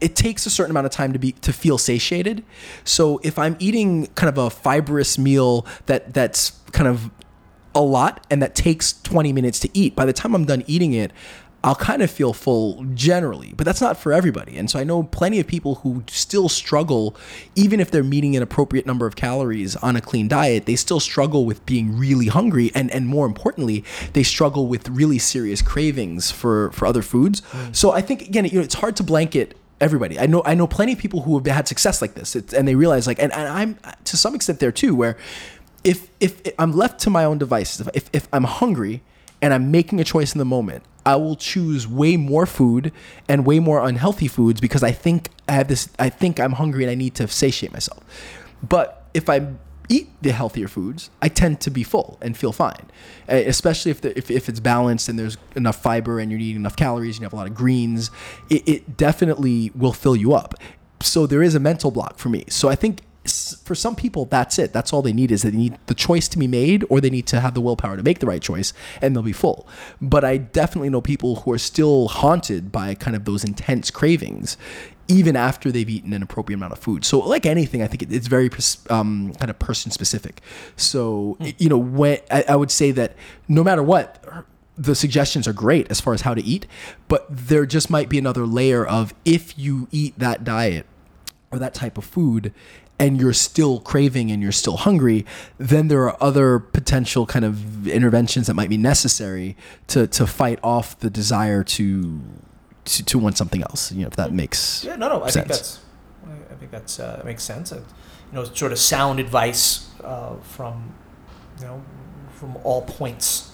it 0.01 0.17
takes 0.17 0.45
a 0.45 0.51
certain 0.51 0.73
amount 0.73 0.87
of 0.87 0.93
time 0.93 1.13
to 1.13 1.19
be 1.19 1.33
to 1.33 1.53
feel 1.53 1.79
satiated. 1.79 2.45
So 2.83 3.21
if 3.23 3.39
I'm 3.39 3.57
eating 3.61 4.07
kind 4.15 4.29
of 4.29 4.39
a 4.39 4.51
fibrous 4.51 5.17
meal 5.17 5.65
that 5.87 6.13
that's 6.13 6.51
kind 6.73 6.89
of 6.89 7.11
a 7.77 7.83
lot 7.83 8.27
and 8.31 8.43
that 8.43 8.55
takes 8.55 9.01
20 9.03 9.33
minutes 9.33 9.61
to 9.61 9.71
eat, 9.79 9.95
by 9.95 10.05
the 10.05 10.13
time 10.13 10.35
I'm 10.35 10.47
done 10.47 10.65
eating 10.67 10.93
it, 10.93 11.13
I'll 11.65 11.75
kind 11.75 12.01
of 12.01 12.11
feel 12.11 12.33
full 12.33 12.85
generally, 12.95 13.53
but 13.57 13.67
that's 13.67 13.81
not 13.81 13.97
for 13.97 14.13
everybody. 14.13 14.57
And 14.57 14.71
so 14.71 14.79
I 14.79 14.85
know 14.85 15.03
plenty 15.03 15.41
of 15.41 15.49
people 15.49 15.77
who 15.77 16.05
still 16.07 16.49
struggle, 16.49 17.17
even 17.57 17.81
if 17.81 17.91
they're 17.91 18.05
meeting 18.05 18.37
an 18.37 18.43
appropriate 18.43 18.87
number 18.87 19.05
of 19.05 19.17
calories 19.17 19.75
on 19.77 19.97
a 19.97 20.01
clean 20.01 20.29
diet, 20.29 20.67
they 20.67 20.77
still 20.77 21.01
struggle 21.01 21.45
with 21.45 21.67
being 21.67 21.99
really 21.99 22.29
hungry. 22.29 22.71
And, 22.73 22.89
and 22.93 23.09
more 23.09 23.27
importantly, 23.27 23.85
they 24.13 24.23
struggle 24.23 24.69
with 24.69 24.89
really 24.89 25.19
serious 25.19 25.61
cravings 25.61 26.31
for, 26.31 26.71
for 26.71 26.87
other 26.87 27.03
foods. 27.03 27.43
So 27.73 27.91
I 27.91 28.01
think, 28.01 28.23
again, 28.23 28.45
you 28.45 28.59
know, 28.59 28.61
it's 28.61 28.77
hard 28.77 28.95
to 28.97 29.03
blanket 29.03 29.59
everybody. 29.81 30.19
I 30.19 30.27
know 30.27 30.43
I 30.47 30.55
know 30.55 30.67
plenty 30.67 30.93
of 30.93 30.99
people 30.99 31.23
who 31.23 31.37
have 31.37 31.47
had 31.47 31.69
success 31.69 32.01
like 32.01 32.15
this, 32.15 32.35
it's, 32.37 32.55
and 32.55 32.67
they 32.67 32.75
realize 32.75 33.07
like, 33.07 33.23
and, 33.23 33.33
and 33.33 33.49
I'm 33.49 33.79
to 34.05 34.17
some 34.17 34.35
extent 34.35 34.61
there 34.61 34.73
too, 34.73 34.95
where 34.95 35.17
if 35.87 36.11
if 36.21 36.43
I'm 36.59 36.73
left 36.73 37.01
to 37.01 37.11
my 37.11 37.25
own 37.25 37.39
devices, 37.39 37.89
if 37.95 38.11
if 38.13 38.29
I'm 38.33 38.45
hungry 38.45 39.03
and 39.41 39.55
I'm 39.55 39.71
making 39.71 40.01
a 40.01 40.05
choice 40.05 40.35
in 40.35 40.39
the 40.39 40.45
moment, 40.45 40.83
I 41.05 41.15
will 41.17 41.37
choose 41.37 41.87
way 41.87 42.17
more 42.17 42.47
food 42.47 42.93
and 43.29 43.47
way 43.47 43.61
more 43.61 43.87
unhealthy 43.87 44.29
foods 44.29 44.61
because 44.61 44.83
I 44.83 44.91
think 44.91 45.31
I 45.49 45.53
have 45.53 45.69
this. 45.69 45.89
I 45.99 46.09
think 46.09 46.41
I'm 46.41 46.53
hungry 46.53 46.83
and 46.83 46.91
I 46.91 46.97
need 46.97 47.15
to 47.15 47.29
satiate 47.29 47.73
myself. 47.73 48.03
But 48.69 49.07
if 49.15 49.31
I 49.31 49.47
eat 49.89 50.09
the 50.21 50.33
healthier 50.33 50.67
foods, 50.67 51.11
I 51.23 51.29
tend 51.29 51.61
to 51.61 51.71
be 51.71 51.85
full 51.85 52.19
and 52.21 52.37
feel 52.37 52.53
fine, 52.53 52.87
Uh, 53.29 53.35
especially 53.35 53.93
if, 53.93 54.01
the, 54.01 54.19
if, 54.19 54.33
if 54.33 54.49
it's 54.49 54.59
balanced 54.59 55.09
and 55.09 55.17
there's 55.17 55.37
enough 55.55 55.81
fiber 55.81 56.19
and 56.19 56.29
you're 56.29 56.41
eating 56.41 56.57
enough 56.57 56.75
calories 56.75 57.17
and 57.17 57.21
you 57.21 57.27
have 57.27 57.33
a 57.33 57.37
lot 57.37 57.47
of 57.47 57.55
greens. 57.55 58.11
It, 58.51 58.69
it 58.69 58.97
definitely 58.97 59.71
will 59.77 59.93
fill 59.93 60.17
you 60.17 60.35
up. 60.35 60.55
So 61.03 61.25
there 61.25 61.41
is 61.41 61.55
a 61.55 61.61
mental 61.61 61.93
block 61.93 62.19
for 62.19 62.31
me. 62.31 62.45
So 62.49 62.69
I 62.69 62.75
think 62.75 63.03
for 63.27 63.75
some 63.75 63.97
people, 63.97 64.25
that's 64.25 64.59
it. 64.59 64.73
That's 64.73 64.93
all 64.93 65.03
they 65.03 65.13
need 65.13 65.31
is 65.31 65.43
they 65.43 65.51
need 65.51 65.79
the 65.87 65.95
choice 65.95 66.29
to 66.29 66.39
be 66.39 66.47
made, 66.47 66.85
or 66.89 67.01
they 67.01 67.11
need 67.11 67.27
to 67.29 67.41
have 67.41 67.55
the 67.55 67.61
willpower 67.61 67.97
to 67.97 68.03
make 68.03 68.21
the 68.21 68.27
right 68.27 68.43
choice, 68.43 68.73
and 69.01 69.15
they'll 69.15 69.23
be 69.23 69.33
full. 69.33 69.67
But 70.01 70.25
I 70.25 70.37
definitely 70.37 70.91
know 70.91 71.01
people 71.01 71.37
who 71.37 71.53
are 71.53 71.59
still 71.59 72.09
haunted 72.09 72.71
by 72.73 72.95
kind 72.95 73.17
of 73.17 73.25
those 73.25 73.45
intense 73.45 73.91
cravings, 73.91 74.57
even 75.09 75.37
after 75.37 75.71
they've 75.71 75.89
eaten 75.89 76.13
an 76.13 76.23
appropriate 76.23 76.57
amount 76.57 76.73
of 76.73 76.79
food. 76.79 77.05
So, 77.05 77.19
like 77.21 77.47
anything, 77.47 77.83
I 77.83 77.87
think 77.87 78.03
it's 78.03 78.27
very 78.27 78.51
um, 78.91 79.33
kind 79.35 79.51
of 79.51 79.59
person 79.59 79.91
specific. 79.91 80.41
So, 80.77 81.39
you 81.59 81.69
know, 81.69 81.79
when 81.79 82.19
I, 82.31 82.45
I 82.49 82.57
would 82.57 82.71
say 82.71 82.91
that 82.93 83.15
no 83.49 83.63
matter 83.63 83.83
what. 83.83 84.25
The 84.79 84.95
suggestions 84.95 85.49
are 85.49 85.55
great 85.55 85.91
as 85.91 86.03
far 86.03 86.13
as 86.13 86.21
how 86.21 86.35
to 86.35 86.45
eat, 86.45 86.67
but 87.09 87.25
there 87.31 87.65
just 87.65 87.89
might 87.89 88.11
be 88.11 88.19
another 88.19 88.45
layer 88.45 88.87
of 88.87 89.15
if 89.25 89.59
you 89.59 89.89
eat 89.91 90.19
that 90.19 90.45
diet, 90.45 90.85
or 91.51 91.59
that 91.59 91.73
type 91.73 91.97
of 91.97 92.05
food 92.05 92.53
and 92.99 93.21
you're 93.21 93.33
still 93.35 93.81
craving 93.81 94.31
and 94.31 94.43
you're 94.43 94.53
still 94.53 94.77
hungry, 94.79 95.27
then 95.59 95.89
there 95.89 96.03
are 96.09 96.17
other 96.21 96.59
potential 96.59 97.27
kind 97.27 97.45
of 97.45 97.87
interventions 97.87 98.47
that 98.47 98.55
might 98.55 98.71
be 98.71 98.77
necessary 98.79 99.57
to 99.89 100.07
to 100.07 100.27
fight 100.27 100.59
off 100.63 100.99
the 101.01 101.11
desire 101.11 101.63
to 101.65 102.21
to, 102.87 103.05
to 103.05 103.19
want 103.19 103.37
something 103.37 103.63
else. 103.63 103.93
You 103.93 104.03
know, 104.03 104.09
if 104.09 104.17
that 104.17 104.33
makes 104.33 104.85
Yeah, 104.85 104.97
no, 104.97 105.09
no. 105.09 105.23
I 105.23 105.31
sense. 105.31 105.35
think 105.35 105.49
that's. 105.49 105.81
I 106.51 106.55
think 106.59 106.71
that's 106.71 106.99
uh, 107.01 107.23
makes 107.25 107.43
sense. 107.45 107.71
You 107.73 107.83
know, 108.33 108.45
sort 108.45 108.73
of 108.73 108.79
sound 108.79 109.21
advice 109.21 109.89
uh, 110.03 110.37
from, 110.43 110.95
you 111.61 111.67
know, 111.67 111.83
from 112.33 112.57
all 112.65 112.83
points. 112.83 113.53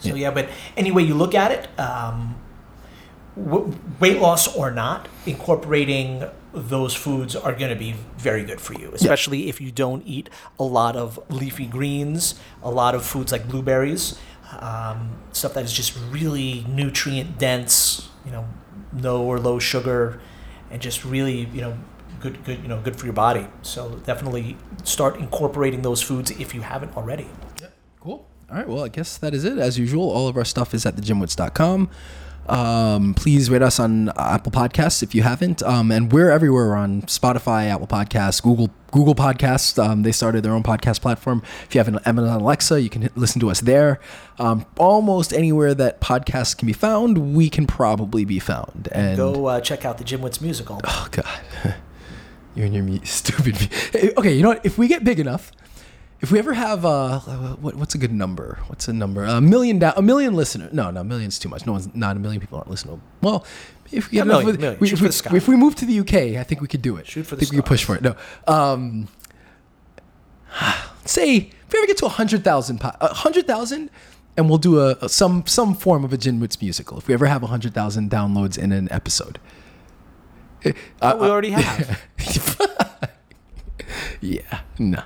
So 0.00 0.14
yeah, 0.14 0.30
but 0.30 0.48
any 0.76 0.90
way 0.92 1.02
you 1.04 1.14
look 1.14 1.34
at 1.34 1.50
it, 1.52 1.80
um, 1.80 2.34
w- 3.36 3.72
weight 4.00 4.20
loss 4.20 4.54
or 4.54 4.70
not, 4.70 5.08
incorporating 5.24 6.24
those 6.52 6.94
foods 6.94 7.36
are 7.36 7.52
going 7.52 7.70
to 7.70 7.76
be 7.76 7.94
very 8.16 8.44
good 8.44 8.60
for 8.60 8.74
you, 8.74 8.90
especially 8.94 9.48
if 9.48 9.60
you 9.60 9.70
don't 9.70 10.02
eat 10.06 10.30
a 10.58 10.64
lot 10.64 10.96
of 10.96 11.18
leafy 11.30 11.66
greens, 11.66 12.34
a 12.62 12.70
lot 12.70 12.94
of 12.94 13.04
foods 13.04 13.32
like 13.32 13.48
blueberries, 13.48 14.18
um, 14.58 15.18
stuff 15.32 15.54
that 15.54 15.64
is 15.64 15.72
just 15.72 15.96
really 16.10 16.64
nutrient 16.68 17.38
dense, 17.38 18.08
you 18.24 18.30
know, 18.30 18.46
no 18.92 19.22
or 19.22 19.38
low 19.38 19.58
sugar, 19.58 20.20
and 20.70 20.80
just 20.80 21.04
really, 21.04 21.46
you 21.52 21.60
know, 21.60 21.76
good, 22.20 22.42
good, 22.44 22.62
you 22.62 22.68
know, 22.68 22.80
good 22.80 22.96
for 22.96 23.06
your 23.06 23.12
body. 23.12 23.46
So 23.62 24.00
definitely 24.04 24.56
start 24.84 25.16
incorporating 25.16 25.82
those 25.82 26.02
foods 26.02 26.30
if 26.30 26.54
you 26.54 26.62
haven't 26.62 26.96
already. 26.96 27.28
Cool. 28.00 28.26
All 28.50 28.56
right. 28.56 28.68
Well, 28.68 28.84
I 28.84 28.88
guess 28.88 29.18
that 29.18 29.34
is 29.34 29.44
it. 29.44 29.58
As 29.58 29.78
usual, 29.78 30.10
all 30.10 30.28
of 30.28 30.36
our 30.36 30.44
stuff 30.44 30.72
is 30.74 30.86
at 30.86 30.96
thegymwits.com. 30.96 31.90
Um, 32.48 33.14
please 33.14 33.50
rate 33.50 33.62
us 33.62 33.80
on 33.80 34.10
Apple 34.16 34.52
Podcasts 34.52 35.02
if 35.02 35.14
you 35.14 35.22
haven't. 35.22 35.62
Um, 35.62 35.90
and 35.90 36.12
we're 36.12 36.30
everywhere 36.30 36.68
We're 36.68 36.76
on 36.76 37.02
Spotify, 37.02 37.68
Apple 37.68 37.86
Podcasts, 37.86 38.42
Google 38.42 38.70
Google 38.92 39.14
Podcasts. 39.14 39.82
Um, 39.82 40.02
they 40.02 40.12
started 40.12 40.42
their 40.42 40.52
own 40.52 40.62
podcast 40.62 41.00
platform. 41.00 41.42
If 41.64 41.74
you 41.74 41.78
have 41.80 41.88
an 41.88 41.98
Amazon 42.06 42.40
Alexa, 42.40 42.80
you 42.80 42.88
can 42.88 43.02
hit, 43.02 43.16
listen 43.16 43.40
to 43.40 43.50
us 43.50 43.60
there. 43.60 44.00
Um, 44.38 44.64
almost 44.78 45.32
anywhere 45.32 45.74
that 45.74 46.00
podcasts 46.00 46.56
can 46.56 46.66
be 46.66 46.72
found, 46.72 47.34
we 47.34 47.50
can 47.50 47.66
probably 47.66 48.24
be 48.24 48.38
found. 48.38 48.88
And 48.92 49.16
Go 49.16 49.46
uh, 49.46 49.60
check 49.60 49.84
out 49.84 49.98
the 49.98 50.04
GymWits 50.04 50.40
musical. 50.40 50.80
Oh 50.84 51.08
God, 51.10 51.40
you 52.54 52.64
and 52.64 52.74
your 52.74 53.04
stupid. 53.04 53.70
Okay, 54.16 54.34
you 54.34 54.42
know 54.42 54.50
what? 54.50 54.64
If 54.64 54.78
we 54.78 54.88
get 54.88 55.04
big 55.04 55.20
enough, 55.20 55.52
if 56.20 56.30
we 56.32 56.38
ever 56.38 56.54
have 56.54 56.84
uh, 56.84 57.20
what, 57.20 57.74
what's 57.76 57.94
a 57.94 57.98
good 57.98 58.12
number? 58.12 58.58
What's 58.68 58.88
a 58.88 58.92
number? 58.92 59.24
A 59.24 59.40
million 59.40 59.78
down, 59.78 59.92
a 59.96 60.02
million 60.02 60.34
listeners? 60.34 60.72
No, 60.72 60.90
no, 60.90 61.04
million's 61.04 61.38
too 61.38 61.48
much. 61.48 61.66
No 61.66 61.72
one's 61.72 61.94
not 61.94 62.16
a 62.16 62.20
million 62.20 62.40
people 62.40 62.58
aren't 62.58 62.70
listening. 62.70 63.00
Well, 63.20 63.44
if 63.92 64.10
we 64.10 64.18
A 64.18 64.22
get 64.22 64.26
million, 64.26 64.56
we- 64.80 64.90
if, 64.90 65.00
we, 65.00 65.06
the 65.08 65.12
sky. 65.12 65.36
if 65.36 65.46
we 65.48 65.56
move 65.56 65.74
to 65.76 65.84
the 65.84 66.00
UK, 66.00 66.38
I 66.40 66.42
think 66.42 66.60
we 66.60 66.68
could 66.68 66.82
do 66.82 66.96
it. 66.96 67.06
Shoot 67.06 67.26
for 67.26 67.34
I 67.34 67.38
the 67.38 67.44
think 67.44 67.52
we 67.52 67.56
could 67.58 67.66
push 67.66 67.84
for 67.84 67.94
it. 67.96 68.02
No, 68.02 68.16
um, 68.46 69.08
say 71.04 71.36
if 71.36 71.72
we 71.72 71.78
ever 71.78 71.86
get 71.86 71.98
to 71.98 72.06
100,000 72.06 72.80
po- 72.80 72.90
100,000 73.00 73.90
and 74.38 74.48
we'll 74.48 74.58
do 74.58 74.80
a, 74.80 74.96
a- 75.02 75.08
some 75.08 75.46
some 75.46 75.74
form 75.74 76.04
of 76.04 76.12
a 76.12 76.16
GymWits 76.18 76.60
musical. 76.60 76.98
If 76.98 77.08
we 77.08 77.14
ever 77.14 77.26
have 77.26 77.42
a 77.42 77.46
100,000 77.46 78.10
downloads 78.10 78.58
in 78.58 78.72
an 78.72 78.90
episode. 78.90 79.38
Uh, 80.64 81.16
we 81.20 81.28
already 81.28 81.50
have. 81.50 82.00
Yeah, 84.20 84.60
no, 84.78 85.02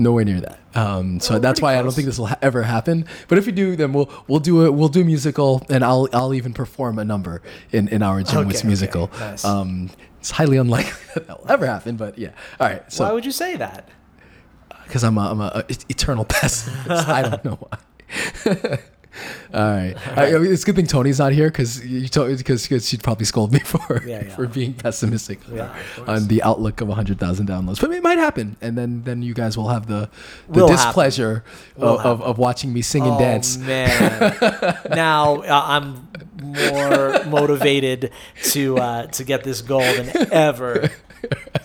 nowhere 0.00 0.24
near 0.24 0.40
that. 0.40 0.58
Um, 0.74 1.20
so 1.20 1.38
that's 1.38 1.60
pretty 1.60 1.74
why 1.74 1.78
I 1.78 1.82
don't 1.82 1.92
think 1.94 2.06
this 2.06 2.18
will 2.18 2.26
ha- 2.26 2.38
ever 2.42 2.62
happen. 2.62 3.06
But 3.28 3.38
if 3.38 3.46
we 3.46 3.52
do, 3.52 3.76
then 3.76 3.92
we'll 3.92 4.10
we'll 4.26 4.40
do 4.40 4.64
it. 4.66 4.74
We'll 4.74 4.88
do 4.88 5.04
musical, 5.04 5.64
and 5.68 5.84
I'll 5.84 6.08
I'll 6.12 6.34
even 6.34 6.52
perform 6.52 6.98
a 6.98 7.04
number 7.04 7.42
in 7.70 7.86
in 7.88 8.02
our 8.02 8.22
Jim 8.22 8.38
Okay, 8.46 8.56
okay, 8.58 8.66
musical. 8.66 9.10
nice. 9.20 9.44
Um, 9.44 9.90
it's 10.18 10.30
highly 10.32 10.56
unlikely 10.56 10.92
that 11.14 11.26
that 11.28 11.40
will 11.42 11.50
ever 11.50 11.66
happen, 11.66 11.96
but 11.96 12.18
yeah. 12.18 12.30
All 12.58 12.68
right, 12.68 12.82
So, 12.92 13.04
Why 13.04 13.12
would 13.12 13.24
you 13.24 13.32
say 13.32 13.56
that? 13.56 13.88
because 14.84 15.04
I'm 15.04 15.16
a, 15.18 15.30
I'm 15.30 15.40
a, 15.40 15.52
a 15.54 15.64
eternal 15.88 16.24
pessimist. 16.24 16.90
I 17.08 17.22
don't 17.22 17.44
know 17.44 17.58
why. 17.60 18.78
All 19.54 19.60
right, 19.60 19.94
I- 20.16 20.34
I 20.34 20.38
mean, 20.38 20.52
it's 20.52 20.62
a 20.62 20.66
good 20.66 20.76
thing 20.76 20.86
Tony's 20.86 21.18
not 21.18 21.32
here 21.32 21.48
because 21.48 21.84
you 21.84 22.08
told 22.08 22.36
because 22.38 22.64
she'd 22.88 23.02
probably 23.02 23.24
scold 23.26 23.52
me 23.52 23.58
for 23.64 24.02
Yeah, 24.06 24.24
yeah. 24.24 24.34
for 24.36 24.46
being 24.46 24.74
pessimistic 24.74 25.40
Yeah, 25.52 25.74
on 26.06 26.28
the 26.28 26.42
outlook 26.42 26.80
of 26.80 26.88
hundred 26.88 27.18
thousand 27.18 27.48
downloads. 27.48 27.80
But 27.80 27.90
it 27.92 28.02
might 28.02 28.18
happen, 28.18 28.56
and 28.60 28.78
then 28.78 29.02
then 29.04 29.22
you 29.22 29.34
guys 29.34 29.56
will 29.56 29.68
have 29.68 29.86
the 29.86 30.08
the 30.48 30.60
Will 30.60 30.68
displeasure 30.68 31.44
of, 31.76 32.00
of, 32.00 32.22
of 32.22 32.38
watching 32.38 32.72
me 32.72 32.82
sing 32.82 33.02
and 33.02 33.12
oh, 33.12 33.18
dance. 33.18 33.56
man. 33.56 34.78
now 34.90 35.42
uh, 35.42 35.62
I'm 35.66 36.08
more 36.42 37.24
motivated 37.24 38.12
to 38.44 38.78
uh, 38.78 39.06
to 39.08 39.24
get 39.24 39.44
this 39.44 39.60
goal 39.62 39.80
than 39.80 40.32
ever. 40.32 40.90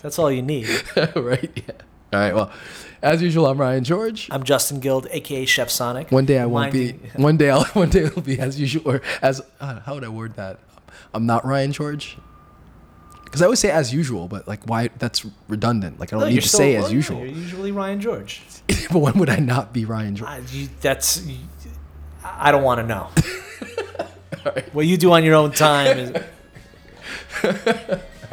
That's 0.02 0.18
all 0.18 0.30
you 0.30 0.42
need. 0.42 0.68
right? 1.16 1.50
Yeah. 1.54 1.74
All 2.16 2.22
right. 2.22 2.34
Well, 2.34 2.50
as 3.02 3.20
usual, 3.20 3.44
I'm 3.44 3.60
Ryan 3.60 3.84
George. 3.84 4.28
I'm 4.30 4.42
Justin 4.42 4.80
Guild, 4.80 5.06
aka 5.10 5.44
Chef 5.44 5.68
Sonic. 5.68 6.10
One 6.10 6.24
day 6.24 6.38
I 6.38 6.46
won't 6.46 6.72
be. 6.72 6.92
One 7.14 7.36
day 7.36 7.50
I'll. 7.50 7.64
One 7.74 7.90
day 7.90 8.04
it'll 8.04 8.22
be 8.22 8.40
as 8.40 8.58
usual, 8.58 8.90
or 8.90 9.02
as 9.20 9.42
uh, 9.60 9.80
how 9.80 9.92
would 9.96 10.04
I 10.04 10.08
word 10.08 10.34
that? 10.36 10.58
I'm 11.12 11.26
not 11.26 11.44
Ryan 11.44 11.72
George. 11.72 12.16
Because 13.24 13.42
I 13.42 13.44
always 13.44 13.58
say 13.58 13.70
as 13.70 13.92
usual, 13.92 14.28
but 14.28 14.48
like 14.48 14.66
why? 14.66 14.88
That's 14.98 15.26
redundant. 15.46 16.00
Like 16.00 16.10
I 16.14 16.16
don't 16.16 16.20
No, 16.26 16.34
need 16.34 16.40
to 16.40 16.48
say 16.48 16.76
as 16.76 16.90
usual. 16.90 17.18
You're 17.18 17.26
usually 17.28 17.70
Ryan 17.70 18.00
George. 18.00 18.40
but 18.90 18.98
when 18.98 19.18
would 19.18 19.28
I 19.28 19.40
not 19.40 19.74
be 19.74 19.84
Ryan 19.84 20.16
George? 20.16 20.30
I, 20.30 20.40
you, 20.50 20.70
that's. 20.80 21.22
You, 21.26 21.36
I 22.24 22.50
don't 22.50 22.62
want 22.62 22.80
to 22.80 22.86
know. 22.86 23.08
What 24.72 24.86
you 24.86 24.96
do 24.96 25.10
on 25.12 25.24
your 25.24 25.34
own 25.34 25.50
time 25.50 25.98
is. 25.98 26.10
All 27.42 27.50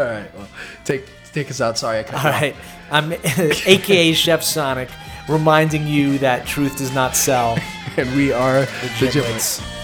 right. 0.05 0.35
Well, 0.37 0.47
take 0.85 1.05
take 1.33 1.49
us 1.49 1.59
out. 1.59 1.77
Sorry, 1.79 1.99
I 1.99 2.03
cut 2.03 2.13
All 2.13 2.21
you 2.23 2.29
off. 2.29 2.41
right. 2.41 2.55
I'm 2.91 3.13
aka 3.65 4.13
Chef 4.13 4.43
Sonic, 4.43 4.89
reminding 5.27 5.87
you 5.87 6.17
that 6.19 6.45
truth 6.45 6.77
does 6.77 6.93
not 6.93 7.15
sell. 7.15 7.57
And 7.95 8.09
we 8.15 8.31
are 8.33 8.61
the 8.61 9.23
Wits. 9.29 9.82